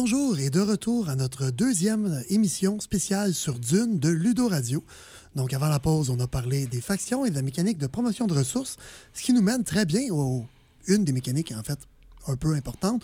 Bonjour 0.00 0.38
et 0.38 0.48
de 0.48 0.60
retour 0.60 1.08
à 1.08 1.16
notre 1.16 1.50
deuxième 1.50 2.22
émission 2.28 2.78
spéciale 2.78 3.34
sur 3.34 3.58
Dune 3.58 3.98
de 3.98 4.08
Ludo 4.08 4.46
Radio. 4.46 4.84
Donc 5.34 5.52
avant 5.52 5.68
la 5.68 5.80
pause, 5.80 6.08
on 6.08 6.20
a 6.20 6.28
parlé 6.28 6.68
des 6.68 6.80
factions 6.80 7.24
et 7.24 7.30
de 7.30 7.34
la 7.34 7.42
mécanique 7.42 7.78
de 7.78 7.88
promotion 7.88 8.28
de 8.28 8.32
ressources, 8.32 8.76
ce 9.12 9.22
qui 9.24 9.32
nous 9.32 9.42
mène 9.42 9.64
très 9.64 9.86
bien 9.86 10.02
aux 10.12 10.46
une 10.86 11.04
des 11.04 11.10
mécaniques 11.10 11.52
en 11.52 11.64
fait 11.64 11.80
un 12.28 12.36
peu 12.36 12.54
importante 12.54 13.02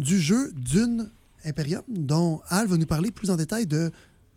du 0.00 0.18
jeu 0.18 0.52
Dune 0.56 1.12
Imperium, 1.44 1.84
dont 1.88 2.40
Al 2.48 2.66
va 2.66 2.76
nous 2.76 2.86
parler 2.86 3.12
plus 3.12 3.30
en 3.30 3.36
détail 3.36 3.68
de 3.68 3.92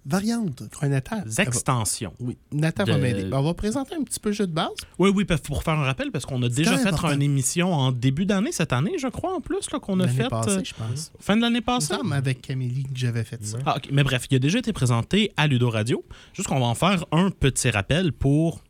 variantes. 0.05 0.63
Un 0.81 0.91
extensions. 1.39 2.13
Oui, 2.19 2.37
Nathan 2.51 2.83
va 2.85 2.95
De- 2.95 3.01
m'aider. 3.01 3.29
On 3.33 3.41
va 3.41 3.53
présenter 3.53 3.95
un 3.95 4.03
petit 4.03 4.19
peu 4.19 4.29
le 4.29 4.35
jeu 4.35 4.47
de 4.47 4.51
base. 4.53 4.69
Oui, 4.99 5.11
oui, 5.13 5.25
pour 5.25 5.63
faire 5.63 5.73
un 5.73 5.83
rappel, 5.83 6.11
parce 6.11 6.25
qu'on 6.25 6.41
a 6.43 6.49
déjà 6.49 6.77
fait 6.77 6.87
important. 6.89 7.11
une 7.13 7.21
émission 7.21 7.73
en 7.73 7.91
début 7.91 8.25
d'année, 8.25 8.51
cette 8.51 8.73
année, 8.73 8.93
je 8.99 9.07
crois, 9.07 9.35
en 9.35 9.41
plus, 9.41 9.69
là, 9.71 9.79
qu'on 9.79 9.99
a 9.99 10.05
L'année 10.05 10.17
fait. 10.23 10.29
passée, 10.29 10.49
euh, 10.51 10.63
je 10.63 10.73
pense. 10.73 11.11
fin 11.19 11.35
de 11.35 11.41
l'année 11.41 11.61
passée. 11.61 11.93
semble 11.95 12.13
avec 12.13 12.41
Camille 12.41 12.83
que 12.83 12.89
j'avais 12.95 13.23
fait 13.23 13.43
ça. 13.43 13.57
Ah, 13.65 13.77
ok. 13.77 13.89
Mais 13.91 14.03
bref, 14.03 14.25
il 14.29 14.35
a 14.35 14.39
déjà 14.39 14.59
été 14.59 14.73
présenté 14.73 15.31
à 15.37 15.47
Ludo 15.47 15.69
Radio. 15.69 16.03
Juste 16.33 16.47
qu'on 16.49 16.59
va 16.59 16.65
en 16.67 16.75
faire 16.75 17.05
un 17.11 17.29
petit 17.31 17.69
rappel 17.69 18.11
pour, 18.13 18.61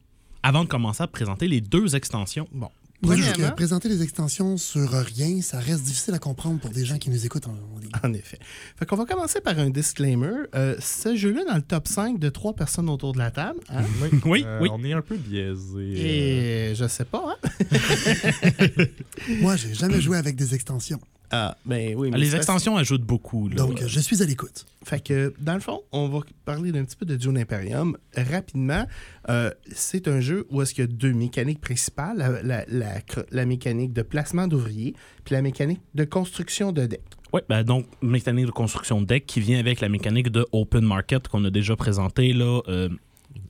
avant 0.43 0.63
de 0.63 0.69
commencer 0.69 1.04
à 1.04 1.08
présenter 1.08 1.48
les 1.48 1.62
deux 1.62 1.95
extensions. 1.95 2.48
Bon. 2.52 2.69
Premièrement, 3.01 3.51
présenter 3.51 3.89
les 3.89 4.01
extensions 4.01 4.58
sur 4.58 4.89
rien, 4.89 5.41
ça 5.41 5.60
reste 5.60 5.84
difficile 5.84 6.13
à 6.13 6.19
comprendre 6.19 6.60
pour 6.60 6.69
des 6.71 6.86
gens 6.86 6.97
qui 6.97 7.10
nous 7.10 7.25
écoutent 7.25 7.47
en, 7.47 7.51
en 7.51 7.79
ligne. 7.79 7.91
En 8.03 8.13
effet. 8.13 8.39
Fait 8.77 8.86
qu'on 8.86 8.95
va 8.95 9.05
commencer 9.05 9.41
par 9.41 9.60
un 9.60 9.69
disclaimer. 9.69 10.31
Euh, 10.55 10.75
ce 10.79 11.15
jeu-là, 11.15 11.43
dans 11.45 11.55
le 11.55 11.62
top 11.62 11.88
5 11.88 12.17
de 12.19 12.29
trois 12.29 12.53
personnes 12.53 12.89
autour 12.89 13.13
de 13.13 13.19
la 13.19 13.31
table, 13.31 13.60
hein, 13.69 13.84
Oui, 14.25 14.43
Euh, 14.47 14.60
oui. 14.62 14.69
On 14.71 14.84
est 14.84 14.93
un 14.93 15.01
peu 15.01 15.17
biaisé. 15.17 15.60
euh, 15.77 16.71
et 16.71 16.75
je 16.75 16.88
sais 16.88 17.05
pas, 17.05 17.36
hein? 17.43 17.49
Moi, 19.41 19.55
j'ai 19.55 19.73
jamais 19.73 20.01
joué 20.01 20.17
avec 20.17 20.36
des 20.36 20.53
extensions, 20.55 20.99
Ah, 21.32 21.58
ben 21.66 21.96
oui. 21.96 22.10
mais 22.12 22.18
Les 22.18 22.36
extensions 22.36 22.78
ajoutent 22.78 23.04
beaucoup. 23.04 23.50
là. 23.50 23.56
donc 23.56 23.82
je 23.86 24.00
suis 24.00 24.22
à 24.22 24.26
l'écoute. 24.26 24.66
Fait 24.84 25.00
que, 25.04 25.34
dans 25.40 25.56
le 25.56 25.60
fond, 25.60 25.82
on 25.92 26.08
va 26.10 26.20
parler 26.46 26.72
d'un 26.72 26.84
petit 26.86 26.96
peu 26.96 27.06
de 27.06 27.16
Dune 27.16 27.38
Imperium. 27.38 27.98
Rapidement, 28.16 28.86
euh, 29.30 29.50
c'est 29.74 30.08
un 30.08 30.20
jeu 30.20 30.46
où 30.50 30.62
est-ce 30.62 30.74
qu'il 30.76 30.84
y 30.84 30.88
a 30.88 30.92
deux 30.92 31.14
mécaniques 31.14 31.60
principales. 31.62 32.18
La, 32.18 32.42
la- 32.44 32.66
la 32.68 33.00
cr- 33.00 33.26
la 33.32 33.46
mécanique 33.46 33.94
de 33.94 34.02
placement 34.04 34.48
d'ouvriers, 34.48 34.94
puis 35.24 35.34
la 35.34 35.42
mécanique 35.42 35.82
de 35.96 36.04
construction 36.04 36.72
de 36.72 36.86
decks. 36.86 37.02
Oui, 37.34 37.42
ben 37.50 37.64
donc, 37.64 37.88
mécanique 38.02 38.46
de 38.46 38.52
construction 38.52 39.02
de 39.02 39.06
deck 39.08 39.26
qui 39.26 39.40
vient 39.42 39.60
avec 39.60 39.82
la 39.82 39.90
mécanique 39.90 40.30
de 40.30 40.46
open 40.52 40.86
market 40.86 41.28
qu'on 41.28 41.44
a 41.46 41.50
déjà 41.50 41.76
présentée 41.76 42.32
là. 42.34 42.62
euh, 42.68 42.90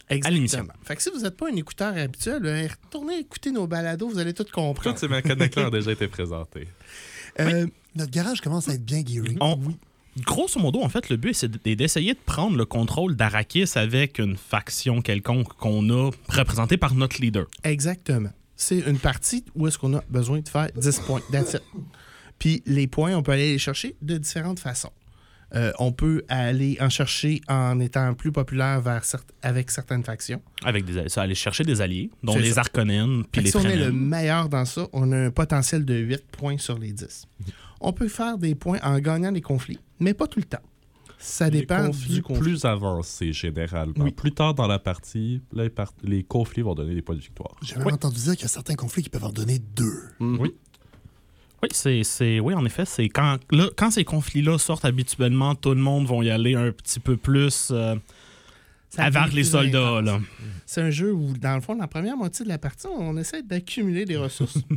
l'émission. 0.10 0.66
Fait 0.84 0.96
que 0.96 1.02
si 1.04 1.10
vous 1.14 1.20
n'êtes 1.22 1.36
pas 1.36 1.50
un 1.52 1.56
écouteur 1.56 1.96
habituel, 1.98 2.46
euh, 2.46 2.68
retournez 2.86 3.20
écouter 3.20 3.52
nos 3.52 3.68
balados, 3.68 4.08
vous 4.08 4.20
allez 4.20 4.34
tout 4.34 4.46
comprendre. 4.52 4.82
Toutes 4.92 5.00
ces 5.00 5.08
mécaniques-là 5.08 5.68
ont 5.68 5.70
déjà 5.70 5.92
été 5.92 6.08
présentées. 6.08 6.68
Euh, 7.40 7.68
Notre 7.96 8.12
garage 8.12 8.42
commence 8.42 8.68
à 8.70 8.74
être 8.74 8.86
bien 8.86 9.02
gearé. 9.06 9.36
on- 9.42 9.60
Grosso 10.22 10.60
modo, 10.62 10.82
en 10.82 10.88
fait, 10.88 11.10
le 11.10 11.18
but, 11.18 11.34
c'est 11.34 11.52
d'essayer 11.68 12.14
de 12.14 12.20
prendre 12.26 12.56
le 12.56 12.64
contrôle 12.66 13.18
d'Arakis 13.18 13.66
avec 13.76 14.18
une 14.18 14.38
faction 14.38 15.02
quelconque 15.02 15.50
qu'on 15.58 15.90
a 15.90 16.10
représentée 16.30 16.78
par 16.78 16.94
notre 16.96 17.20
leader. 17.22 17.48
Exactement. 17.66 18.30
C'est 18.56 18.80
une 18.80 18.98
partie 18.98 19.44
où 19.56 19.68
est-ce 19.68 19.78
qu'on 19.78 19.94
a 19.98 20.02
besoin 20.10 20.40
de 20.40 20.48
faire 20.48 20.70
10 20.74 21.00
points. 21.00 21.20
That's 21.34 21.56
it. 21.56 21.62
Puis 22.40 22.64
les 22.66 22.88
points, 22.88 23.14
on 23.16 23.24
peut 23.24 23.34
aller 23.34 23.52
les 23.52 23.58
chercher 23.58 23.98
de 24.02 24.18
différentes 24.18 24.60
façons. 24.60 24.92
Euh, 25.56 25.72
on 25.80 25.92
peut 25.92 26.24
aller 26.28 26.78
en 26.82 26.90
chercher 26.90 27.42
en 27.48 27.80
étant 27.80 28.14
plus 28.14 28.32
populaire 28.32 28.82
vers 28.82 29.04
avec 29.42 29.72
certaines 29.72 30.04
factions. 30.04 30.42
Avec 30.64 30.86
des, 30.86 31.08
ça, 31.08 31.22
aller 31.22 31.36
chercher 31.36 31.64
des 31.64 31.82
alliés, 31.82 32.10
dont 32.24 32.36
les. 32.38 32.58
Arconènes 32.60 33.24
puis 33.32 33.42
les 33.42 33.52
si 33.52 33.58
on 33.58 33.62
est 33.64 33.76
le 33.78 33.92
meilleur 33.92 34.50
dans 34.50 34.66
ça, 34.66 34.88
on 34.94 35.12
a 35.12 35.18
un 35.18 35.32
potentiel 35.32 35.86
de 35.86 35.96
8 35.96 36.24
points 36.32 36.58
sur 36.58 36.78
les 36.78 36.92
10. 36.92 37.26
On 37.82 37.94
peut 37.94 38.08
faire 38.08 38.38
des 38.38 38.56
points 38.56 38.80
en 38.84 39.00
gagnant 39.00 39.32
des 39.32 39.42
conflits, 39.42 39.80
mais 40.00 40.14
pas 40.14 40.28
tout 40.28 40.40
le 40.40 40.46
temps. 40.46 40.62
Ça 41.18 41.50
dépend 41.50 41.80
les 41.80 41.88
conflits 41.88 42.14
du 42.16 42.22
conflit. 42.22 42.42
plus 42.44 42.66
avancés, 42.66 43.34
généralement. 43.34 43.94
Oui. 44.04 44.12
Plus 44.12 44.34
tard 44.34 44.54
dans 44.54 44.68
la 44.68 44.80
partie, 44.80 45.42
là, 45.54 45.64
les, 45.64 45.70
par- 45.70 45.94
les 46.04 46.24
conflits 46.24 46.62
vont 46.62 46.76
donner 46.76 46.94
des 46.94 47.02
points 47.02 47.16
de 47.16 47.22
victoire. 47.22 47.56
J'ai 47.62 47.78
même 47.78 47.88
entendu 47.88 48.16
dire 48.20 48.34
qu'il 48.34 48.44
y 48.44 48.46
a 48.46 48.50
certains 48.50 48.76
conflits 48.76 49.04
qui 49.04 49.10
peuvent 49.10 49.24
en 49.24 49.32
donner 49.32 49.60
deux. 49.60 49.94
Oui, 50.20 50.54
c'est, 51.72 52.04
c'est- 52.04 52.40
oui, 52.40 52.54
en 52.54 52.66
effet, 52.66 52.86
c'est 52.86 53.10
quand, 53.10 53.38
là, 53.52 53.70
quand 53.78 53.92
ces 53.92 54.04
conflits-là 54.04 54.58
sortent 54.58 54.86
habituellement, 54.86 55.56
tout 55.56 55.70
le 55.74 55.82
monde 55.82 56.06
va 56.08 56.16
y 56.24 56.30
aller 56.30 56.56
un 56.56 56.72
petit 56.72 57.00
peu 57.00 57.18
plus 57.18 57.70
euh, 57.72 57.96
devient 58.98 59.34
les 59.36 59.44
soldats. 59.44 60.02
Là. 60.02 60.20
C'est 60.66 60.82
un 60.82 60.90
jeu 60.90 61.12
où, 61.14 61.34
dans 61.38 61.56
le 61.56 61.62
fond, 61.62 61.76
la 61.76 61.88
première 61.88 62.18
moitié 62.18 62.44
de 62.46 62.50
la 62.50 62.58
partie, 62.58 62.88
on 62.88 63.18
essaie 63.18 63.42
d'accumuler 63.44 64.06
des 64.06 64.18
ressources. 64.18 64.58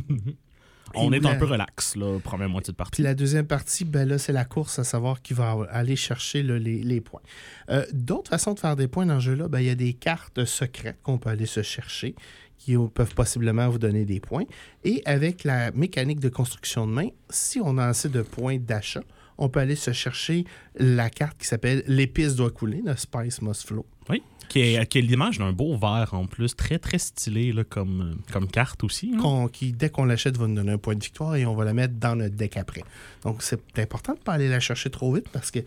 On 0.95 1.13
Et 1.13 1.17
est 1.17 1.19
la- 1.19 1.29
un 1.29 1.35
peu 1.35 1.45
relax, 1.45 1.95
là, 1.95 2.17
première 2.19 2.49
moitié 2.49 2.71
de 2.71 2.75
Puis 2.75 2.83
partie. 2.83 3.01
la 3.03 3.13
deuxième 3.13 3.45
partie, 3.45 3.85
ben 3.85 4.09
là, 4.09 4.17
c'est 4.17 4.33
la 4.33 4.43
course 4.43 4.79
à 4.79 4.83
savoir 4.83 5.21
qui 5.21 5.35
va 5.35 5.55
aller 5.69 5.95
chercher 5.95 6.41
là, 6.41 6.57
les, 6.57 6.81
les 6.81 6.99
points. 6.99 7.21
Euh, 7.69 7.85
D'autres 7.93 8.31
façons 8.31 8.55
de 8.55 8.59
faire 8.59 8.75
des 8.75 8.87
points 8.87 9.05
dans 9.05 9.19
ce 9.19 9.25
jeu-là, 9.25 9.47
ben, 9.49 9.59
il 9.59 9.67
y 9.67 9.69
a 9.69 9.75
des 9.75 9.93
cartes 9.93 10.45
secrètes 10.45 10.97
qu'on 11.03 11.19
peut 11.19 11.29
aller 11.29 11.45
se 11.45 11.61
chercher 11.61 12.15
qui 12.59 12.75
peuvent 12.93 13.15
possiblement 13.15 13.67
vous 13.69 13.79
donner 13.79 14.05
des 14.05 14.19
points. 14.19 14.43
Et 14.83 15.01
avec 15.05 15.43
la 15.43 15.71
mécanique 15.71 16.19
de 16.19 16.29
construction 16.29 16.85
de 16.85 16.91
main, 16.91 17.07
si 17.29 17.59
on 17.63 17.77
a 17.79 17.85
assez 17.85 18.09
de 18.09 18.21
points 18.21 18.57
d'achat, 18.59 19.01
on 19.39 19.47
peut 19.49 19.61
aller 19.61 19.77
se 19.77 19.91
chercher 19.93 20.43
la 20.75 21.09
carte 21.09 21.37
qui 21.39 21.47
s'appelle 21.47 21.83
l'épice 21.87 22.35
doit 22.35 22.51
couler, 22.51 22.81
le 22.85 22.95
Spice 22.95 23.41
Must 23.41 23.65
Flow. 23.65 23.85
Oui, 24.09 24.21
qui 24.49 24.59
est, 24.59 24.85
qui 24.87 24.97
est 24.97 25.01
l'image 25.01 25.37
d'un 25.37 25.53
beau 25.53 25.77
verre 25.77 26.13
en 26.13 26.25
plus, 26.25 26.55
très 26.55 26.77
très 26.77 26.97
stylé 26.97 27.53
là, 27.53 27.63
comme, 27.63 28.17
comme 28.33 28.47
carte 28.47 28.83
aussi. 28.83 29.13
hein. 29.45 29.47
qui, 29.53 29.71
dès 29.71 29.89
qu'on 29.89 30.03
l'achète, 30.03 30.35
va 30.37 30.47
nous 30.47 30.55
donner 30.55 30.73
un 30.73 30.77
point 30.77 30.95
de 30.95 31.03
victoire 31.03 31.35
et 31.37 31.45
on 31.45 31.55
va 31.55 31.63
la 31.63 31.73
mettre 31.73 31.93
dans 31.93 32.15
notre 32.17 32.35
deck 32.35 32.57
après. 32.57 32.83
Donc, 33.23 33.41
c'est 33.41 33.79
important 33.79 34.13
de 34.13 34.19
ne 34.19 34.23
pas 34.23 34.33
aller 34.33 34.49
la 34.49 34.59
chercher 34.59 34.89
trop 34.89 35.13
vite 35.13 35.29
parce 35.31 35.51
qu'elle 35.51 35.63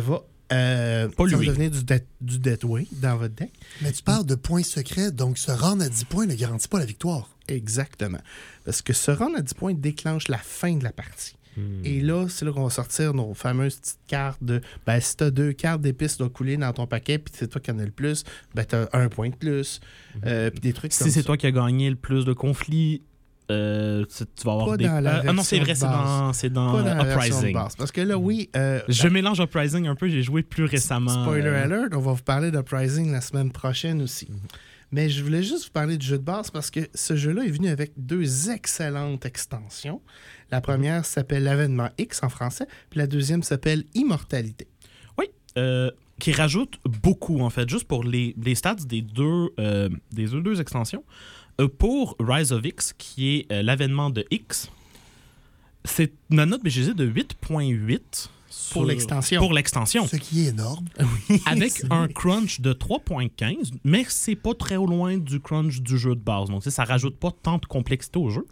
va, 0.00 0.22
euh, 0.52 1.02
ça 1.02 1.08
va 1.08 1.12
Polluer. 1.14 1.46
devenir 1.46 1.70
du, 1.70 1.82
dead, 1.84 2.04
du 2.20 2.38
dead 2.38 2.64
weight 2.64 2.88
dans 3.00 3.16
votre 3.16 3.34
deck. 3.34 3.52
Mais 3.80 3.92
tu 3.92 4.02
parles 4.02 4.26
de 4.26 4.34
points 4.34 4.62
secrets, 4.62 5.10
donc 5.10 5.38
se 5.38 5.50
rendre 5.50 5.82
à 5.84 5.88
10 5.88 6.04
points 6.04 6.26
ne 6.26 6.34
garantit 6.34 6.68
pas 6.68 6.78
la 6.78 6.84
victoire. 6.86 7.28
Exactement. 7.48 8.20
Parce 8.64 8.82
que 8.82 8.92
se 8.92 9.10
rendre 9.10 9.36
à 9.38 9.42
10 9.42 9.54
points 9.54 9.74
déclenche 9.74 10.28
la 10.28 10.38
fin 10.38 10.74
de 10.76 10.84
la 10.84 10.92
partie. 10.92 11.36
Et 11.84 12.00
là, 12.00 12.28
c'est 12.30 12.46
là 12.46 12.52
qu'on 12.52 12.64
va 12.64 12.70
sortir 12.70 13.12
nos 13.12 13.34
fameuses 13.34 13.76
petites 13.76 13.98
cartes 14.06 14.42
de 14.42 14.62
ben, 14.86 14.98
si 15.00 15.18
tu 15.18 15.24
as 15.24 15.30
deux 15.30 15.52
cartes 15.52 15.82
d'épices 15.82 16.16
doit 16.16 16.30
couler 16.30 16.56
dans 16.56 16.72
ton 16.72 16.86
paquet, 16.86 17.18
puis 17.18 17.34
c'est 17.36 17.46
toi 17.46 17.60
qui 17.60 17.70
en 17.70 17.78
as 17.78 17.84
le 17.84 17.90
plus, 17.90 18.24
ben, 18.54 18.64
tu 18.64 18.74
as 18.74 18.88
un 18.94 19.10
point 19.10 19.28
de 19.28 19.34
plus. 19.34 19.78
Euh, 20.24 20.48
puis 20.48 20.60
des 20.60 20.72
trucs 20.72 20.92
comme 20.96 21.06
Si 21.06 21.12
c'est 21.12 21.20
ça. 21.20 21.26
toi 21.26 21.36
qui 21.36 21.46
as 21.46 21.50
gagné 21.50 21.90
le 21.90 21.96
plus 21.96 22.24
de 22.24 22.32
conflits, 22.32 23.02
euh, 23.50 24.04
tu 24.08 24.44
vas 24.44 24.52
avoir 24.52 24.66
Pas 24.68 24.76
des. 24.76 24.84
dans 24.86 25.00
la 25.00 25.18
Euh, 25.18 25.22
ah 25.28 25.32
non, 25.32 25.42
c'est 25.42 25.58
vrai, 25.58 25.74
c'est 25.74 25.84
dans, 25.84 26.32
c'est 26.32 26.50
dans 26.50 26.72
Pas 26.72 26.82
dans 26.82 27.04
Uprising. 27.04 27.52
base. 27.52 27.76
Parce 27.76 27.92
que 27.92 28.00
là, 28.00 28.16
oui, 28.16 28.48
euh, 28.56 28.80
Je 28.88 29.08
mélange 29.08 29.40
Uprising 29.40 29.86
un 29.86 29.94
peu, 29.94 30.08
j'ai 30.08 30.22
joué 30.22 30.42
plus 30.42 30.64
récemment. 30.64 31.24
Spoiler 31.24 31.48
euh, 31.48 31.64
alert, 31.64 31.94
on 31.94 32.00
va 32.00 32.12
vous 32.12 32.22
parler 32.22 32.50
d'Uprising 32.50 33.10
la 33.12 33.20
semaine 33.20 33.50
prochaine 33.50 34.00
aussi. 34.02 34.28
Mais 34.90 35.08
je 35.08 35.24
voulais 35.24 35.42
juste 35.42 35.64
vous 35.66 35.70
parler 35.72 35.96
du 35.96 36.06
jeu 36.06 36.18
de 36.18 36.22
base 36.22 36.50
parce 36.50 36.70
que 36.70 36.80
ce 36.94 37.16
jeu-là 37.16 37.44
est 37.44 37.50
venu 37.50 37.68
avec 37.68 37.92
deux 37.96 38.50
excellentes 38.50 39.24
extensions. 39.24 40.02
La 40.50 40.60
première 40.60 41.06
s'appelle 41.06 41.44
l'avènement 41.44 41.88
X 41.98 42.22
en 42.22 42.28
français, 42.28 42.66
puis 42.90 42.98
la 42.98 43.06
deuxième 43.06 43.42
s'appelle 43.42 43.84
Immortalité. 43.94 44.68
Oui, 45.18 45.26
euh, 45.56 45.90
qui 46.20 46.32
rajoute 46.32 46.78
beaucoup, 47.02 47.40
en 47.40 47.48
fait, 47.48 47.68
juste 47.70 47.84
pour 47.88 48.04
les, 48.04 48.34
les 48.42 48.54
stats 48.54 48.74
des 48.86 49.00
deux, 49.00 49.48
euh, 49.58 49.88
des 50.12 50.26
deux, 50.26 50.42
deux 50.42 50.60
extensions. 50.60 51.04
Euh, 51.60 51.68
pour 51.68 52.16
Rise 52.18 52.52
of 52.52 52.64
X, 52.64 52.92
qui 52.96 53.36
est 53.36 53.52
euh, 53.52 53.62
l'avènement 53.62 54.10
de 54.10 54.24
X, 54.30 54.70
c'est 55.84 56.12
une 56.30 56.44
note 56.44 56.62
BGZ 56.62 56.94
de 56.94 57.06
8.8. 57.06 58.28
sur- 58.48 58.84
l'extension. 58.84 59.40
Pour 59.40 59.52
l'extension. 59.52 60.06
Ce 60.06 60.16
qui 60.16 60.44
est 60.46 60.48
énorme. 60.50 60.86
Avec 61.46 61.82
un 61.90 62.08
crunch 62.08 62.60
de 62.60 62.72
3.15, 62.72 63.72
mais 63.84 64.04
c'est 64.08 64.36
pas 64.36 64.54
très 64.54 64.76
loin 64.76 65.16
du 65.18 65.40
crunch 65.40 65.80
du 65.80 65.98
jeu 65.98 66.14
de 66.14 66.20
base. 66.20 66.48
Donc, 66.48 66.62
ça 66.64 66.84
rajoute 66.84 67.16
pas 67.18 67.30
tant 67.30 67.58
de 67.58 67.66
complexité 67.66 68.18
au 68.18 68.30
jeu. 68.30 68.46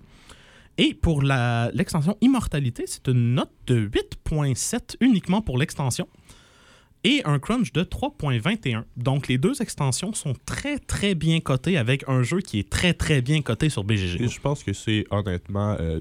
Et 0.78 0.94
pour 0.94 1.22
l'extension 1.22 2.16
Immortalité, 2.20 2.84
c'est 2.86 3.06
une 3.08 3.34
note 3.34 3.52
de 3.66 3.86
8.7 3.88 4.96
uniquement 5.00 5.42
pour 5.42 5.58
l'extension. 5.58 6.08
Et 7.04 7.22
un 7.24 7.38
crunch 7.38 7.72
de 7.72 7.82
3.21. 7.82 8.84
Donc 8.96 9.28
les 9.28 9.38
deux 9.38 9.60
extensions 9.62 10.12
sont 10.12 10.34
très 10.46 10.78
très 10.78 11.14
bien 11.14 11.40
cotées 11.40 11.76
avec 11.76 12.04
un 12.08 12.22
jeu 12.22 12.40
qui 12.40 12.58
est 12.58 12.68
très 12.68 12.92
très 12.94 13.22
bien 13.22 13.42
coté 13.42 13.68
sur 13.68 13.84
BGG. 13.84 14.28
je 14.28 14.40
pense 14.40 14.62
que 14.62 14.72
c'est 14.72 15.06
honnêtement 15.10 15.76
euh, 15.80 16.00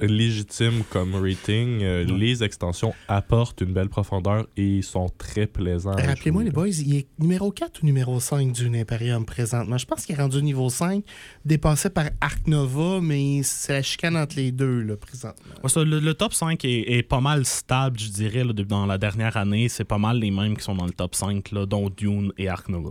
légitime 0.00 0.82
comme 0.90 1.14
rating. 1.14 1.82
Euh, 1.82 2.04
Les 2.04 2.42
extensions 2.42 2.94
apportent 3.08 3.60
une 3.60 3.72
belle 3.72 3.88
profondeur 3.88 4.46
et 4.56 4.82
sont 4.82 5.08
très 5.18 5.46
plaisants. 5.46 5.92
Rappelez-moi, 5.92 6.44
les 6.44 6.50
boys, 6.50 6.68
il 6.68 6.96
est 6.96 7.06
numéro 7.18 7.50
4 7.50 7.82
ou 7.82 7.86
numéro 7.86 8.20
5 8.20 8.52
du 8.52 8.66
Imperium 8.78 9.24
présentement? 9.24 9.78
Je 9.78 9.86
pense 9.86 10.04
qu'il 10.06 10.14
est 10.14 10.20
rendu 10.20 10.42
niveau 10.42 10.68
5, 10.70 11.04
dépassé 11.44 11.90
par 11.90 12.06
Arc 12.20 12.46
Nova, 12.46 13.00
mais 13.00 13.42
c'est 13.42 13.72
la 13.72 13.82
chicane 13.82 14.16
entre 14.16 14.36
les 14.36 14.52
deux, 14.52 14.80
là, 14.82 14.96
présentement. 14.96 15.54
Ouais, 15.62 15.68
ça, 15.68 15.82
le, 15.84 16.00
le 16.00 16.14
top 16.14 16.34
5 16.34 16.64
est, 16.64 16.92
est 16.98 17.02
pas 17.02 17.20
mal 17.20 17.44
stable, 17.44 17.98
je 17.98 18.08
dirais, 18.08 18.44
là, 18.44 18.52
dans 18.52 18.86
la 18.86 18.98
dernière 18.98 19.36
année. 19.36 19.68
C'est 19.68 19.84
pas 19.84 19.98
mal 19.98 20.18
les 20.18 20.30
mêmes 20.30 20.56
qui 20.56 20.62
sont 20.64 20.74
dans 20.74 20.86
le 20.86 20.92
top 20.92 21.14
5, 21.14 21.50
là, 21.52 21.66
dont 21.66 21.90
Dune 21.90 22.32
et 22.38 22.48
Ark 22.48 22.68
Nova. 22.68 22.90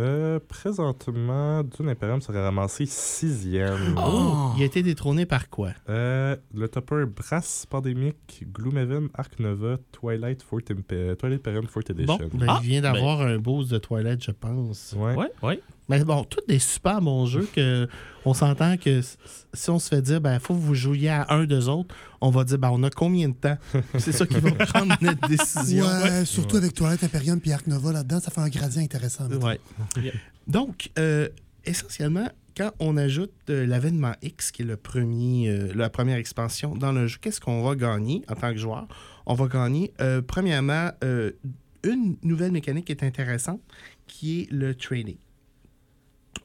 Euh, 0.00 0.40
présentement, 0.48 1.62
Dune 1.62 1.88
Imperium 1.88 2.20
serait 2.20 2.42
ramassé 2.42 2.84
sixième. 2.84 3.94
Oh! 3.96 4.50
Il 4.56 4.62
a 4.62 4.66
été 4.66 4.82
détrôné 4.82 5.24
par 5.24 5.48
quoi? 5.48 5.70
Euh, 5.88 6.34
le 6.52 6.68
topper 6.68 7.04
Brass 7.06 7.64
Pandemic, 7.70 8.44
Gloomhaven, 8.52 9.08
Ark 9.14 9.38
Nova, 9.38 9.76
Twilight, 9.92 10.42
Fort 10.42 10.60
Imp- 10.70 11.16
Twilight 11.18 11.40
Imperium 11.40 11.66
4th 11.66 11.92
Edition. 11.92 12.18
Ben, 12.34 12.46
Ah, 12.48 12.58
il 12.62 12.70
vient 12.70 12.82
d'avoir 12.82 13.20
un 13.20 13.38
boost 13.38 13.70
de 13.70 13.78
Twilight, 13.78 14.22
je 14.24 14.32
pense. 14.32 14.94
Ouais. 14.98 15.14
Ouais, 15.14 15.30
ouais. 15.44 15.60
Mais 15.88 16.02
bon, 16.04 16.24
tous 16.24 16.40
des 16.48 16.58
super 16.58 17.00
bons 17.00 17.26
jeux 17.26 17.48
que 17.54 17.88
on 18.24 18.32
s'entend 18.32 18.76
que 18.76 19.00
si 19.52 19.70
on 19.70 19.78
se 19.78 19.88
fait 19.88 20.00
dire, 20.00 20.20
ben, 20.20 20.38
faut 20.38 20.54
que 20.54 20.60
vous 20.60 20.74
jouiez 20.74 21.10
à 21.10 21.26
un 21.28 21.44
d'eux 21.44 21.68
autres, 21.68 21.94
on 22.20 22.30
va 22.30 22.44
dire, 22.44 22.58
ben, 22.58 22.70
on 22.72 22.82
a 22.82 22.90
combien 22.90 23.28
de 23.28 23.34
temps? 23.34 23.58
C'est 23.98 24.12
ça 24.12 24.26
qui 24.26 24.40
va 24.40 24.50
prendre 24.52 24.96
notre 25.00 25.28
décision. 25.28 25.84
Ouais, 25.84 26.24
surtout 26.24 26.56
avec 26.56 26.72
Toilette 26.72 27.04
Imperium 27.04 27.40
puis 27.40 27.52
Arc 27.52 27.66
Nova 27.66 27.92
là-dedans, 27.92 28.20
ça 28.20 28.30
fait 28.30 28.40
un 28.40 28.48
gradient 28.48 28.82
intéressant. 28.82 29.28
Ouais. 29.28 29.60
Donc, 30.46 30.90
euh, 30.98 31.28
essentiellement, 31.64 32.28
quand 32.56 32.70
on 32.78 32.96
ajoute 32.96 33.32
euh, 33.50 33.66
l'avènement 33.66 34.14
X, 34.22 34.52
qui 34.52 34.62
est 34.62 34.64
le 34.64 34.76
premier, 34.76 35.48
euh, 35.48 35.72
la 35.74 35.90
première 35.90 36.16
expansion 36.16 36.74
dans 36.74 36.92
le 36.92 37.06
jeu, 37.06 37.18
qu'est-ce 37.20 37.40
qu'on 37.40 37.62
va 37.62 37.74
gagner 37.74 38.22
en 38.28 38.34
tant 38.34 38.52
que 38.52 38.58
joueur? 38.58 38.86
On 39.26 39.34
va 39.34 39.48
gagner, 39.48 39.92
euh, 40.00 40.22
premièrement, 40.22 40.90
euh, 41.02 41.32
une 41.82 42.16
nouvelle 42.22 42.52
mécanique 42.52 42.86
qui 42.86 42.92
est 42.92 43.02
intéressante, 43.02 43.60
qui 44.06 44.42
est 44.42 44.52
le 44.52 44.74
trading. 44.74 45.16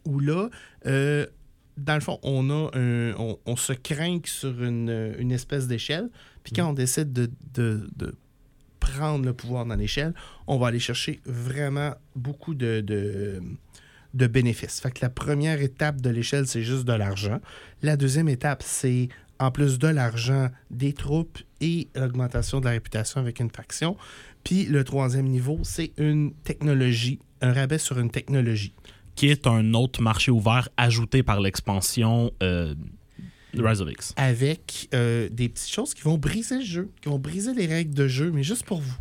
Où 0.06 0.19
là, 0.19 0.49
euh, 0.86 1.25
dans 1.78 1.95
le 1.95 2.02
fond, 2.02 2.19
on, 2.23 2.49
a 2.49 2.69
un- 2.78 3.13
on, 3.17 3.38
on 3.45 3.56
se 3.56 3.73
craint 3.73 4.19
sur 4.25 4.63
une, 4.63 5.15
une 5.17 5.32
espèce 5.32 5.67
d'échelle, 5.67 6.10
puis 6.43 6.54
quand 6.54 6.69
on 6.69 6.73
décide 6.73 7.13
de, 7.13 7.30
de- 7.54 7.88
de 7.95 8.15
prendre 8.80 9.25
le 9.25 9.34
pouvoir 9.34 9.65
dans 9.65 9.75
l'échelle, 9.75 10.13
on 10.47 10.58
va 10.58 10.67
aller 10.67 10.80
chercher 10.80 11.19
vraiment 11.25 11.93
beaucoup 12.15 12.54
de, 12.56 12.82
de, 12.82 13.41
de 14.13 14.28
bénéfices. 14.28 14.80
Fait 14.80 14.91
que 14.91 14.99
la 15.02 15.10
première 15.10 15.62
étape 15.62 16.02
de 16.02 16.10
l'échelle, 16.10 16.47
c'est 16.47 16.63
juste 16.63 16.86
de 16.86 16.93
l'argent. 16.93 17.39
La 17.82 17.97
deuxième 17.97 18.30
étape, 18.30 18.63
c'est 18.65 19.10
en 19.38 19.52
plus 19.52 19.80
de 19.80 19.88
l'argent, 19.88 20.49
des 20.71 20.91
troupes 20.93 21.38
et 21.62 21.88
l'augmentation 21.95 22.60
de 22.60 22.65
la 22.65 22.71
réputation 22.71 23.21
avec 23.21 23.39
une 23.39 23.49
faction. 23.52 23.95
Puis 24.43 24.65
le 24.65 24.84
troisième 24.84 25.28
niveau, 25.28 25.60
c'est 25.63 25.91
une 25.97 26.34
technologie, 26.43 27.19
un 27.41 27.54
rabais 27.54 27.78
sur 27.78 27.99
une 27.99 28.10
technologie. 28.12 28.73
Qui 29.19 29.27
est 29.27 29.47
un 29.47 29.73
autre 29.73 30.01
marché 30.01 30.32
ouvert 30.32 30.69
ajouté 30.77 31.23
par 31.23 31.41
l'expansion 31.41 32.32
euh, 32.41 32.73
Rise 33.53 33.82
of 33.82 33.91
X. 33.91 34.13
avec 34.15 34.88
euh, 34.93 35.27
des 35.29 35.49
petites 35.49 35.69
choses 35.69 35.93
qui 35.93 36.03
vont 36.03 36.17
briser 36.17 36.60
le 36.60 36.63
jeu, 36.63 36.89
qui 37.01 37.10
vont 37.10 37.19
briser 37.19 37.53
les 37.53 37.65
règles 37.65 37.93
de 37.93 38.08
jeu, 38.08 38.32
mais 38.32 38.43
juste 38.43 38.63
pour 38.63 38.79
vous. 38.79 38.95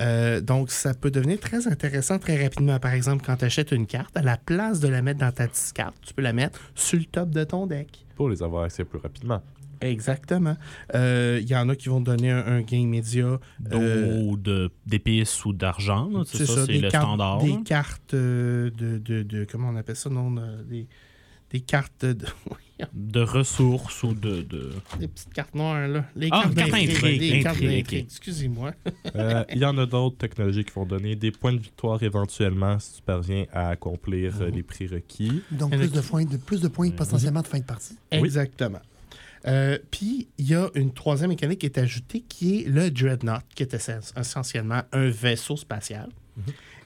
Euh, 0.00 0.40
donc, 0.40 0.70
ça 0.70 0.94
peut 0.94 1.10
devenir 1.10 1.40
très 1.40 1.66
intéressant 1.66 2.20
très 2.20 2.40
rapidement. 2.40 2.78
Par 2.78 2.92
exemple, 2.92 3.24
quand 3.26 3.38
tu 3.38 3.44
achètes 3.44 3.72
une 3.72 3.88
carte, 3.88 4.16
à 4.16 4.22
la 4.22 4.36
place 4.36 4.78
de 4.78 4.86
la 4.86 5.02
mettre 5.02 5.18
dans 5.18 5.32
ta 5.32 5.48
discarte, 5.48 5.96
tu 6.06 6.14
peux 6.14 6.22
la 6.22 6.32
mettre 6.32 6.60
sur 6.76 7.00
le 7.00 7.06
top 7.06 7.30
de 7.30 7.42
ton 7.42 7.66
deck. 7.66 8.06
Pour 8.14 8.28
les 8.28 8.44
avoir 8.44 8.62
accès 8.62 8.84
plus 8.84 9.00
rapidement. 9.00 9.42
Exactement. 9.80 10.56
Euh, 10.94 11.38
Il 11.42 11.48
y 11.48 11.56
en 11.56 11.68
a 11.68 11.76
qui 11.76 11.88
vont 11.88 12.00
donner 12.00 12.30
un, 12.30 12.44
un 12.46 12.60
gain 12.62 12.78
immédiat. 12.78 13.38
euh, 13.72 14.30
D'eau, 14.30 14.36
de- 14.36 14.70
d'épices 14.86 15.44
ou 15.44 15.52
d'argent. 15.52 16.10
C'est 16.24 16.46
ça, 16.46 16.66
c'est 16.66 16.72
des 16.72 16.80
le 16.80 16.90
cartes, 16.90 17.04
standard. 17.04 17.42
Des 17.42 17.62
cartes 17.64 18.14
euh, 18.14 18.70
de, 18.76 18.98
de, 18.98 19.22
de- 19.22 19.46
Comment 19.50 19.70
on 19.70 19.76
appelle 19.76 19.96
ça? 19.96 20.10
Non, 20.10 20.34
euh, 20.38 20.62
des, 20.64 20.86
des 21.50 21.60
cartes 21.60 22.04
de. 22.04 22.26
De 22.92 23.20
ressources 23.20 24.02
ou 24.02 24.14
de. 24.14 24.42
de... 24.42 24.72
des 24.98 25.06
petites 25.06 25.32
cartes 25.32 25.54
noires, 25.54 25.86
là. 25.86 26.04
Les 26.16 26.26
Ah, 26.32 26.40
cartes 26.42 26.54
d'intrigue. 26.54 27.94
Excusez-moi. 27.94 28.72
Euh, 29.14 29.44
Il 29.52 29.58
y 29.58 29.64
en 29.64 29.78
a 29.78 29.86
d'autres 29.86 30.16
technologies 30.16 30.64
qui 30.64 30.72
vont 30.72 30.84
donner 30.84 31.14
des 31.14 31.30
points 31.30 31.52
de 31.52 31.58
victoire 31.60 32.02
éventuellement 32.02 32.78
si 32.80 32.96
tu 32.96 33.02
parviens 33.02 33.44
à 33.52 33.68
accomplir 33.68 34.34
euh, 34.42 34.50
les 34.50 34.64
prérequis. 34.64 35.40
Donc, 35.52 35.70
plus 35.70 35.92
de, 35.92 36.00
points, 36.00 36.24
de, 36.24 36.36
plus 36.36 36.60
de 36.60 36.66
points 36.68 36.90
potentiellement 36.90 37.42
de 37.42 37.46
fin 37.46 37.60
de 37.60 37.64
partie. 37.64 37.94
Oui. 38.12 38.28
Euh, 39.46 39.78
Puis, 39.90 40.28
il 40.38 40.48
y 40.48 40.54
a 40.54 40.70
une 40.74 40.92
troisième 40.92 41.30
mécanique 41.30 41.60
qui 41.60 41.66
est 41.66 41.78
ajoutée 41.78 42.20
qui 42.22 42.60
est 42.60 42.68
le 42.68 42.90
Dreadnought, 42.90 43.42
qui 43.54 43.62
est 43.62 43.74
essen- 43.74 44.12
essentiellement 44.18 44.82
un 44.92 45.08
vaisseau 45.10 45.56
spatial. 45.56 46.08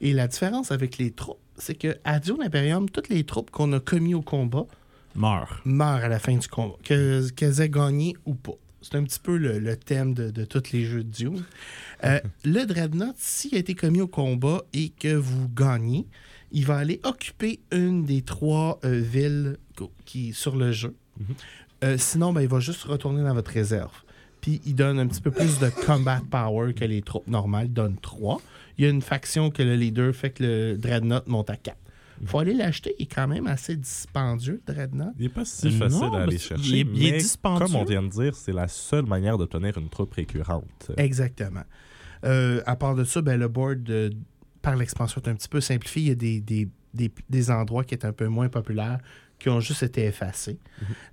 Et 0.01 0.13
la 0.13 0.29
différence 0.29 0.71
avec 0.73 0.99
les 0.99 1.11
troupes, 1.11 1.39
c'est 1.57 1.75
que 1.77 1.97
à 2.05 2.21
Dune 2.21 2.43
Imperium, 2.45 2.89
toutes 2.91 3.09
les 3.09 3.25
troupes 3.25 3.51
qu'on 3.51 3.73
a 3.73 3.81
commis 3.81 4.15
au 4.15 4.23
combat 4.23 4.67
Meurt. 5.15 5.65
meurent 5.65 6.05
à 6.05 6.09
la 6.09 6.19
fin 6.19 6.37
du 6.37 6.47
combat, 6.49 6.77
que- 6.85 7.29
qu'elles 7.31 7.61
aient 7.61 7.71
gagné 7.71 8.15
ou 8.27 8.35
pas. 8.35 8.53
C'est 8.83 8.95
un 8.95 9.03
petit 9.05 9.19
peu 9.19 9.37
le, 9.37 9.59
le 9.59 9.77
thème 9.77 10.15
de, 10.15 10.31
de 10.31 10.45
tous 10.45 10.71
les 10.73 10.85
jeux 10.85 11.03
de 11.03 11.11
Dune. 11.11 11.45
Euh, 12.05 12.21
le 12.45 12.65
Dreadnought, 12.65 13.17
s'il 13.19 13.55
a 13.55 13.59
été 13.59 13.75
commis 13.75 14.01
au 14.01 14.07
combat 14.09 14.63
et 14.73 14.91
que 14.91 15.15
vous 15.15 15.49
gagnez, 15.49 16.07
il 16.53 16.65
va 16.67 16.77
aller 16.77 17.01
occuper 17.05 17.61
une 17.73 18.05
des 18.05 18.23
trois 18.23 18.79
euh, 18.85 19.01
villes 19.01 19.57
qui 20.05 20.33
sur 20.33 20.57
le 20.57 20.73
jeu. 20.73 20.95
Euh, 21.85 21.97
sinon, 21.99 22.33
ben, 22.33 22.41
il 22.43 22.49
va 22.49 22.61
juste 22.61 22.83
retourner 22.85 23.23
dans 23.23 23.35
votre 23.35 23.51
réserve. 23.51 23.93
Puis 24.41 24.61
il 24.67 24.75
donne 24.75 24.99
un 25.01 25.07
petit 25.07 25.21
peu 25.21 25.31
plus 25.31 25.59
de 25.59 25.69
combat 25.87 26.21
power 26.31 26.73
que 26.75 26.85
les 26.85 27.03
troupes 27.03 27.27
normales. 27.29 27.67
Il 27.67 27.73
donne 27.73 27.97
3. 28.01 28.41
Il 28.79 28.85
y 28.85 28.87
a 28.87 28.91
une 28.91 29.03
faction 29.03 29.51
que 29.51 29.63
le 29.63 29.75
leader 29.75 30.15
fait 30.15 30.31
que 30.31 30.43
le 30.45 30.77
Dreadnought 30.79 31.27
monte 31.27 31.51
à 31.51 31.57
4. 31.57 31.77
Il 32.21 32.27
faut 32.27 32.39
aller 32.41 32.55
l'acheter. 32.55 32.95
Il 32.99 33.05
est 33.05 33.07
quand 33.15 33.29
même 33.29 33.47
assez 33.47 33.77
dispendieux, 33.77 34.61
le 34.67 34.75
Dreadnought. 34.75 35.13
Il 35.19 35.23
n'est 35.25 35.29
pas 35.29 35.45
si 35.45 35.67
Non, 35.67 35.73
facile 35.79 36.05
à 36.15 36.17
aller 36.23 36.33
mais 36.33 36.39
chercher. 36.39 36.69
il 36.69 36.75
est- 36.77 36.87
il 36.95 37.07
est 37.07 37.11
mais 37.13 37.19
dispendieux. 37.19 37.67
comme 37.67 37.77
on 37.77 37.85
vient 37.85 38.03
de 38.03 38.09
dire, 38.09 38.35
c'est 38.35 38.53
la 38.53 38.67
seule 38.69 39.07
manière 39.07 39.39
d'obtenir 39.39 39.77
une 39.79 39.89
troupe 39.89 40.15
récurrente. 40.15 40.91
Exactement. 40.97 41.63
Euh, 42.25 42.61
à 42.67 42.75
part 42.77 42.95
de 42.97 43.05
ça, 43.05 43.21
ben, 43.23 43.39
le 43.39 43.47
board, 43.49 43.89
euh, 43.91 44.11
par 44.63 44.75
l'expansion, 44.77 45.21
est 45.25 45.29
un 45.29 45.35
petit 45.35 45.49
peu 45.49 45.61
simplifié. 45.61 46.03
Il 46.03 46.09
y 46.09 46.13
a 46.13 46.15
des, 46.17 46.41
des, 46.41 46.69
des- 46.95 47.11
des 47.29 47.51
endroits 47.51 47.85
qui 47.85 47.95
est 47.95 48.05
un 48.05 48.13
peu 48.13 48.27
moins 48.29 48.49
populaires 48.49 48.99
qui 49.39 49.49
ont 49.51 49.61
juste 49.61 49.85
été 49.85 50.05
effacés. 50.07 50.59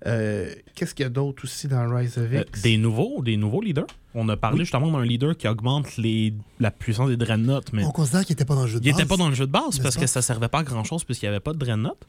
Euh, 0.07 0.51
Qu'est-ce 0.73 0.95
qu'il 0.95 1.03
y 1.03 1.05
a 1.05 1.09
d'autre 1.09 1.43
aussi 1.43 1.67
dans 1.67 1.87
Rise 1.93 2.17
of 2.17 2.31
Euh, 2.33 2.41
X? 2.47 2.61
des 2.63 2.77
nouveaux, 2.77 3.21
des 3.21 3.37
nouveaux 3.37 3.61
leaders. 3.61 3.85
On 4.15 4.27
a 4.29 4.35
parlé 4.37 4.59
justement 4.59 4.91
d'un 4.91 5.05
leader 5.05 5.37
qui 5.37 5.47
augmente 5.47 5.97
les, 5.97 6.33
la 6.59 6.71
puissance 6.71 7.09
des 7.09 7.17
dreadnoughts, 7.17 7.71
mais 7.71 7.83
On 7.83 7.91
considère 7.91 8.25
qu'il 8.25 8.33
n'était 8.33 8.45
pas 8.45 8.55
dans 8.55 8.63
le 8.63 8.67
jeu 8.67 8.79
de 8.79 8.85
il 8.85 8.89
base. 8.91 8.97
n'était 8.97 9.07
pas 9.09 9.17
dans 9.17 9.29
le 9.29 9.35
jeu 9.35 9.45
de 9.45 9.51
base 9.51 9.77
parce 9.79 9.95
pas? 9.95 10.01
que 10.01 10.07
ça 10.07 10.21
servait 10.23 10.47
pas 10.47 10.59
à 10.59 10.63
grand 10.63 10.83
chose 10.83 11.03
puisqu'il 11.03 11.25
n'y 11.25 11.29
avait 11.29 11.39
pas 11.39 11.53
de 11.53 11.59
dreadnought. 11.59 11.99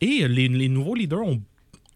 Et 0.00 0.26
les, 0.26 0.48
les 0.48 0.68
nouveaux 0.68 0.94
leaders 0.96 1.20
ont- 1.20 1.40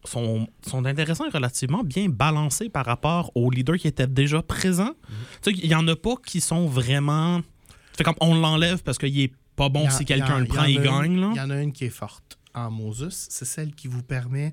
sont, 0.04 0.46
sont 0.64 0.84
intéressants 0.84 1.24
et 1.26 1.30
relativement 1.30 1.82
bien 1.82 2.08
balancés 2.08 2.68
par 2.68 2.84
rapport 2.86 3.32
aux 3.34 3.50
leaders 3.50 3.78
qui 3.78 3.88
étaient 3.88 4.06
déjà 4.06 4.42
présents. 4.42 4.84
Mhm. 5.08 5.14
Tu 5.42 5.50
sais, 5.54 5.60
il 5.64 5.66
y 5.70 5.74
en 5.74 5.88
a 5.88 5.96
pas 5.96 6.14
qui 6.24 6.40
sont 6.40 6.66
vraiment. 6.66 7.40
Fait 7.96 8.04
comme 8.04 8.14
on 8.20 8.34
l'enlève 8.34 8.82
parce 8.82 8.98
qu'il 8.98 9.18
est 9.18 9.32
pas 9.56 9.68
bon 9.68 9.88
si 9.90 10.04
quelqu'un 10.04 10.38
le 10.40 10.46
prend, 10.46 10.64
il 10.64 10.80
gagne. 10.80 11.30
Il 11.32 11.36
y 11.36 11.40
en 11.40 11.50
a 11.50 11.60
une 11.62 11.72
qui 11.72 11.84
est 11.86 11.90
forte 11.90 12.38
en 12.54 12.70
Moses. 12.70 13.26
C'est 13.30 13.44
celle 13.44 13.74
qui 13.74 13.88
vous 13.88 14.02
permet 14.02 14.52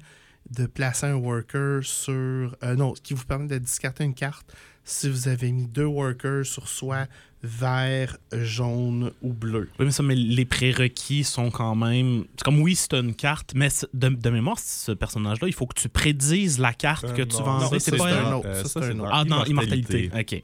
de 0.49 0.65
placer 0.65 1.05
un 1.05 1.15
worker 1.15 1.83
sur. 1.83 2.55
euh, 2.63 2.75
non, 2.75 2.93
qui 2.93 3.13
vous 3.13 3.25
permet 3.25 3.47
de 3.47 3.57
discarter 3.57 4.03
une 4.03 4.13
carte 4.15 4.51
si 4.83 5.07
vous 5.09 5.27
avez 5.27 5.51
mis 5.51 5.67
deux 5.67 5.85
workers 5.85 6.45
sur 6.45 6.67
soit 6.67 7.07
vert, 7.43 8.17
jaune 8.33 9.11
ou 9.21 9.33
bleu. 9.33 9.69
Oui, 9.79 9.85
mais 9.85 9.91
ça, 9.91 10.03
mais 10.03 10.15
les 10.15 10.45
prérequis 10.45 11.23
sont 11.23 11.49
quand 11.51 11.75
même. 11.75 12.25
C'est 12.37 12.43
comme 12.43 12.59
oui, 12.59 12.75
c'est 12.75 12.93
une 12.93 13.13
carte, 13.15 13.53
mais 13.55 13.69
de, 13.93 14.09
de 14.09 14.29
mémoire, 14.29 14.57
ce 14.59 14.91
personnage-là, 14.91 15.47
il 15.47 15.53
faut 15.53 15.65
que 15.67 15.79
tu 15.79 15.89
prédises 15.89 16.59
la 16.59 16.73
carte 16.73 17.05
Euh, 17.05 17.13
que 17.13 17.21
tu 17.23 17.37
vas 17.37 17.43
non, 17.45 17.51
enlever. 17.65 17.79
C'est 17.79 17.95
pas 17.97 18.11
un 18.13 18.33
autre. 18.33 18.47
Euh, 18.47 18.63
Ça, 18.63 18.81
c'est 18.81 18.91
un 18.91 18.99
autre. 18.99 19.09
Ah 19.11 19.23
non, 19.23 19.43
Immortalité. 19.45 20.05
immortalité. 20.05 20.37
OK. 20.37 20.43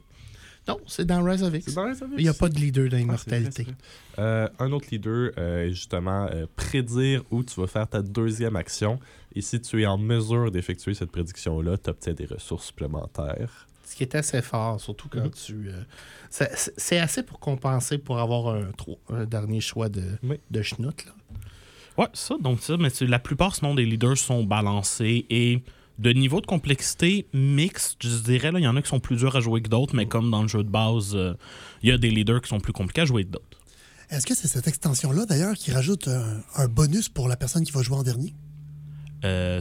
Non, 0.68 0.78
c'est 0.86 1.06
dans 1.06 1.22
Rise 1.24 1.42
of 1.42 1.54
X. 1.54 1.74
Il 2.18 2.22
n'y 2.24 2.28
a 2.28 2.34
pas 2.34 2.48
de 2.50 2.56
leader 2.56 2.88
dans 2.90 2.96
Ah, 2.98 3.00
Immortalité. 3.00 3.66
Euh, 4.18 4.48
un 4.58 4.70
autre 4.72 4.86
leader 4.92 5.30
euh, 5.38 5.64
est 5.66 5.70
justement 5.70 6.26
euh, 6.30 6.46
prédire 6.56 7.22
où 7.30 7.42
tu 7.42 7.58
vas 7.60 7.66
faire 7.66 7.88
ta 7.88 8.02
deuxième 8.02 8.54
action. 8.56 9.00
Et 9.34 9.40
si 9.40 9.60
tu 9.60 9.82
es 9.82 9.86
en 9.86 9.96
mesure 9.98 10.50
d'effectuer 10.50 10.92
cette 10.94 11.10
prédiction-là, 11.10 11.78
tu 11.78 11.88
obtiens 11.90 12.12
des 12.12 12.26
ressources 12.26 12.66
supplémentaires. 12.66 13.66
Ce 13.86 13.96
qui 13.96 14.02
est 14.02 14.14
assez 14.14 14.42
fort, 14.42 14.78
surtout 14.78 15.08
quand 15.08 15.24
Mhm. 15.24 15.30
tu. 15.30 15.70
euh, 15.70 16.46
c'est 16.76 16.98
assez 16.98 17.22
pour 17.22 17.40
compenser 17.40 17.96
pour 17.96 18.18
avoir 18.18 18.54
un, 18.54 18.70
tro- 18.72 18.98
un 19.08 19.24
dernier 19.24 19.60
choix 19.62 19.88
de, 19.88 20.02
Oui. 20.22 20.38
de 20.50 20.60
schnout. 20.62 21.06
Là. 21.06 21.12
Ouais, 21.96 22.08
ça, 22.12 22.36
donc 22.38 22.60
ça, 22.60 22.76
mais 22.76 22.90
c'est- 22.90 23.06
la 23.06 23.18
plupart 23.18 23.56
sinon 23.56 23.74
des 23.74 23.86
leaders 23.86 24.18
sont 24.18 24.44
balancés 24.44 25.24
et 25.30 25.62
De 25.98 26.10
niveau 26.12 26.40
de 26.40 26.46
complexité 26.46 27.26
mixte, 27.32 27.96
je 28.00 28.16
dirais, 28.18 28.52
là, 28.52 28.60
il 28.60 28.62
y 28.62 28.68
en 28.68 28.76
a 28.76 28.82
qui 28.82 28.88
sont 28.88 29.00
plus 29.00 29.16
durs 29.16 29.34
à 29.34 29.40
jouer 29.40 29.60
que 29.62 29.68
d'autres, 29.68 29.96
mais 29.96 30.06
comme 30.06 30.30
dans 30.30 30.42
le 30.42 30.48
jeu 30.48 30.62
de 30.62 30.68
base, 30.68 31.14
euh, 31.16 31.34
il 31.82 31.88
y 31.88 31.92
a 31.92 31.98
des 31.98 32.10
leaders 32.10 32.40
qui 32.40 32.48
sont 32.48 32.60
plus 32.60 32.72
compliqués 32.72 33.00
à 33.00 33.04
jouer 33.04 33.24
que 33.24 33.30
d'autres. 33.30 33.58
Est-ce 34.10 34.24
que 34.26 34.34
c'est 34.34 34.46
cette 34.48 34.68
extension-là, 34.68 35.26
d'ailleurs, 35.26 35.54
qui 35.54 35.72
rajoute 35.72 36.06
un, 36.08 36.40
un 36.54 36.68
bonus 36.68 37.08
pour 37.08 37.26
la 37.28 37.36
personne 37.36 37.64
qui 37.64 37.72
va 37.72 37.82
jouer 37.82 37.96
en 37.96 38.02
dernier? 38.04 38.32
Euh, 39.24 39.60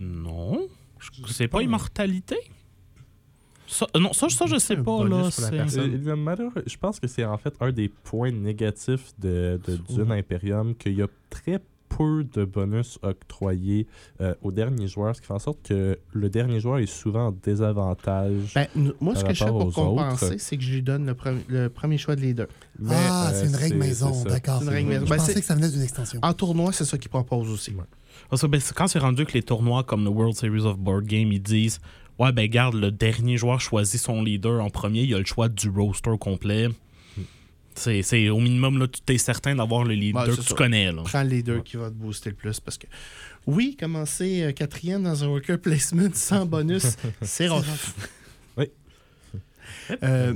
non. 0.00 0.68
Je- 1.00 1.32
C'est 1.32 1.48
pas 1.48 1.62
immortalité? 1.62 2.36
Ça, 3.66 3.86
euh, 3.96 3.98
non, 3.98 4.12
ça, 4.12 4.28
ça 4.28 4.46
je 4.46 4.58
sais 4.58 4.76
pas. 4.76 4.82
bonus 4.82 5.38
Là. 5.40 5.48
Euh, 5.52 5.86
le 5.86 6.16
je 6.66 6.76
pense 6.76 7.00
que 7.00 7.08
c'est 7.08 7.24
en 7.24 7.38
fait 7.38 7.54
un 7.60 7.72
des 7.72 7.88
points 7.88 8.30
négatifs 8.30 9.12
de, 9.18 9.58
de 9.66 9.76
Dune 9.76 10.12
Imperium, 10.12 10.74
qu'il 10.76 10.92
y 10.94 11.02
a 11.02 11.08
très 11.30 11.58
peu 11.96 12.24
de 12.24 12.44
bonus 12.44 12.98
octroyés 13.02 13.86
euh, 14.20 14.34
au 14.42 14.50
dernier 14.52 14.88
joueur, 14.88 15.14
ce 15.14 15.20
qui 15.20 15.26
fait 15.26 15.32
en 15.34 15.38
sorte 15.38 15.58
que 15.66 15.98
le 16.12 16.28
dernier 16.30 16.60
joueur 16.60 16.78
est 16.78 16.86
souvent 16.86 17.28
en 17.28 17.32
désavantage. 17.32 18.52
Ben, 18.54 18.66
moi, 19.00 19.14
ce 19.14 19.24
que 19.24 19.34
je 19.34 19.44
fais 19.44 19.50
pour 19.50 19.72
compenser, 19.72 20.38
c'est 20.38 20.56
que 20.56 20.62
je 20.62 20.72
lui 20.74 20.82
donne 20.82 21.06
le, 21.06 21.14
pre- 21.14 21.40
le 21.48 21.68
premier 21.68 21.98
choix 21.98 22.16
de 22.16 22.20
leader. 22.20 22.46
Mais, 22.78 22.94
ah, 22.96 23.30
euh, 23.30 23.40
c'est 23.40 23.48
une 23.48 23.56
règle 23.56 23.76
maison, 23.76 24.24
d'accord. 24.24 24.58
C'est 24.58 24.64
une 24.64 24.70
règle 24.70 24.88
maison. 24.88 25.04
Je 25.06 25.10
Ben, 25.10 25.16
pensais 25.16 25.32
c'est- 25.34 25.40
que 25.40 25.46
ça 25.46 25.54
venait 25.54 25.70
d'une 25.70 25.82
extension. 25.82 26.18
En 26.22 26.32
tournoi, 26.32 26.72
c'est 26.72 26.84
ça 26.84 26.98
qu'il 26.98 27.10
propose 27.10 27.48
aussi. 27.50 27.72
Parce 28.28 28.42
que 28.42 28.46
ben, 28.46 28.60
c'est- 28.60 28.74
quand 28.74 28.86
c'est 28.88 28.98
rendu 28.98 29.24
que 29.26 29.32
les 29.32 29.42
tournois 29.42 29.84
comme 29.84 30.04
le 30.04 30.10
World 30.10 30.34
Series 30.36 30.64
of 30.66 30.78
Board 30.78 31.04
Game, 31.06 31.32
ils 31.32 31.42
disent 31.42 31.80
Ouais, 32.18 32.30
ben 32.30 32.46
garde, 32.46 32.74
le 32.74 32.90
dernier 32.90 33.38
joueur 33.38 33.58
choisit 33.60 33.98
son 34.00 34.22
leader 34.22 34.62
en 34.62 34.68
premier, 34.68 35.02
il 35.02 35.14
a 35.14 35.18
le 35.18 35.24
choix 35.24 35.48
du 35.48 35.70
roster 35.70 36.12
complet. 36.20 36.68
C'est 37.74 38.02
c'est 38.02 38.28
au 38.28 38.38
minimum, 38.38 38.78
là, 38.78 38.86
tu 38.88 39.12
es 39.14 39.18
certain 39.18 39.54
d'avoir 39.56 39.84
le 39.84 39.94
leader 39.94 40.22
Ouais, 40.22 40.30
que 40.30 40.40
tu 40.40 40.48
ça. 40.48 40.54
connais. 40.54 40.92
Là. 40.92 41.02
Prends 41.04 41.22
le 41.22 41.28
leader 41.30 41.62
qui 41.64 41.76
va 41.76 41.88
te 41.88 41.94
booster 41.94 42.30
le 42.30 42.36
plus 42.36 42.60
parce 42.60 42.78
que 42.78 42.86
oui, 43.46 43.76
commencer 43.78 44.42
euh, 44.42 44.52
quatrième 44.52 45.02
dans 45.02 45.24
un 45.24 45.28
worker 45.28 45.58
placement 45.58 46.08
sans 46.14 46.46
bonus, 46.46 46.96
c'est 47.22 47.48
rough. 47.48 47.64
Oui. 48.58 48.66
Euh, 50.02 50.34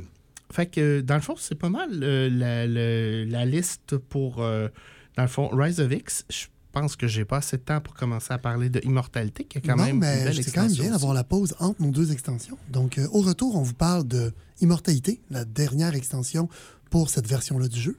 fait 0.51 0.67
que 0.67 1.01
dans 1.01 1.17
le 1.17 1.21
fond, 1.21 1.35
c'est 1.39 1.55
pas 1.55 1.69
mal 1.69 1.91
euh, 2.03 2.29
la, 2.31 2.67
la 2.67 3.45
liste 3.45 3.97
pour 3.97 4.41
euh, 4.43 4.69
dans 5.17 5.23
le 5.23 5.29
fond 5.29 5.49
Rise 5.53 5.81
of 5.81 5.93
X. 5.93 6.25
Je 6.31 6.47
pense 6.73 6.97
que 6.97 7.07
j'ai 7.07 7.25
pas 7.25 7.39
assez 7.39 7.57
de 7.57 7.63
temps 7.63 7.81
pour 7.81 7.95
commencer 7.95 8.33
à 8.33 8.39
parler 8.39 8.69
de 8.69 8.81
Immortalité 8.85 9.45
qui 9.45 9.59
est 9.59 9.61
quand 9.63 9.77
non, 9.77 9.85
même 9.85 9.99
mais 9.99 10.33
c'est 10.33 10.51
quand 10.53 10.63
même 10.65 10.73
bien 10.73 10.91
d'avoir 10.91 11.15
la 11.15 11.25
pause 11.25 11.55
entre 11.59 11.81
nos 11.83 11.91
deux 11.91 12.13
extensions. 12.13 12.59
Donc, 12.71 12.99
euh, 12.99 13.07
au 13.13 13.21
retour, 13.23 13.57
on 13.57 13.63
vous 13.63 13.75
parle 13.75 14.07
de 14.07 14.33
Immortalité, 14.61 15.21
la 15.31 15.45
dernière 15.45 15.95
extension 15.95 16.49
pour 16.91 17.11
cette 17.11 17.27
version-là 17.27 17.69
du 17.69 17.81
jeu. 17.81 17.97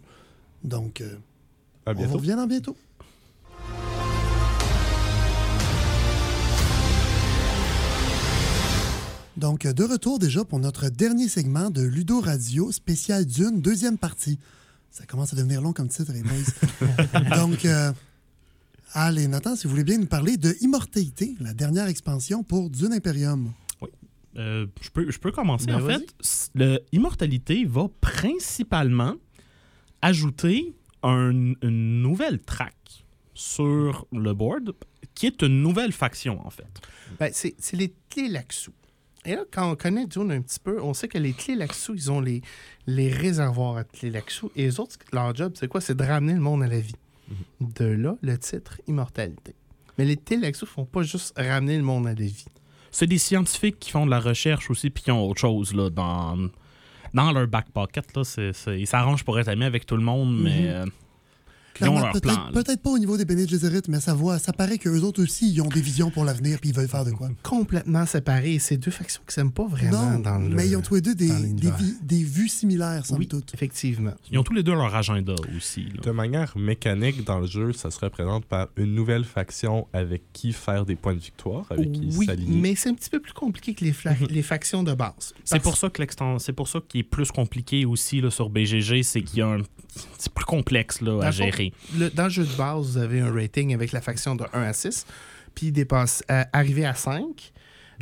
Donc, 0.64 1.02
euh, 1.02 1.16
À 1.86 1.92
on 1.92 2.06
vous 2.06 2.18
revient 2.18 2.36
dans 2.38 2.48
bientôt. 2.48 2.76
Donc, 9.38 9.68
euh, 9.68 9.74
de 9.74 9.84
retour 9.84 10.18
déjà 10.18 10.44
pour 10.44 10.60
notre 10.60 10.90
dernier 10.90 11.30
segment 11.30 11.70
de 11.70 11.84
Ludo 11.84 12.20
Radio 12.20 12.72
spécial 12.72 13.24
Dune, 13.24 13.62
deuxième 13.62 14.00
partie. 14.00 14.40
Ça 14.90 15.06
commence 15.06 15.32
à 15.32 15.36
devenir 15.36 15.62
long 15.62 15.74
comme 15.74 15.90
titre, 15.90 16.12
les. 16.12 16.24
Donc, 17.38 17.64
euh, 17.66 17.94
allez, 18.94 19.28
Nathan, 19.28 19.56
si 19.56 19.66
vous 19.66 19.70
voulez 19.70 19.84
bien 19.84 20.00
nous 20.00 20.08
parler 20.08 20.38
de 20.38 20.56
Immortalité, 20.62 21.36
la 21.40 21.54
dernière 21.54 21.88
expansion 21.88 22.42
pour 22.42 22.72
Dune 22.72 22.94
Imperium. 22.94 23.52
Euh, 24.38 24.68
je, 24.82 24.90
peux, 24.90 25.10
je 25.10 25.18
peux 25.20 25.32
commencer. 25.32 25.66
Ben, 25.68 25.82
en 25.84 25.88
fait, 25.88 26.16
c- 26.22 26.50
le 26.56 26.80
Immortalité 26.92 27.66
va 27.66 27.88
principalement 28.02 29.16
ajouter 30.02 30.76
un- 31.04 31.54
une 31.62 32.02
nouvelle 32.02 32.40
track 32.40 32.76
sur 33.34 34.06
le 34.12 34.34
board 34.34 34.74
qui 35.16 35.26
est 35.28 35.42
une 35.42 35.62
nouvelle 35.62 35.92
faction, 35.92 36.46
en 36.46 36.50
fait. 36.50 36.68
Ben, 37.20 37.32
c'est 37.34 37.56
les 37.74 37.94
Tlélaxous. 38.10 38.74
Et 39.26 39.36
là, 39.36 39.44
quand 39.52 39.70
on 39.72 39.76
connaît 39.76 40.06
Dune 40.06 40.32
un 40.32 40.42
petit 40.42 40.60
peu, 40.60 40.82
on 40.82 40.94
sait 40.94 41.08
que 41.08 41.18
les 41.18 41.34
Tlélaxous, 41.34 41.96
ils 41.96 42.12
ont 42.12 42.22
les, 42.22 42.42
les 42.86 43.12
réservoirs 43.12 43.78
à 43.78 43.84
Tlélaxous. 43.84 44.52
Et 44.56 44.64
les 44.64 44.80
autres, 44.80 44.98
leur 45.12 45.36
job, 45.36 45.54
c'est 45.56 45.68
quoi? 45.68 45.82
C'est 45.82 45.96
de 45.96 46.04
ramener 46.04 46.34
le 46.34 46.40
monde 46.40 46.64
à 46.64 46.68
la 46.68 46.80
vie. 46.80 46.96
De 47.60 47.86
là, 47.86 48.16
le 48.22 48.38
titre 48.38 48.80
Immortalité. 48.88 49.54
Mais 49.98 50.06
les 50.06 50.16
Tlélaxous 50.16 50.66
font 50.68 50.86
pas 50.86 51.02
juste 51.04 51.34
ramener 51.38 51.76
le 51.78 51.84
monde 51.84 52.06
à 52.08 52.12
la 52.14 52.16
vie. 52.26 52.46
C'est 53.00 53.06
des 53.06 53.20
scientifiques 53.20 53.78
qui 53.80 53.92
font 53.92 54.08
de 54.08 54.10
la 54.10 54.20
recherche 54.20 54.72
aussi 54.72 54.90
puis 54.90 55.04
qui 55.04 55.12
ont 55.12 55.24
autre 55.30 55.40
chose 55.40 55.72
là, 55.76 55.92
dans, 55.92 56.36
dans 57.14 57.32
leur 57.32 57.46
back 57.48 57.68
pocket. 57.72 58.06
Là. 58.16 58.24
C'est- 58.24 58.54
ils 58.80 58.88
s'arrangent 58.88 59.24
pour 59.24 59.38
être 59.40 59.50
amis 59.50 59.66
avec 59.66 59.86
tout 59.86 59.96
le 59.98 60.02
monde, 60.02 60.36
mais 60.42 60.68
euh, 60.68 60.84
ils 61.82 61.90
ont 61.90 62.00
leur 62.00 62.12
peut-être 62.12 62.24
plan. 62.24 62.52
peut-être 62.54 62.82
pas 62.82 62.90
au 62.90 62.98
niveau 63.00 63.18
des 63.18 63.26
Bene 63.26 63.48
Gesserit, 63.48 63.82
mais 63.88 64.00
ça, 64.00 64.14
voit, 64.14 64.40
ça 64.40 64.54
paraît 64.54 64.78
qu'eux 64.78 65.02
autres 65.02 65.22
aussi, 65.24 65.52
ils 65.52 65.62
ont 65.62 65.68
des 65.68 65.82
visions 65.82 66.10
pour 66.12 66.26
l'avenir 66.26 66.60
puis 66.60 66.70
ils 66.70 66.76
veulent 66.76 66.88
faire 66.88 67.06
de 67.06 67.12
quoi. 67.12 67.30
Complètement 67.44 68.06
séparés. 68.06 68.54
Et 68.56 68.60
c'est 68.60 68.78
deux 68.78 68.92
factions 68.92 69.22
qui 69.28 69.34
s'aiment 69.34 69.52
pas 69.52 69.68
vraiment 69.68 70.12
non, 70.12 70.20
dans 70.20 70.38
le. 70.40 70.50
mais 70.56 70.68
ils 70.68 70.76
ont 70.76 70.82
tous 70.82 70.96
les 70.96 71.02
deux 71.02 71.16
des, 71.16 71.28
des, 71.28 71.34
l'univers. 71.34 71.78
vi- 71.78 71.96
des 72.02 72.24
vues 72.24 72.48
similaires, 72.50 73.06
somme 73.06 73.20
Oui, 73.20 73.28
toute. 73.28 73.54
effectivement. 73.54 74.14
Ils 74.32 74.38
ont 74.40 74.44
tous 74.44 74.54
les 74.54 74.64
deux 74.64 74.74
leur 74.74 74.94
agenda 74.96 75.36
aussi. 75.56 75.84
là. 75.84 76.02
De 76.04 76.12
manière 76.12 76.58
mécanique, 76.58 77.24
dans 77.24 77.40
le 77.40 77.48
jeu, 77.48 77.74
ça 77.74 77.92
se 77.92 78.00
représente 78.00 78.46
par 78.46 78.68
une 78.78 78.94
nouvelle 78.96 79.24
faction 79.26 79.88
avec 79.94 80.24
qui 80.34 80.54
faire 80.54 80.86
des 80.86 80.96
points 80.96 81.14
de 81.16 81.20
victoire, 81.20 81.66
avec 81.70 81.92
qui 81.92 82.10
Oui, 82.18 82.26
s'allier. 82.26 82.46
mais 82.50 82.76
c'est 82.76 82.90
un 82.90 82.94
petit 82.94 83.10
peu 83.10 83.20
plus 83.20 83.34
compliqué 83.34 83.74
que 83.74 83.84
les, 83.84 83.92
fla- 83.92 84.16
les 84.30 84.42
factions 84.42 84.84
de 84.84 84.94
base. 84.94 85.34
C'est 85.44 85.56
Parce- 85.56 85.64
pour 85.64 85.78
ça 85.78 85.90
que 85.90 86.04
c'est 86.40 86.54
pour 86.54 86.68
ça 86.68 86.80
qu'il 86.88 87.02
est 87.02 87.04
plus 87.04 87.32
compliqué 87.32 87.86
aussi 87.86 88.22
là, 88.22 88.30
sur 88.32 88.50
BGG, 88.50 89.04
c'est 89.04 89.22
qu'il 89.22 89.40
y 89.40 89.42
a 89.42 89.48
un 89.48 89.60
c'est 90.18 90.32
plus 90.32 90.46
complexe 90.46 91.02
là, 91.02 91.20
à 91.24 91.26
le 91.28 91.32
dans 92.16 92.26
le 92.26 92.30
jeu 92.30 92.44
de 92.46 92.56
base, 92.58 92.86
vous 92.92 92.98
avez 92.98 93.20
un 93.22 93.32
rating 93.34 93.74
avec 93.74 93.92
la 93.92 94.02
faction 94.02 94.36
de 94.36 94.44
1 94.54 94.62
à 94.64 94.74
6. 94.74 95.06
Puis 95.56 95.72
dépasse, 95.72 96.24
à- 96.28 96.48
arrivé 96.54 96.86
à 96.86 96.94
5, 96.94 97.52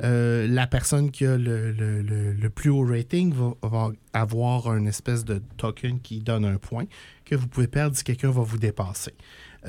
euh, 0.03 0.45
la 0.47 0.67
personne 0.67 1.09
qui 1.09 1.25
a 1.25 1.37
le, 1.37 1.71
le- 1.71 2.01
le- 2.33 2.49
plus 2.49 2.69
haut 2.69 2.85
rating 2.85 3.33
va, 3.33 3.91
avoir 4.13 4.75
une 4.75 4.87
espèce 4.87 5.23
de 5.23 5.41
token 5.57 5.99
qui 6.01 6.19
donne 6.19 6.43
un 6.45 6.57
point 6.57 6.85
que 7.23 7.35
vous 7.35 7.47
pouvez 7.47 7.67
perdre 7.67 7.95
si 7.95 8.03
quelqu'un 8.03 8.29
va 8.31 8.41
vous 8.41 8.57
dépasser. 8.57 9.13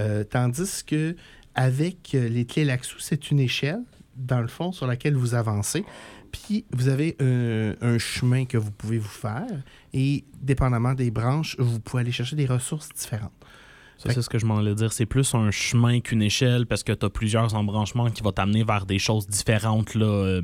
Euh, 0.01 0.25
tandis 0.25 0.83
que 0.85 1.15
avec 1.55 2.15
euh, 2.15 2.29
les 2.29 2.45
clés 2.45 2.65
Laxou, 2.65 2.99
c'est 2.99 3.31
une 3.31 3.39
échelle, 3.41 3.83
dans 4.17 4.41
le 4.41 4.49
fond, 4.49 4.73
sur 4.73 4.87
laquelle 4.87 5.15
vous 5.15 5.35
avancez. 5.35 5.85
Puis 6.33 6.65
vous 6.73 6.89
avez 6.89 7.17
un, 7.21 7.75
un 7.81 7.97
chemin 7.99 8.45
que 8.47 8.59
vous 8.59 8.73
pouvez 8.73 8.99
vous 8.99 9.09
faire. 9.09 9.47
Et 9.95 10.25
dépendamment 10.43 10.93
des 10.95 11.11
branches, 11.11 11.55
vous 11.59 11.79
pouvez 11.81 12.01
aller 12.03 12.13
chercher 12.13 12.37
des 12.37 12.47
ressources 12.47 12.89
différentes. 12.91 13.33
Ça, 13.99 14.13
c'est 14.13 14.23
ce 14.23 14.29
que 14.29 14.39
je 14.39 14.47
m'en 14.47 14.59
allais 14.59 14.75
dire. 14.75 14.93
C'est 14.93 15.07
plus 15.07 15.35
un 15.35 15.51
chemin 15.51 16.01
qu'une 16.01 16.23
échelle 16.23 16.67
parce 16.67 16.83
que 16.83 16.93
tu 16.93 17.07
as 17.07 17.11
plusieurs 17.11 17.55
embranchements 17.55 18.11
qui 18.11 18.23
vont 18.23 18.33
t'amener 18.33 18.63
vers 18.63 18.85
des 18.87 18.99
choses 18.99 19.27
différentes 19.27 19.95
là, 19.95 20.07
euh, 20.07 20.43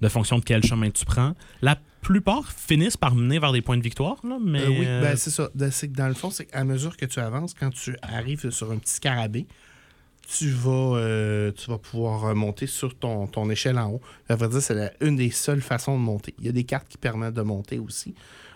de 0.00 0.08
fonction 0.08 0.38
de 0.38 0.44
quel 0.44 0.62
chemin 0.64 0.90
tu 0.90 1.04
prends. 1.04 1.34
La 1.62 1.76
plupart 2.00 2.52
finissent 2.52 2.96
par 2.96 3.14
mener 3.16 3.38
vers 3.40 3.50
des 3.52 3.62
points 3.62 3.76
de 3.76 3.82
victoire, 3.82 4.18
là, 4.22 4.38
mais 4.40 4.60
Euh, 4.62 4.68
oui, 4.68 4.84
euh, 4.86 5.00
ben, 5.02 5.16
c'est 5.16 5.30
ça. 5.30 5.48
C'est 5.72 5.88
que 5.88 5.96
dans 5.96 6.06
le 6.06 6.14
fond, 6.14 6.30
c'est 6.30 6.44
qu'à 6.46 6.62
mesure 6.64 6.96
que 6.96 7.06
tu 7.06 7.18
avances, 7.18 7.54
quand 7.54 7.70
tu 7.70 7.96
arrives 8.02 8.50
sur 8.50 8.70
un 8.70 8.76
petit 8.78 8.94
scarabée, 8.94 9.46
tu 10.28 10.50
vas, 10.50 10.96
euh, 10.96 11.52
tu 11.52 11.70
vas 11.70 11.78
pouvoir 11.78 12.34
monter 12.34 12.66
sur 12.66 12.96
ton, 12.96 13.26
ton 13.26 13.48
échelle 13.50 13.78
en 13.78 13.90
haut. 13.92 14.00
À 14.28 14.36
vrai 14.36 14.48
dire, 14.48 14.60
c'est 14.62 14.92
une 15.00 15.16
des 15.16 15.30
seules 15.30 15.60
façons 15.62 15.96
de 15.98 16.02
monter. 16.04 16.34
Il 16.38 16.46
y 16.46 16.48
a 16.48 16.52
des 16.52 16.64
cartes 16.64 16.88
qui 16.88 16.98
permettent 16.98 17.34
de 17.34 17.42
monter 17.42 17.78
aussi. 17.78 18.14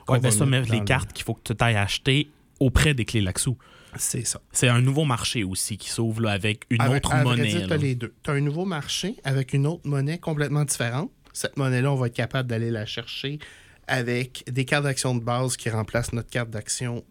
ouais, 0.09 0.19
ben 0.19 0.31
va 0.31 0.37
ça, 0.37 0.47
mais 0.47 0.63
les 0.63 0.79
le- 0.81 0.85
cartes 0.85 1.13
qu'il 1.13 1.25
faut 1.25 1.35
que 1.35 1.43
tu 1.45 1.55
t'ailles 1.55 1.77
acheter 1.77 2.29
auprès 2.59 2.93
des 2.95 3.05
clés 3.05 3.21
Laxou. 3.21 3.57
C'est 3.97 4.25
ça. 4.25 4.41
C'est 4.53 4.69
un 4.69 4.81
nouveau 4.81 5.05
marché 5.05 5.45
aussi 5.45 5.77
qui 5.77 5.91
s'ouvre 5.91 6.21
là, 6.23 6.31
avec 6.33 6.65
une 6.71 6.81
Avec- 6.81 7.05
autre 7.05 7.15
à 7.15 7.23
vrai 7.25 7.37
monnaie. 7.37 7.49
dire, 7.49 7.61
là. 7.63 7.67
t'as 7.69 7.77
les 7.77 7.95
deux. 7.95 8.15
Tu 8.23 8.31
as 8.31 8.35
un 8.35 8.41
nouveau 8.41 8.65
marché 8.65 9.17
avec 9.25 9.53
une 9.53 9.67
autre 9.67 9.83
monnaie 9.89 10.19
complètement 10.19 10.65
différente. 10.65 11.11
Cette 11.33 11.57
monnaie-là, 11.57 11.93
on 11.93 11.97
va 11.97 12.07
être 12.09 12.15
capable 12.15 12.49
d'aller 12.49 12.71
la 12.71 12.87
chercher 12.87 13.39
avec 13.87 14.45
des 14.51 14.65
cartes 14.65 14.85
d'action 14.85 15.15
de 15.15 15.23
base 15.23 15.57
qui 15.57 15.71
remplacent 15.71 16.13
notre 16.13 16.31
carte 16.31 16.51
d'action 16.51 17.05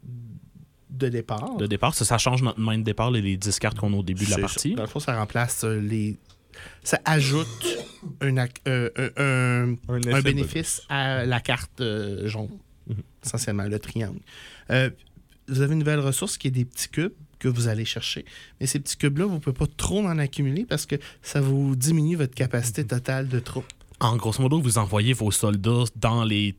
de 0.90 1.08
départ. 1.10 1.56
de 1.58 1.68
départ. 1.68 1.94
Ça, 1.94 2.04
ça 2.06 2.18
change 2.18 2.42
notre 2.42 2.60
main 2.60 2.78
de 2.78 2.84
départ, 2.84 3.12
les, 3.12 3.22
les 3.22 3.38
10 3.38 3.60
cartes 3.60 3.78
qu'on 3.78 3.94
a 3.94 3.98
au 3.98 4.04
début 4.04 4.26
de 4.26 4.32
la 4.32 4.38
partie. 4.40 4.72
ça. 4.72 4.76
Dans 4.76 4.84
le 4.84 4.88
fond, 4.90 5.00
ça 5.00 5.16
remplace 5.18 5.64
euh, 5.64 5.80
les. 5.80 6.18
Ça 6.84 7.00
ajoute 7.06 7.48
un, 8.22 8.36
ac- 8.36 8.58
euh, 8.68 8.90
euh, 8.98 9.76
un- 9.88 10.12
Un 10.14 10.22
bénéfice 10.22 10.82
à 10.90 11.26
la 11.26 11.40
carte 11.40 11.80
euh, 11.80 12.28
jaune, 12.28 12.50
Mhm. 12.88 12.96
essentiellement, 13.24 13.64
le 13.64 13.80
triangle. 13.80 14.20
Vous 15.50 15.62
avez 15.62 15.74
une 15.74 15.80
nouvelle 15.80 16.00
ressource 16.00 16.38
qui 16.38 16.48
est 16.48 16.52
des 16.52 16.66
petits 16.66 16.90
cubes 16.90 17.12
que 17.40 17.48
vous 17.48 17.68
allez 17.68 17.86
chercher. 17.86 18.26
Mais 18.60 18.68
ces 18.68 18.80
petits 18.80 18.98
cubes-là, 18.98 19.26
vous 19.26 19.36
ne 19.36 19.40
pouvez 19.40 19.56
pas 19.56 19.68
trop 19.78 20.00
en 20.06 20.18
accumuler 20.20 20.66
parce 20.66 20.86
que 20.86 20.96
ça 21.22 21.40
vous 21.42 21.76
diminue 21.76 22.16
votre 22.16 22.36
capacité 22.36 22.86
totale 22.86 23.28
de 23.30 23.40
troupes. 23.40 23.66
En 24.02 24.16
grosso 24.18 24.42
modo, 24.42 24.60
vous 24.62 24.78
envoyez 24.78 25.14
vos 25.14 25.32
soldats 25.32 25.84
dans 25.96 26.24
les 26.24 26.56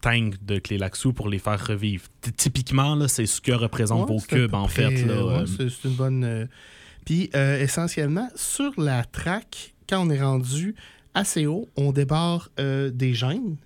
tanks 0.00 0.34
de 0.44 0.58
Clélaxou 0.58 1.12
pour 1.12 1.28
les 1.28 1.38
faire 1.38 1.64
revivre. 1.66 2.04
Typiquement, 2.36 3.08
c'est 3.08 3.26
ce 3.26 3.40
que 3.40 3.52
représentent 3.52 4.08
Ouais, 4.10 4.16
vos 4.16 4.20
cubes, 4.22 4.54
en 4.54 4.66
près, 4.66 4.90
fait. 4.96 5.08
Euh, 5.08 5.40
ouais, 5.42 5.44
c'est- 5.46 5.88
une 5.88 5.94
bonne. 5.94 6.24
euh, 6.24 6.46
Puis, 7.04 7.30
euh, 7.34 7.60
essentiellement, 7.60 8.28
sur 8.34 8.72
la 8.80 9.04
track, 9.04 9.74
quand 9.88 10.04
on 10.06 10.10
est 10.10 10.20
rendu 10.20 10.74
assez 11.14 11.46
haut, 11.46 11.68
on 11.76 11.92
débarre 11.92 12.50
euh, 12.58 12.90
des 12.90 13.14
gènes. 13.14 13.56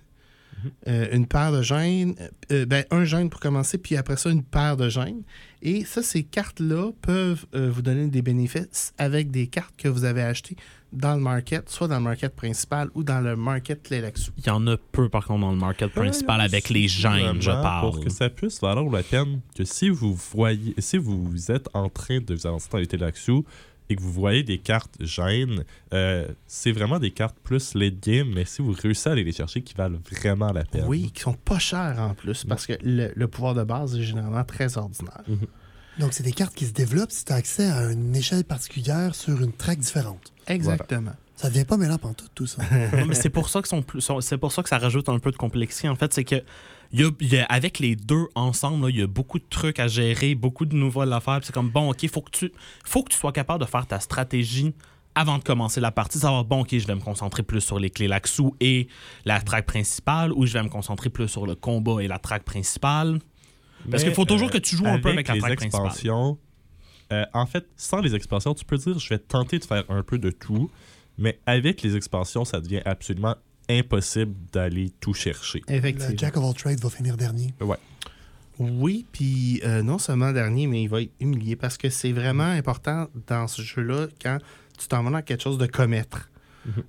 Euh, 0.87 1.07
une 1.11 1.27
paire 1.27 1.51
de 1.51 1.61
gènes, 1.61 2.15
euh, 2.51 2.65
ben, 2.65 2.85
un 2.91 3.05
gène 3.05 3.29
pour 3.29 3.39
commencer, 3.39 3.77
puis 3.77 3.95
après 3.95 4.17
ça, 4.17 4.29
une 4.29 4.43
paire 4.43 4.77
de 4.77 4.89
gènes. 4.89 5.23
Et 5.61 5.85
ça, 5.85 6.01
ces 6.01 6.23
cartes-là 6.23 6.91
peuvent 7.01 7.45
euh, 7.53 7.69
vous 7.69 7.81
donner 7.81 8.07
des 8.07 8.21
bénéfices 8.21 8.93
avec 8.97 9.31
des 9.31 9.47
cartes 9.47 9.73
que 9.77 9.87
vous 9.87 10.05
avez 10.05 10.23
achetées 10.23 10.55
dans 10.91 11.15
le 11.15 11.21
market, 11.21 11.69
soit 11.69 11.87
dans 11.87 11.97
le 11.97 12.03
market 12.03 12.35
principal 12.35 12.89
ou 12.95 13.03
dans 13.03 13.21
le 13.21 13.35
market 13.35 13.81
Clélaxou. 13.83 14.31
Il 14.37 14.45
y 14.45 14.49
en 14.49 14.65
a 14.67 14.75
peu, 14.91 15.07
par 15.07 15.25
contre, 15.25 15.41
dans 15.41 15.51
le 15.51 15.57
market 15.57 15.91
principal 15.91 16.41
avec 16.41 16.69
les 16.69 16.87
gènes, 16.87 17.41
je 17.41 17.51
parle. 17.51 17.91
Pour 17.91 18.03
que 18.03 18.09
ça 18.09 18.29
puisse 18.29 18.59
valoir 18.59 18.91
la 18.91 19.03
peine 19.03 19.39
que 19.55 19.63
si 19.63 19.89
vous 19.89 20.13
voyez, 20.13 20.73
si 20.79 20.97
vous 20.97 21.51
êtes 21.51 21.69
en 21.73 21.89
train 21.89 22.19
de 22.19 22.33
vous 22.33 22.47
avancer 22.47 22.67
dans 22.71 22.77
les 22.79 22.87
Télaxou 22.87 23.45
et 23.91 23.95
que 23.95 24.01
vous 24.01 24.11
voyez 24.11 24.43
des 24.43 24.57
cartes 24.57 24.95
gènes, 25.01 25.63
euh, 25.93 26.27
c'est 26.47 26.71
vraiment 26.71 26.97
des 26.99 27.11
cartes 27.11 27.35
plus 27.43 27.73
late 27.75 27.99
game, 28.01 28.29
mais 28.33 28.45
si 28.45 28.61
vous 28.61 28.71
réussissez 28.71 29.09
à 29.09 29.11
aller 29.13 29.23
les 29.23 29.31
chercher, 29.33 29.61
qui 29.61 29.73
valent 29.73 29.99
vraiment 30.11 30.51
la 30.51 30.63
peine. 30.63 30.85
Oui, 30.87 31.11
qui 31.13 31.21
sont 31.21 31.33
pas 31.33 31.59
chers 31.59 31.97
en 31.99 32.13
plus, 32.13 32.43
parce 32.45 32.65
que 32.65 32.73
le, 32.83 33.11
le 33.15 33.27
pouvoir 33.27 33.53
de 33.53 33.63
base 33.63 33.97
est 33.97 34.03
généralement 34.03 34.43
très 34.43 34.77
ordinaire. 34.77 35.21
Donc, 35.99 36.13
c'est 36.13 36.23
des 36.23 36.31
cartes 36.31 36.55
qui 36.55 36.65
se 36.65 36.71
développent 36.73 37.11
si 37.11 37.25
tu 37.25 37.33
as 37.33 37.35
accès 37.35 37.65
à 37.69 37.91
une 37.91 38.15
échelle 38.15 38.43
particulière 38.45 39.13
sur 39.13 39.41
une 39.43 39.51
track 39.53 39.77
différente. 39.79 40.31
Exactement. 40.47 41.11
Ça 41.35 41.49
devient 41.49 41.65
pas 41.65 41.75
mêlant 41.77 41.97
pantoute, 41.97 42.31
tout 42.35 42.45
ça. 42.47 42.61
Ouais, 42.93 43.05
mais 43.05 43.15
c'est 43.15 43.29
pour 43.29 43.49
ça 43.49 43.61
que 43.61 43.67
sont 43.67 43.81
plus- 43.81 43.99
sont- 43.99 44.21
c'est 44.21 44.37
pour 44.37 44.51
ça 44.51 44.63
que 44.63 44.69
ça 44.69 44.77
rajoute 44.77 45.09
un 45.09 45.19
peu 45.19 45.31
de 45.31 45.37
complexité. 45.37 45.89
En 45.89 45.95
fait, 45.95 46.13
c'est 46.13 46.23
que 46.23 46.35
y 46.93 47.03
a- 47.03 47.11
y 47.21 47.37
a- 47.37 47.45
avec 47.45 47.79
les 47.79 47.95
deux 47.95 48.27
ensemble, 48.35 48.89
il 48.89 48.97
y 48.99 49.01
a 49.01 49.07
beaucoup 49.07 49.39
de 49.39 49.45
trucs 49.49 49.79
à 49.79 49.87
gérer, 49.87 50.35
beaucoup 50.35 50.65
de 50.65 50.75
nouvelles 50.75 51.13
à 51.13 51.19
faire. 51.19 51.37
puis 51.37 51.47
C'est 51.47 51.53
comme 51.53 51.69
bon, 51.69 51.91
ok, 51.91 52.07
faut 52.09 52.21
que 52.21 52.31
tu 52.31 52.51
faut 52.85 53.03
que 53.03 53.09
tu 53.11 53.17
sois 53.17 53.31
capable 53.31 53.63
de 53.63 53.69
faire 53.69 53.85
ta 53.87 53.99
stratégie 53.99 54.73
avant 55.15 55.37
de 55.37 55.43
commencer 55.43 55.81
la 55.81 55.91
partie, 55.91 56.19
savoir 56.19 56.45
bon, 56.45 56.61
ok, 56.61 56.69
je 56.77 56.87
vais 56.87 56.95
me 56.95 57.01
concentrer 57.01 57.43
plus 57.43 57.59
sur 57.61 57.79
les 57.79 57.89
clés 57.89 58.07
laxou 58.07 58.55
et 58.61 58.87
la 59.25 59.41
track 59.41 59.65
principale, 59.65 60.31
ou 60.33 60.45
je 60.45 60.53
vais 60.53 60.63
me 60.63 60.69
concentrer 60.69 61.09
plus 61.09 61.27
sur 61.27 61.45
le 61.45 61.55
combat 61.55 62.01
et 62.01 62.07
la 62.07 62.17
track 62.19 62.43
principale. 62.43 63.19
Parce 63.89 64.03
qu'il 64.03 64.13
faut 64.13 64.25
toujours 64.25 64.49
que 64.51 64.57
tu 64.59 64.75
joues 64.75 64.87
un 64.87 64.99
peu 64.99 65.09
avec 65.09 65.27
la 65.27 65.37
track 65.37 65.55
principale. 65.57 65.85
expansions, 65.87 66.37
euh, 67.11 67.25
en 67.33 67.45
fait, 67.45 67.67
sans 67.75 67.99
les 67.99 68.15
expansions, 68.15 68.53
tu 68.53 68.63
peux 68.63 68.77
dire 68.77 68.99
je 68.99 69.09
vais 69.09 69.17
tenter 69.19 69.59
de 69.59 69.65
faire 69.65 69.83
un 69.89 70.03
peu 70.03 70.17
de 70.17 70.29
tout, 70.29 70.69
mais 71.17 71.39
avec 71.45 71.81
les 71.81 71.95
expansions, 71.97 72.45
ça 72.45 72.61
devient 72.61 72.81
absolument 72.85 73.35
impossible 73.79 74.33
d'aller 74.51 74.91
tout 74.99 75.13
chercher. 75.13 75.61
Le. 75.67 76.17
Jack 76.17 76.37
of 76.37 76.43
all 76.43 76.53
trades 76.53 76.79
va 76.79 76.89
finir 76.89 77.17
dernier. 77.17 77.53
Oui, 78.59 79.05
puis 79.11 79.61
euh, 79.65 79.81
non 79.81 79.97
seulement 79.97 80.31
dernier, 80.31 80.67
mais 80.67 80.83
il 80.83 80.89
va 80.89 81.01
être 81.01 81.13
humilié 81.19 81.55
parce 81.55 81.77
que 81.77 81.89
c'est 81.89 82.11
vraiment 82.11 82.43
important 82.43 83.07
dans 83.27 83.47
ce 83.47 83.61
jeu-là 83.61 84.07
quand 84.21 84.37
tu 84.77 84.87
t'en 84.87 85.03
vas 85.03 85.09
dans 85.09 85.21
quelque 85.21 85.41
chose 85.41 85.57
de 85.57 85.65
commettre, 85.65 86.29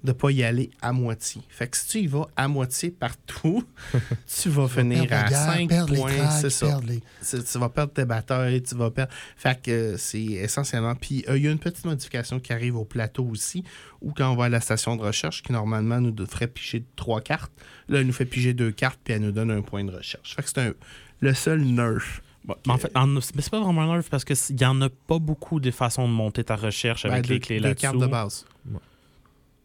de 0.04 0.12
pas 0.12 0.30
y 0.30 0.42
aller 0.44 0.70
à 0.82 0.92
moitié. 0.92 1.42
Fait 1.48 1.66
que 1.68 1.76
si 1.76 1.88
tu 1.88 1.98
y 2.00 2.06
vas 2.06 2.26
à 2.36 2.46
moitié 2.48 2.90
partout, 2.90 3.64
tu 4.42 4.48
vas 4.50 4.68
finir 4.68 5.02
à 5.04 5.28
guerre, 5.28 5.30
5 5.30 5.68
perdre 5.68 5.92
les 5.94 5.98
points, 6.00 6.30
c'est 6.30 6.50
ça. 6.50 6.78
les... 6.86 7.00
Tu 7.30 7.58
vas 7.58 7.68
perdre 7.68 7.92
tes 7.92 8.04
batailles, 8.04 8.62
tu 8.62 8.74
vas 8.74 8.90
perdre. 8.90 9.12
Fait 9.36 9.60
que 9.60 9.70
euh, 9.70 9.96
c'est 9.96 10.22
essentiellement. 10.22 10.94
Puis 10.94 11.24
euh, 11.28 11.36
il 11.38 11.44
y 11.44 11.48
a 11.48 11.50
une 11.50 11.58
petite 11.58 11.84
modification 11.84 12.38
qui 12.40 12.52
arrive 12.52 12.76
au 12.76 12.84
plateau 12.84 13.24
aussi, 13.24 13.64
où 14.00 14.12
quand 14.12 14.30
on 14.30 14.36
va 14.36 14.44
à 14.44 14.48
la 14.48 14.60
station 14.60 14.96
de 14.96 15.02
recherche, 15.02 15.42
qui 15.42 15.52
normalement 15.52 16.00
nous 16.00 16.14
ferait 16.26 16.48
piger 16.48 16.84
trois 16.96 17.20
cartes, 17.20 17.52
là, 17.88 18.00
elle 18.00 18.06
nous 18.06 18.12
fait 18.12 18.26
piger 18.26 18.52
deux 18.54 18.72
cartes, 18.72 19.00
puis 19.02 19.14
elle 19.14 19.22
nous 19.22 19.32
donne 19.32 19.50
un 19.50 19.62
point 19.62 19.84
de 19.84 19.92
recherche. 19.92 20.34
Fait 20.36 20.42
que 20.42 20.48
c'est 20.48 20.58
un- 20.60 20.74
le 21.20 21.34
seul 21.34 21.60
nerf. 21.62 22.20
Ouais, 22.48 22.56
mais 22.66 22.72
en 22.72 22.78
fait, 22.78 22.90
en- 22.96 23.06
mais 23.06 23.20
c'est 23.20 23.50
pas 23.50 23.60
vraiment 23.60 23.82
un 23.82 23.94
nerf 23.94 24.04
parce 24.10 24.24
qu'il 24.24 24.60
y 24.60 24.64
en 24.64 24.80
a 24.82 24.88
pas 24.90 25.20
beaucoup 25.20 25.60
des 25.60 25.70
façons 25.70 26.08
de 26.08 26.12
monter 26.12 26.42
ta 26.42 26.56
recherche 26.56 27.04
avec 27.04 27.22
Ben, 27.22 27.28
les 27.34 27.38
deux- 27.38 27.44
clés 27.46 27.56
deux 27.58 27.68
là-dessous. 27.68 27.80
cartes 27.82 27.98
de 27.98 28.06
base. 28.06 28.44
Ouais, 28.68 28.78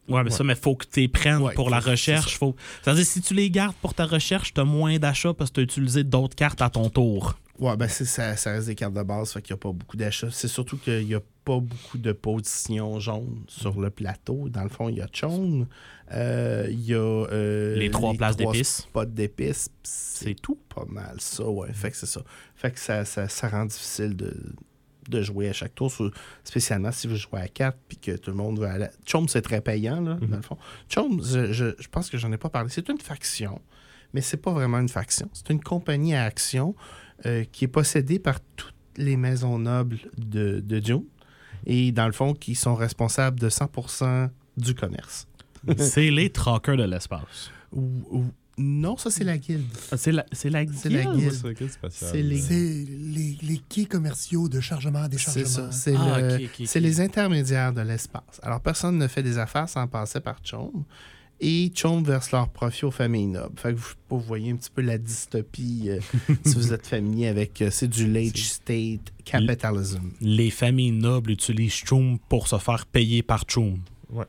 mais 0.08 0.30
ça, 0.30 0.44
mais 0.44 0.56
faut 0.56 0.76
que 0.76 0.86
tu 0.86 1.02
les 1.02 1.08
prennes 1.08 1.42
Ouais, 1.42 1.54
pour 1.54 1.70
la 1.70 1.80
recherche. 1.80 2.38
Faut... 2.38 2.56
C'est-à-dire, 2.84 3.06
si 3.06 3.22
tu 3.22 3.34
les 3.34 3.50
gardes 3.50 3.76
pour 3.82 3.94
ta 3.94 4.06
recherche, 4.06 4.54
tu 4.54 4.62
as 4.62 4.66
moins 4.66 4.98
d'achats 4.98 5.34
parce 5.34 5.50
que 5.50 5.56
tu 5.56 5.60
as 5.62 5.64
utilisé 5.64 6.04
d'autres 6.04 6.36
cartes 6.36 6.62
à 6.62 6.70
ton 6.70 6.90
tour. 6.90 7.36
Ouais, 7.60 7.76
ben 7.76 7.88
ça, 7.88 8.36
ça 8.36 8.52
reste 8.52 8.68
des 8.68 8.76
cartes 8.76 8.94
de 8.94 9.02
base, 9.02 9.32
fait 9.34 9.42
qu'il 9.42 9.54
n'y 9.56 9.58
a 9.58 9.62
pas 9.62 9.72
beaucoup 9.72 9.98
d'achats. 9.98 10.30
C'est 10.32 10.48
surtout 10.48 10.78
qu'il 10.78 11.08
n'y 11.08 11.16
a 11.16 11.22
pas 11.44 11.60
beaucoup 11.60 11.98
de 11.98 12.12
positions 12.12 13.00
jaunes 13.00 13.44
sur 13.48 13.80
le 13.82 13.90
plateau. 13.90 14.48
Dans 14.50 14.62
le 14.62 14.70
fond, 14.70 14.90
il 14.90 14.98
y 14.98 15.02
a 15.02 15.08
Chone, 15.12 15.66
euh, 16.14 16.68
il 16.70 16.86
y 16.86 16.94
a 16.94 16.98
euh, 17.00 17.76
Les 17.76 17.90
trois 17.90 18.14
places 18.14 18.38
trois 18.38 18.54
d'épices. 18.54 18.78
spots 18.84 19.06
d'épices. 19.06 19.70
C'est 19.82 20.36
tout. 20.40 20.60
pas 20.74 20.86
mal 20.88 21.16
ça, 21.20 21.46
ouais. 21.46 21.74
Fait 21.74 21.90
que 21.90 21.98
c'est 21.98 22.06
ça. 22.06 22.22
Fait 22.56 22.70
que 22.72 22.80
ça, 22.80 23.04
ça, 23.06 23.28
ça 23.28 23.48
rend 23.50 23.66
difficile 23.66 24.16
de, 24.16 24.36
de 25.10 25.22
jouer 25.22 25.50
à 25.50 25.54
chaque 25.54 25.76
tour, 25.76 25.92
spécialement 26.44 26.92
si 26.92 27.08
vous 27.08 27.16
jouez 27.16 27.42
à 27.42 27.48
4 27.48 27.78
puis 27.88 27.98
que 27.98 28.12
tout 28.18 28.32
le 28.32 28.38
monde 28.38 28.60
veut 28.60 28.68
aller. 28.68 28.88
Chome, 29.06 29.28
c'est 29.28 29.42
très 29.42 29.62
payant, 29.62 30.02
là, 30.02 30.18
dans 30.30 30.36
le 30.38 30.42
fond. 30.42 30.58
Je, 31.24 31.52
je- 31.54 31.76
je 31.80 31.88
pense 31.90 32.10
que 32.10 32.18
j'en 32.18 32.32
ai 32.32 32.38
pas 32.38 32.50
parlé. 32.50 32.70
C'est 32.70 32.88
une 32.90 33.00
faction, 33.00 33.62
mais 34.14 34.22
c'est 34.22 34.38
pas 34.38 34.52
vraiment 34.52 34.80
une 34.80 34.90
faction. 34.90 35.30
C'est 35.34 35.50
une 35.50 35.62
compagnie 35.62 36.16
à 36.16 36.24
action 36.24 36.76
euh, 37.26 37.44
qui 37.52 37.66
est 37.66 37.70
possédée 37.70 38.20
par 38.20 38.40
toutes 38.56 38.74
les 38.98 39.18
maisons 39.18 39.60
nobles 39.60 39.98
de, 40.18 40.60
de 40.60 40.80
Dune 40.80 41.04
et, 41.66 41.92
dans 41.92 42.06
le 42.08 42.12
fond, 42.14 42.34
qui 42.34 42.56
sont 42.56 42.76
responsables 42.76 43.40
de 43.40 43.50
100% 43.50 44.30
du 44.58 44.74
commerce. 44.76 45.28
c'est 45.78 46.10
les 46.12 46.30
traqueurs 46.30 46.78
de 46.78 46.84
l'espace. 46.84 47.52
Non, 48.60 48.98
ça, 48.98 49.12
c'est 49.12 49.24
la 49.24 49.38
guilde. 49.38 49.62
Ah, 49.92 49.98
C'est 49.98 50.12
la, 50.12 50.26
c'est 50.32 50.50
la 50.50 50.66
C'est 50.74 50.90
la 50.90 51.04
guilde? 51.04 51.16
guilde. 51.20 51.32
C'est 51.34 51.54
guide 51.54 51.72
spatiale. 51.72 52.12
C'est 52.12 52.24
les- 52.24 52.40
C'est 52.42 52.86
les, 52.90 53.38
les 53.44 53.62
quais 53.70 53.86
commerciaux 53.86 54.50
de 54.50 54.60
chargement, 54.60 55.04
C'est 55.04 55.10
déchargement. 55.10 55.46
ça. 55.46 55.72
C'est 55.72 55.96
Ah, 55.96 56.20
le- 56.22 56.46
ok, 56.46 56.52
c'est 56.66 56.80
ok. 56.80 56.84
les 56.84 57.00
intermédiaires 57.02 57.72
de 57.74 57.82
l'espace. 57.82 58.40
Alors, 58.42 58.60
personne 58.62 58.98
ne 58.98 59.08
fait 59.08 59.22
des 59.22 59.38
affaires 59.38 59.70
sans 59.70 59.86
passer 59.88 60.20
par 60.22 60.40
Chaume. 60.44 60.86
Et 61.40 61.72
Chaume 61.76 62.04
verse 62.04 62.32
leur 62.32 62.50
profit 62.50 62.86
aux 62.86 62.90
familles 62.92 63.28
nobles. 63.28 63.60
Fait 63.60 63.72
que 63.72 63.78
vous, 63.78 63.94
vous 64.10 64.20
voyez 64.22 64.50
un 64.52 64.56
petit 64.56 64.72
peu 64.74 64.82
la 64.82 64.98
dystopie 64.98 65.84
euh, 65.90 66.00
si 66.44 66.56
vous 66.56 66.74
êtes 66.74 66.88
familier 66.88 67.28
avec. 67.28 67.62
euh, 67.62 67.70
c'est 67.70 67.88
du 67.88 68.12
late 68.12 68.36
state 68.38 69.14
capitalism. 69.24 70.02
Les 70.20 70.50
familles 70.50 70.94
nobles 70.94 71.30
utilisent 71.30 71.74
Choum 71.86 72.18
pour 72.28 72.48
se 72.48 72.58
faire 72.58 72.88
payer 72.88 73.22
par 73.22 73.44
Choum. 73.48 73.78
Ouais, 74.10 74.26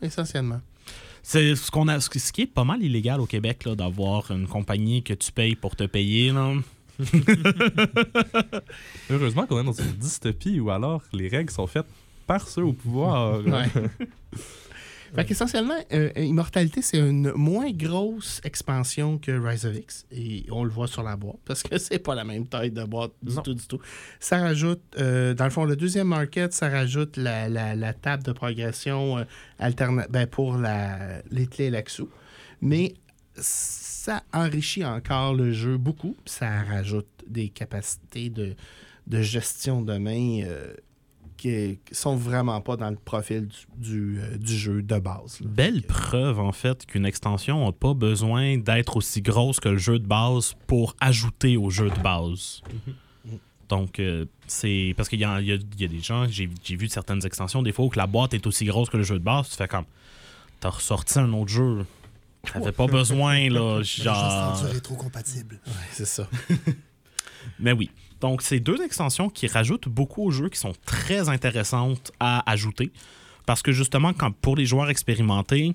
essentiellement. 0.00 0.62
C'est 1.22 1.54
ce 1.54 1.70
qu'on 1.70 1.88
a, 1.88 2.00
ce 2.00 2.08
qui 2.08 2.42
est 2.42 2.46
pas 2.46 2.64
mal 2.64 2.82
illégal 2.82 3.20
au 3.20 3.26
Québec 3.26 3.64
là, 3.64 3.74
d'avoir 3.74 4.30
une 4.30 4.46
compagnie 4.46 5.02
que 5.02 5.14
tu 5.14 5.32
payes 5.32 5.56
pour 5.56 5.76
te 5.76 5.84
payer. 5.84 6.32
Là. 6.32 6.54
Heureusement 9.10 9.46
qu'on 9.46 9.60
est 9.60 9.64
dans 9.64 9.72
une 9.72 9.92
dystopie 9.92 10.60
où 10.60 10.70
alors 10.70 11.02
les 11.12 11.28
règles 11.28 11.50
sont 11.50 11.66
faites 11.66 11.86
par 12.26 12.46
ceux 12.48 12.64
au 12.64 12.72
pouvoir. 12.72 13.40
Ouais. 13.44 13.66
Fait 15.14 15.24
qu'essentiellement, 15.24 15.74
euh, 15.92 16.10
Immortalité, 16.16 16.82
c'est 16.82 16.98
une 16.98 17.32
moins 17.32 17.70
grosse 17.72 18.40
expansion 18.44 19.18
que 19.18 19.32
Rise 19.32 19.66
of 19.66 19.76
X. 19.76 20.06
Et 20.12 20.46
on 20.50 20.64
le 20.64 20.70
voit 20.70 20.86
sur 20.86 21.02
la 21.02 21.16
boîte, 21.16 21.38
parce 21.44 21.62
que 21.62 21.78
c'est 21.78 21.98
pas 21.98 22.14
la 22.14 22.24
même 22.24 22.46
taille 22.46 22.70
de 22.70 22.84
boîte 22.84 23.12
du 23.22 23.34
Non. 23.34 23.42
tout, 23.42 23.54
du 23.54 23.66
tout. 23.66 23.80
Ça 24.20 24.38
rajoute, 24.38 24.80
euh, 24.98 25.34
dans 25.34 25.44
le 25.44 25.50
fond, 25.50 25.64
le 25.64 25.76
deuxième 25.76 26.08
market, 26.08 26.52
ça 26.52 26.68
rajoute 26.68 27.16
la, 27.16 27.48
la- 27.48 27.74
la 27.74 27.92
table 27.92 28.22
de 28.22 28.32
progression 28.32 29.18
euh, 29.18 29.24
alterna- 29.58 30.06
ben, 30.08 30.26
pour 30.26 30.56
la, 30.56 31.22
les 31.30 31.46
clés 31.46 31.70
Laxou. 31.70 32.08
Mais 32.60 32.94
ça 33.36 34.22
enrichit 34.32 34.84
encore 34.84 35.34
le 35.34 35.52
jeu 35.52 35.76
beaucoup. 35.76 36.16
Ça 36.26 36.62
rajoute 36.62 37.06
des 37.26 37.48
capacités 37.48 38.28
de, 38.30 38.54
de 39.06 39.22
gestion 39.22 39.82
de 39.82 39.96
main 39.98 40.42
euh, 40.44 40.74
qui 41.40 41.78
sont 41.92 42.16
vraiment 42.16 42.60
pas 42.60 42.76
dans 42.76 42.90
le 42.90 42.96
profil 42.96 43.48
du, 43.48 43.90
du, 43.90 44.20
euh, 44.20 44.36
du 44.36 44.56
jeu 44.56 44.82
de 44.82 44.98
base. 44.98 45.40
là. 45.40 45.46
Belle 45.48 45.82
preuve, 45.82 46.38
en 46.38 46.52
fait, 46.52 46.84
qu'une 46.86 47.06
extension 47.06 47.64
n'a 47.64 47.72
pas 47.72 47.94
besoin 47.94 48.58
d'être 48.58 48.96
aussi 48.98 49.22
grosse 49.22 49.58
que 49.58 49.70
le 49.70 49.78
jeu 49.78 49.98
de 49.98 50.06
base 50.06 50.54
pour 50.66 50.94
ajouter 51.00 51.56
au 51.56 51.70
jeu 51.70 51.88
de 51.90 52.00
base. 52.02 52.60
Donc, 53.68 54.00
euh, 54.00 54.26
c'est. 54.48 54.94
Parce 54.96 55.08
qu'il 55.08 55.20
y 55.20 55.24
a, 55.24 55.40
il 55.40 55.46
y 55.46 55.52
a- 55.52 55.54
il 55.54 55.80
y 55.80 55.84
a 55.84 55.88
des 55.88 56.00
gens, 56.00 56.26
j'ai 56.28 56.50
j'ai 56.62 56.76
vu 56.76 56.88
certaines 56.88 57.24
extensions, 57.24 57.62
des 57.62 57.72
fois, 57.72 57.84
où 57.84 57.88
que 57.88 57.98
la 57.98 58.06
boîte 58.08 58.34
est 58.34 58.46
aussi 58.46 58.64
grosse 58.64 58.90
que 58.90 58.96
le 58.96 59.04
jeu 59.04 59.18
de 59.18 59.24
base, 59.24 59.48
tu 59.48 59.56
fais 59.56 59.68
comme. 59.68 59.84
T'as 60.58 60.70
ressorti 60.70 61.18
un 61.20 61.32
autre 61.32 61.50
jeu. 61.50 61.86
T'avais 62.52 62.72
pas 62.72 62.86
besoin, 62.86 63.48
là. 63.48 63.76
C'est 63.82 63.84
juste 63.84 64.02
Genre. 64.02 64.62
rétro-compatible. 64.72 65.60
Ouais, 65.66 65.72
c'est 65.92 66.04
ça. 66.06 66.28
Mais 67.60 67.72
oui. 67.72 67.90
Donc, 68.20 68.42
c'est 68.42 68.60
deux 68.60 68.82
extensions 68.82 69.30
qui 69.30 69.46
rajoutent 69.46 69.88
beaucoup 69.88 70.24
au 70.24 70.30
jeu, 70.30 70.48
qui 70.48 70.58
sont 70.58 70.74
très 70.84 71.28
intéressantes 71.28 72.12
à 72.20 72.48
ajouter. 72.50 72.92
Parce 73.46 73.62
que 73.62 73.72
justement, 73.72 74.12
pour 74.42 74.56
les 74.56 74.66
joueurs 74.66 74.90
expérimentés, 74.90 75.74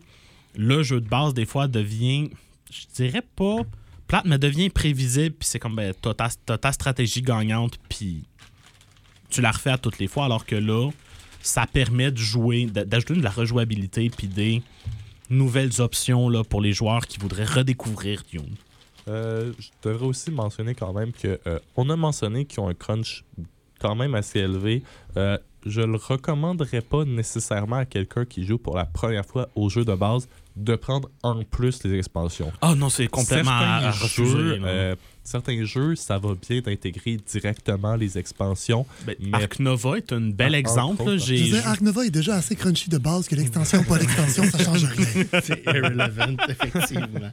le 0.56 0.84
jeu 0.84 1.02
de 1.02 1.08
base, 1.08 1.34
des 1.34 1.46
fois, 1.46 1.68
devient, 1.68 2.30
je 2.72 2.86
dirais 2.96 3.24
pas 3.36 3.58
plate, 4.08 4.26
mais 4.26 4.38
devient 4.38 4.70
prévisible. 4.70 5.36
Puis 5.36 5.50
c'est 5.50 5.60
comme, 5.60 5.76
ben, 5.76 5.94
t'as 6.00 6.14
ta, 6.14 6.58
ta 6.58 6.72
stratégie 6.72 7.22
gagnante, 7.22 7.78
puis 7.90 8.24
tu 9.30 9.42
la 9.42 9.52
refais 9.52 9.72
à 9.72 9.78
toutes 9.78 10.00
les 10.00 10.08
fois. 10.08 10.26
Alors 10.26 10.46
que 10.46 10.56
là, 10.56 10.90
ça 11.42 11.66
permet 11.68 12.12
de 12.12 12.18
jouer, 12.18 12.66
d'ajouter 12.66 13.16
de 13.16 13.24
la 13.24 13.30
rejouabilité, 13.30 14.10
puis 14.10 14.28
des 14.28 14.62
nouvelles 15.30 15.82
options 15.82 16.30
là, 16.30 16.44
pour 16.44 16.62
les 16.62 16.74
joueurs 16.74 17.08
qui 17.08 17.20
voudraient 17.20 17.46
redécouvrir 17.46 18.24
Dune. 18.32 18.56
Euh, 19.08 19.52
je 19.60 19.70
devrais 19.84 20.06
aussi 20.08 20.32
mentionner 20.32 20.74
quand 20.76 20.94
même 20.94 21.12
que 21.12 21.40
euh, 21.48 21.60
on 21.76 21.90
a 21.90 21.96
mentionné 21.96 22.46
qu'ils 22.46 22.60
ont 22.62 22.68
un 22.70 22.74
crunch 22.74 23.24
quand 23.80 23.96
même 23.96 24.16
assez 24.16 24.40
élevé. 24.40 24.84
Euh, 25.18 25.38
je 25.66 25.82
le 25.82 25.98
recommanderais 25.98 26.82
pas 26.82 27.06
nécessairement 27.06 27.78
à 27.78 27.86
quelqu'un 27.86 28.26
qui 28.26 28.46
joue 28.46 28.58
pour 28.58 28.76
la 28.78 28.86
première 28.86 29.26
fois 29.26 29.50
au 29.56 29.70
jeu 29.70 29.84
de 29.84 29.94
base 29.96 30.28
de 30.56 30.76
prendre 30.76 31.10
en 31.24 31.44
plus 31.44 31.84
les 31.84 31.98
expansions. 31.98 32.52
Ah 32.62 32.76
non, 32.76 32.90
c'est 32.90 33.08
complètement 33.08 33.52
à, 33.52 33.78
à 33.88 33.92
certains 33.92 34.04
refuser, 34.04 34.32
jeux, 34.32 34.58
là. 34.58 34.68
euh, 34.68 34.96
certains 35.26 35.66
jeux, 35.66 35.96
ça 35.96 36.18
va 36.18 36.34
bien 36.36 36.62
d'intégrer 36.62 37.18
directement 37.18 37.96
les 37.96 38.18
expansions. 38.18 38.86
Ben, 39.06 39.16
mais- 39.20 39.34
Ark 39.44 39.60
Nova 39.60 39.98
est 39.98 40.14
un 40.14 40.22
bel 40.22 40.56
Ah, 40.56 40.60
exemple. 40.60 41.04
Je 41.18 41.34
veux 41.34 41.42
dire, 41.42 41.68
Ark 41.68 41.82
Nova 41.82 42.06
est 42.06 42.12
déjà 42.12 42.36
assez 42.36 42.56
crunchy 42.56 42.90
de 42.90 42.98
base 42.98 43.28
que 43.28 43.36
l'extension, 43.36 43.84
pas 43.84 43.98
l'extension, 43.98 44.44
ça 44.46 44.58
change 44.64 44.86
rien. 44.86 45.26
C'est 45.44 45.64
irrelevant, 45.66 46.36
effectivement. 46.48 47.32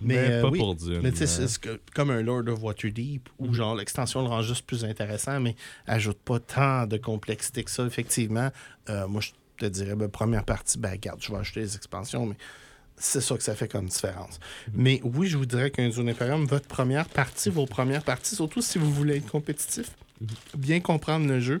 Mais, 0.00 0.16
euh, 0.18 0.42
pas 0.42 0.48
oui. 0.50 0.58
pour 0.58 0.74
Dune. 0.74 1.00
Mais 1.02 1.12
tu 1.12 1.18
sais, 1.18 1.26
c'est 1.26 1.48
ce 1.48 1.58
que- 1.58 1.80
comme 1.94 2.10
un 2.10 2.22
Lord 2.22 2.48
of 2.48 2.62
Waterdeep, 2.62 3.28
où 3.38 3.52
genre 3.54 3.74
l'extension 3.76 4.22
le 4.22 4.28
rend 4.28 4.42
juste 4.42 4.66
plus 4.66 4.84
intéressant, 4.84 5.38
mais 5.40 5.54
ajoute 5.86 6.18
pas 6.24 6.40
tant 6.40 6.86
de 6.86 6.96
complexité 6.96 7.62
que 7.64 7.70
ça, 7.70 7.84
effectivement. 7.86 8.50
Euh, 8.88 9.06
moi, 9.08 9.20
je 9.20 9.30
te 9.58 9.66
dirais, 9.66 9.94
ben, 9.94 10.08
première 10.08 10.44
partie, 10.44 10.78
ben, 10.78 10.90
regarde, 10.92 11.20
je 11.22 11.30
vais 11.32 11.38
acheter 11.38 11.60
les 11.60 11.76
expansions, 11.76 12.26
mais 12.26 12.36
c'est 12.96 13.20
ça 13.20 13.36
que 13.36 13.42
ça 13.42 13.54
fait 13.54 13.68
comme 13.68 13.86
différence. 13.86 14.40
Mais 14.72 15.00
oui, 15.04 15.26
je 15.26 15.36
vous 15.36 15.46
dirais 15.46 15.70
qu'un 15.70 15.90
Zone 15.90 16.08
Imperium, 16.08 16.46
votre 16.46 16.66
première 16.66 17.08
partie, 17.08 17.50
vos 17.50 17.66
premières 17.66 18.02
parties, 18.02 18.34
surtout 18.34 18.62
si 18.62 18.78
vous 18.78 18.92
voulez 18.92 19.16
être 19.16 19.30
compétitif, 19.30 19.90
bien 20.56 20.80
comprendre 20.80 21.26
le 21.26 21.40
jeu, 21.40 21.58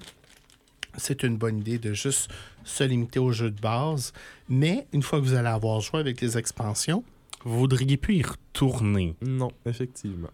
c'est 0.96 1.22
une 1.22 1.36
bonne 1.36 1.58
idée 1.58 1.78
de 1.78 1.92
juste 1.92 2.30
se 2.64 2.84
limiter 2.84 3.18
au 3.18 3.32
jeu 3.32 3.50
de 3.50 3.60
base. 3.60 4.12
Mais 4.48 4.86
une 4.92 5.02
fois 5.02 5.20
que 5.20 5.24
vous 5.24 5.34
allez 5.34 5.48
avoir 5.48 5.80
joué 5.80 6.00
avec 6.00 6.20
les 6.20 6.38
expansions, 6.38 7.04
Vous 7.44 7.58
voudriez 7.60 7.96
plus 7.96 8.16
y 8.16 8.22
retourner. 8.24 9.14
Non, 9.20 9.52
effectivement. 9.66 10.30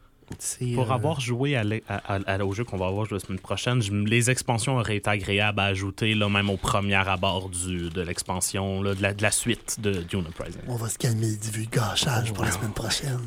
Pour 0.74 0.90
euh, 0.90 0.94
avoir 0.94 1.20
joué 1.20 1.56
à 1.56 1.62
à- 1.88 2.14
à- 2.16 2.34
à- 2.34 2.44
au 2.44 2.52
jeu 2.52 2.64
qu'on 2.64 2.76
va 2.76 2.86
avoir 2.86 3.06
la 3.12 3.18
semaine 3.18 3.38
prochaine, 3.38 3.80
je- 3.82 3.92
les 3.92 4.30
expansions 4.30 4.76
auraient 4.78 4.96
été 4.96 5.10
agréables 5.10 5.60
à 5.60 5.64
ajouter, 5.64 6.14
là, 6.14 6.28
même 6.28 6.50
au 6.50 6.56
premier 6.56 6.94
abord 6.94 7.48
du, 7.48 7.90
de 7.90 8.00
l'expansion, 8.02 8.82
de, 8.82 8.94
la, 9.00 9.14
de 9.14 9.22
la 9.22 9.30
suite 9.30 9.78
de 9.80 10.02
Dune 10.02 10.26
Uprising. 10.28 10.60
On 10.68 10.76
va 10.76 10.88
se 10.88 10.98
calmer 10.98 11.26
les 11.26 11.36
divulgachages 11.36 12.32
pour 12.32 12.44
la 12.44 12.50
semaine 12.52 12.72
prochaine. 12.72 13.20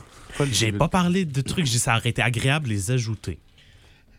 J'ai 0.51 0.72
pas 0.72 0.89
parlé 0.89 1.26
de 1.26 1.41
trucs, 1.41 1.66
j'ai 1.66 1.74
dit 1.74 1.80
ça 1.80 1.95
aurait 1.97 2.10
été 2.10 2.22
agréable 2.22 2.66
de 2.66 2.72
les 2.74 2.91
ajouter. 2.91 3.39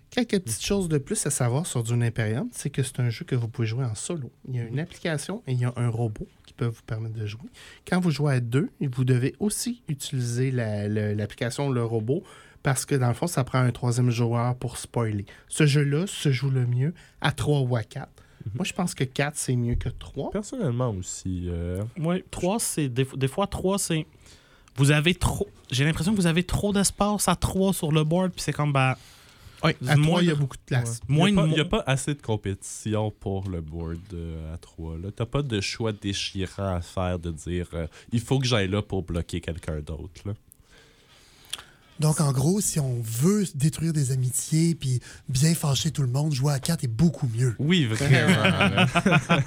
Quelques 0.09 0.39
petites 0.41 0.65
choses 0.65 0.89
de 0.89 0.97
plus 0.99 1.27
à 1.27 1.31
savoir 1.31 1.67
sur 1.67 1.83
Dune 1.83 2.03
Imperium, 2.03 2.49
c'est 2.53 2.71
que 2.71 2.83
c'est 2.83 3.01
un 3.01 3.11
jeu 3.11 3.25
que 3.27 3.35
vous 3.35 3.49
pouvez 3.49 3.67
jouer 3.67 3.85
en 3.85 3.95
solo. 3.95 4.31
Il 4.49 4.55
y 4.57 4.61
a 4.61 4.63
une 4.63 4.79
application 4.79 5.43
et 5.47 5.53
il 5.53 5.61
y 5.61 5.65
a 5.67 5.75
un 5.77 5.89
robot 5.89 6.27
qui 6.47 6.55
peuvent 6.55 6.73
vous 6.73 6.83
permettre 6.87 7.17
de 7.17 7.27
jouer. 7.27 7.51
Quand 7.87 8.01
vous 8.01 8.11
jouez 8.13 8.35
à 8.35 8.41
deux, 8.41 8.71
vous 8.81 9.05
devez 9.05 9.35
aussi 9.41 9.83
utiliser 9.89 10.53
la- 10.53 10.89
le- 10.89 11.13
l'application, 11.13 11.69
le 11.71 11.85
robot, 11.85 12.23
parce 12.67 12.85
que 12.85 12.97
dans 12.97 13.07
le 13.07 13.15
fond, 13.15 13.29
ça 13.29 13.45
prend 13.45 13.61
un 13.61 13.71
troisième 13.71 14.11
joueur 14.11 14.57
pour 14.57 14.77
spoiler. 14.77 15.25
Ce 15.47 15.67
jeu-là 15.67 16.05
se 16.09 16.33
joue 16.33 16.51
le 16.51 16.67
mieux 16.67 16.93
à 17.21 17.31
3 17.31 17.61
ou 17.61 17.77
à 17.77 17.85
4. 17.85 18.09
Moi, 18.57 18.65
je 18.65 18.73
pense 18.73 18.93
que 18.93 19.05
4, 19.05 19.37
c'est 19.37 19.55
mieux 19.55 19.77
que 19.77 19.89
3. 19.89 20.33
Personnellement 20.33 20.91
aussi. 20.91 21.47
euh, 21.49 21.85
Oui, 21.97 22.25
3, 22.33 22.59
c'est. 22.59 22.89
Des, 22.89 23.07
des 23.15 23.29
fois, 23.29 23.47
3, 23.47 23.79
c'est. 23.79 24.05
Vous 24.75 24.91
avez 24.91 25.15
trop. 25.15 25.49
J'ai 25.71 25.85
l'impression 25.85 26.11
que 26.11 26.17
vous 26.17 26.27
avez 26.27 26.43
trop 26.43 26.73
d'espace 26.73 27.29
à 27.29 27.37
3 27.37 27.73
sur 27.73 27.93
le 27.93 28.03
board, 28.03 28.33
puis 28.33 28.43
c'est 28.43 28.53
comme, 28.53 28.73
bah. 28.73 28.99
Oui, 29.63 29.71
à 29.87 29.95
3, 29.95 29.97
Moins 29.97 30.23
il 30.23 30.29
y 30.29 30.31
a 30.33 30.35
beaucoup 30.35 30.57
de 30.57 30.63
place. 30.67 31.01
Moins 31.07 31.29
Il 31.29 31.35
n'y 31.37 31.61
a, 31.61 31.63
mo- 31.65 31.69
pas 31.71 31.85
assez 31.87 32.15
de 32.15 32.21
compétition 32.21 33.13
pour 33.13 33.49
le 33.49 33.61
board 33.61 33.99
euh, 34.13 34.53
à 34.55 34.59
3. 34.59 34.97
Tu 34.97 35.03
n'as 35.21 35.27
pas 35.27 35.43
de 35.43 35.61
choix 35.61 35.93
déchirant 35.93 36.75
à 36.75 36.81
faire 36.81 37.19
de 37.21 37.31
dire 37.31 37.69
euh, 37.75 37.87
il 38.13 38.21
faut 38.21 38.41
que 38.41 38.47
j'aille 38.47 38.69
là 38.69 38.83
pour 38.83 39.05
bloquer 39.05 39.41
quelqu'un 39.41 39.79
d'autre. 39.81 40.23
Donc, 42.01 42.21
en 42.21 42.31
gros, 42.33 42.61
si 42.61 42.79
on 42.79 43.01
veut 43.03 43.45
détruire 43.55 43.93
des 43.93 44.13
amitiés 44.13 44.75
puis 44.75 45.01
bien 45.29 45.55
fâcher 45.55 45.91
tout 45.91 46.03
le 46.03 46.09
monde, 46.09 46.35
jouer 46.35 46.53
à 46.53 46.59
4 46.59 46.85
est 46.85 46.89
beaucoup 46.89 47.29
mieux. 47.37 47.55
Oui, 47.59 47.85
vraiment. 47.87 48.35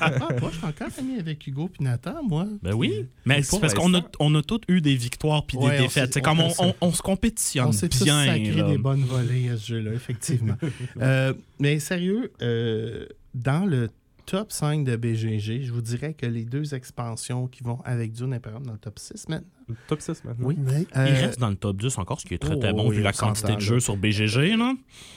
Ah, 0.02 0.12
moi, 0.40 0.50
je 0.52 0.58
suis 0.58 0.66
encore 0.66 0.88
ami 0.98 1.20
avec 1.20 1.46
Hugo 1.46 1.70
et 1.80 1.84
Nathan, 1.84 2.24
moi. 2.24 2.48
Ben 2.64 2.74
oui. 2.74 3.06
Mais 3.26 3.44
c'est 3.44 3.60
parce 3.60 3.74
qu'on 3.74 3.94
a, 3.94 4.02
on 4.20 4.34
a 4.36 4.42
tous 4.42 4.62
eu 4.68 4.82
des 4.82 4.96
victoires 4.96 5.46
puis 5.46 5.58
Ouais, 5.58 5.78
des 5.78 5.84
défaites. 5.84 6.14
C'est 6.14 6.22
comme 6.22 6.40
on 6.40 6.50
on, 6.60 6.70
on- 6.70 6.76
on 6.82 6.92
se 6.94 7.02
compétitionne 7.02 7.68
On 7.68 7.72
s'est 7.72 7.90
tous 7.90 8.04
bien. 8.04 8.26
sacré 8.26 8.64
des 8.64 8.78
bonnes 8.78 9.04
volées 9.04 9.50
à 9.50 9.58
ce 9.58 9.68
jeu-là, 9.68 9.92
effectivement. 9.94 10.56
Euh, 11.02 11.34
mais 11.60 11.80
sérieux, 11.80 12.32
euh, 12.42 13.06
dans 13.34 13.66
le 13.66 13.90
top 14.32 14.52
5 14.52 14.84
de 14.84 14.96
BGG, 14.96 15.62
je 15.64 15.72
vous 15.72 15.82
dirais 15.82 16.14
que 16.14 16.26
les 16.26 16.46
deux 16.46 16.74
expansions 16.76 17.48
qui 17.48 17.64
vont 17.64 17.82
avec 17.84 18.12
Dune 18.12 18.34
Imperium 18.34 18.64
dans 18.66 18.74
le 18.74 18.78
top 18.78 19.00
6 19.00 19.28
maintenant. 19.30 19.76
Top 19.88 20.02
6 20.02 20.24
maintenant. 20.24 20.48
Oui. 20.48 20.56
Mais 20.58 20.82
Il 20.82 20.98
Euh, 20.98 21.06
reste 21.06 21.40
dans 21.40 21.50
le 21.50 21.56
top 21.56 21.78
10 21.78 21.98
encore, 21.98 22.20
ce 22.22 22.26
qui 22.26 22.34
est 22.36 22.38
très, 22.38 22.58
très 22.60 22.72
Oh, 22.72 22.76
bon 22.76 22.90
oui, 22.90 22.98
vu 22.98 23.02
la 23.02 23.14
quantité 23.14 23.56
de 23.56 23.60
jeux 23.60 23.80
sur 23.80 23.98
BGG. 23.98 24.56
Là. 24.58 24.74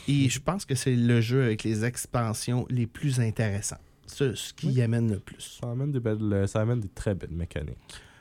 Et 0.08 0.28
je 0.28 0.40
pense 0.40 0.64
que 0.64 0.74
c'est 0.74 0.96
le 0.96 1.20
jeu 1.20 1.44
avec 1.44 1.62
les 1.64 1.84
expansions 1.84 2.66
les 2.70 2.86
plus 2.86 3.20
intéressants. 3.20 3.76
Ce, 4.06 4.34
ce 4.34 4.52
qui 4.52 4.70
y 4.72 4.82
amène 4.82 5.10
le 5.10 5.18
plus. 5.18 5.58
Ça 5.60 5.70
amène, 5.70 5.92
des 5.92 6.00
belles, 6.00 6.44
ça 6.48 6.60
amène 6.60 6.80
des 6.80 6.88
très 6.88 7.14
belles 7.14 7.30
mécaniques. 7.30 7.78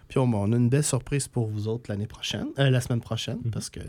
Puis 0.07 0.19
on, 0.19 0.23
on 0.23 0.51
a 0.51 0.55
une 0.57 0.69
belle 0.69 0.83
surprise 0.83 1.27
pour 1.27 1.47
vous 1.47 1.67
autres 1.67 1.89
l'année 1.89 2.07
prochaine, 2.07 2.47
euh, 2.59 2.69
la 2.69 2.81
semaine 2.81 3.01
prochaine, 3.01 3.39
Mhm. 3.45 3.51
parce 3.51 3.69
que 3.69 3.79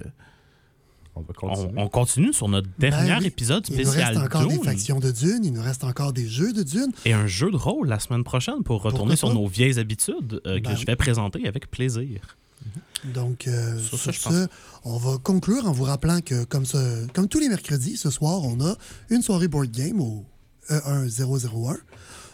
On 1.15 1.21
va 1.21 1.27
On, 1.43 1.49
continuer. 1.49 1.73
on 1.77 1.89
continue 1.89 2.33
sur 2.33 2.49
notre 2.49 2.69
dernier 2.79 3.09
Ben 3.09 3.19
oui. 3.21 3.27
épisode 3.27 3.67
il 3.69 3.77
nous 3.77 3.83
spécial 3.83 4.17
reste 4.17 4.21
encore 4.35 4.47
des 4.47 4.59
factions 4.61 4.99
de 4.99 5.11
Dune, 5.11 5.41
il 5.45 5.53
nous 5.53 5.63
reste 5.63 5.85
encore 5.85 6.13
des 6.15 6.27
jeux 6.27 6.53
de 6.55 6.63
Dune. 6.63 6.91
et 7.05 7.13
un 7.13 7.27
jeu 7.27 7.51
de 7.51 7.57
rôle 7.57 7.87
la 7.89 7.99
semaine 7.99 8.25
prochaine 8.25 8.63
pour 8.65 8.83
retourner 8.83 9.15
Pourquoi 9.15 9.17
sur 9.17 9.29
pas? 9.29 9.35
nos 9.35 9.47
vieilles 9.47 9.79
habitudes 9.79 10.41
euh, 10.47 10.59
que 10.59 10.65
Ben 10.69 10.77
je 10.77 10.87
vais 10.87 10.97
présenter 10.97 11.47
avec 11.47 11.71
plaisir. 11.71 12.37
Donc, 13.13 13.47
euh, 13.49 13.79
Sur 13.79 13.99
sur, 13.99 14.15
ça, 14.15 14.31
ce, 14.31 14.47
on 14.85 14.97
va 14.97 15.19
conclure 15.19 15.67
en 15.67 15.73
vous 15.73 15.83
rappelant 15.85 16.21
que, 16.21 16.45
comme, 16.45 16.65
ce- 16.65 17.07
comme 17.09 17.27
tous 17.29 17.41
les 17.41 17.49
mercredis, 17.49 17.97
ce 17.97 18.11
soir, 18.11 18.41
on 18.45 18.61
a 18.65 18.77
une 19.11 19.23
soirée 19.23 19.49
board 19.49 19.71
game 19.71 20.01
au 20.01 20.25
E 20.71 20.79
E1001. 21.09 21.77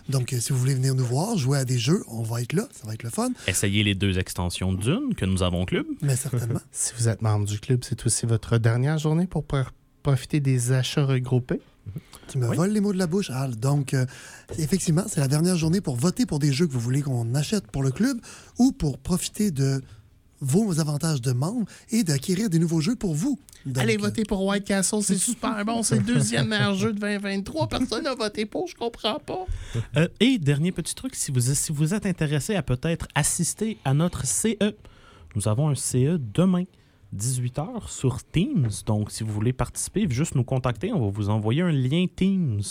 Donc, 0.08 0.32
euh, 0.32 0.40
si 0.40 0.52
vous 0.52 0.58
voulez 0.58 0.74
venir 0.74 0.94
nous 0.94 1.04
voir, 1.04 1.36
jouer 1.36 1.58
à 1.58 1.64
des 1.64 1.78
jeux, 1.78 2.02
on 2.08 2.22
va 2.22 2.40
être 2.42 2.52
là. 2.54 2.66
Ça 2.72 2.86
va 2.86 2.94
être 2.94 3.02
le 3.02 3.10
fun, 3.10 3.30
Essayez 3.46 3.84
les 3.84 3.94
deux 3.94 4.18
extensions 4.18 4.72
Dune 4.72 5.14
que 5.16 5.24
nous 5.26 5.42
avons 5.42 5.62
au 5.62 5.66
club. 5.66 5.86
mais 6.02 6.16
certainement. 6.16 6.60
si 6.72 6.92
vous 6.98 7.08
êtes 7.08 7.20
membre 7.22 7.46
du 7.46 7.58
club, 7.60 7.80
c'est 7.86 8.04
aussi 8.06 8.24
votre 8.26 8.58
dernière 8.58 8.98
journée 8.98 9.26
pour 9.26 9.44
pro- 9.44 9.58
profiter 10.02 10.40
des 10.40 10.72
achats 10.72 11.04
regroupés. 11.04 11.60
Tu 12.28 12.36
me 12.38 12.46
voles 12.46 12.70
les 12.72 12.80
mots 12.80 12.92
de 12.92 12.98
la 12.98 13.06
bouche, 13.06 13.30
Al. 13.30 13.56
Donc, 13.56 13.94
euh, 13.94 14.04
effectivement, 14.58 15.04
c'est 15.08 15.20
la 15.20 15.28
dernière 15.28 15.56
journée 15.56 15.80
pour 15.80 15.96
voter 15.96 16.26
pour 16.26 16.38
des 16.38 16.52
jeux 16.52 16.66
que 16.66 16.72
vous 16.72 16.80
voulez 16.80 17.00
qu'on 17.00 17.34
achète 17.34 17.66
pour 17.68 17.82
le 17.82 17.90
club 17.90 18.18
ou 18.58 18.72
pour 18.72 18.98
profiter 18.98 19.50
de 19.50 19.80
vos 20.40 20.80
avantages 20.80 21.20
de 21.20 21.32
membre 21.32 21.66
et 21.90 22.04
d'acquérir 22.04 22.50
des 22.50 22.58
nouveaux 22.58 22.80
jeux 22.80 22.96
pour 22.96 23.14
vous. 23.14 23.38
Donc, 23.66 23.78
Allez 23.78 23.96
voter 23.96 24.24
pour 24.24 24.44
White 24.44 24.64
Castle, 24.64 25.02
c'est 25.02 25.18
super 25.18 25.64
bon. 25.64 25.82
C'est 25.82 25.96
le 25.96 26.02
deuxième 26.02 26.48
meilleur 26.48 26.74
jeu 26.76 26.92
de 26.92 26.98
2023. 26.98 27.68
Personne 27.68 28.04
n'a 28.04 28.14
voté 28.14 28.46
pour, 28.46 28.66
je 28.68 28.74
comprends 28.74 29.18
pas. 29.18 29.46
Euh, 29.96 30.08
et 30.20 30.38
dernier 30.38 30.72
petit 30.72 30.94
truc, 30.94 31.14
si 31.14 31.32
vous, 31.32 31.40
si 31.40 31.72
vous 31.72 31.94
êtes 31.94 32.06
intéressé 32.06 32.54
à 32.54 32.62
peut-être 32.62 33.08
assister 33.14 33.78
à 33.84 33.94
notre 33.94 34.26
CE, 34.26 34.74
nous 35.34 35.48
avons 35.48 35.68
un 35.68 35.74
CE 35.74 36.18
demain, 36.18 36.64
18h, 37.16 37.88
sur 37.88 38.22
Teams. 38.24 38.70
Donc, 38.86 39.10
si 39.10 39.24
vous 39.24 39.32
voulez 39.32 39.52
participer, 39.52 40.06
juste 40.08 40.34
nous 40.34 40.44
contacter, 40.44 40.92
on 40.92 41.00
va 41.00 41.10
vous 41.10 41.30
envoyer 41.30 41.62
un 41.62 41.72
lien 41.72 42.06
Teams. 42.14 42.62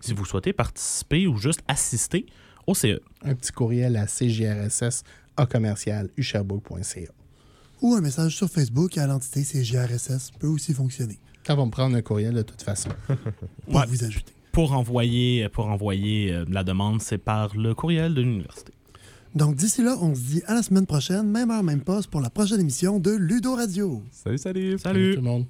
Si 0.00 0.14
vous 0.14 0.24
souhaitez 0.24 0.52
participer 0.52 1.26
ou 1.26 1.36
juste 1.36 1.60
assister 1.66 2.26
au. 2.66 2.74
CE. 2.74 3.00
Un 3.22 3.34
petit 3.34 3.50
courriel 3.50 3.96
à 3.96 4.06
cjrss 4.06 5.02
à 5.38 5.46
commercial. 5.46 6.10
Ou 7.80 7.94
un 7.94 8.00
message 8.00 8.36
sur 8.36 8.48
Facebook 8.48 8.98
à 8.98 9.06
l'entité 9.06 9.44
CGRSS 9.44 10.32
peut 10.38 10.48
aussi 10.48 10.74
fonctionner 10.74 11.18
Ça 11.46 11.54
va 11.54 11.64
me 11.64 11.70
prendre 11.70 11.96
un 11.96 12.02
courriel 12.02 12.34
de 12.34 12.42
toute 12.42 12.62
façon. 12.62 12.90
pour 13.66 13.74
Ouais. 13.76 13.86
vous 13.86 14.04
ajouter. 14.04 14.32
Pour 14.52 14.72
envoyer, 14.72 15.48
pour 15.48 15.66
envoyer 15.68 16.32
euh, 16.32 16.44
la 16.50 16.64
demande, 16.64 17.00
c'est 17.00 17.18
par 17.18 17.56
le 17.56 17.74
courriel 17.74 18.14
de 18.14 18.22
l'université. 18.22 18.72
Donc, 19.34 19.54
d'ici 19.54 19.82
là, 19.82 19.96
on 20.00 20.14
se 20.14 20.20
dit 20.22 20.42
à 20.46 20.54
la 20.54 20.62
semaine 20.62 20.86
prochaine, 20.86 21.30
même 21.30 21.50
heure, 21.50 21.62
même 21.62 21.82
poste, 21.82 22.10
pour 22.10 22.20
la 22.20 22.30
prochaine 22.30 22.58
émission 22.60 22.98
de 22.98 23.12
Ludo 23.12 23.54
Radio. 23.54 24.02
Salut, 24.10 24.38
salut. 24.38 24.78
Salut! 24.78 25.10
tout 25.14 25.20
le 25.20 25.26
monde. 25.26 25.46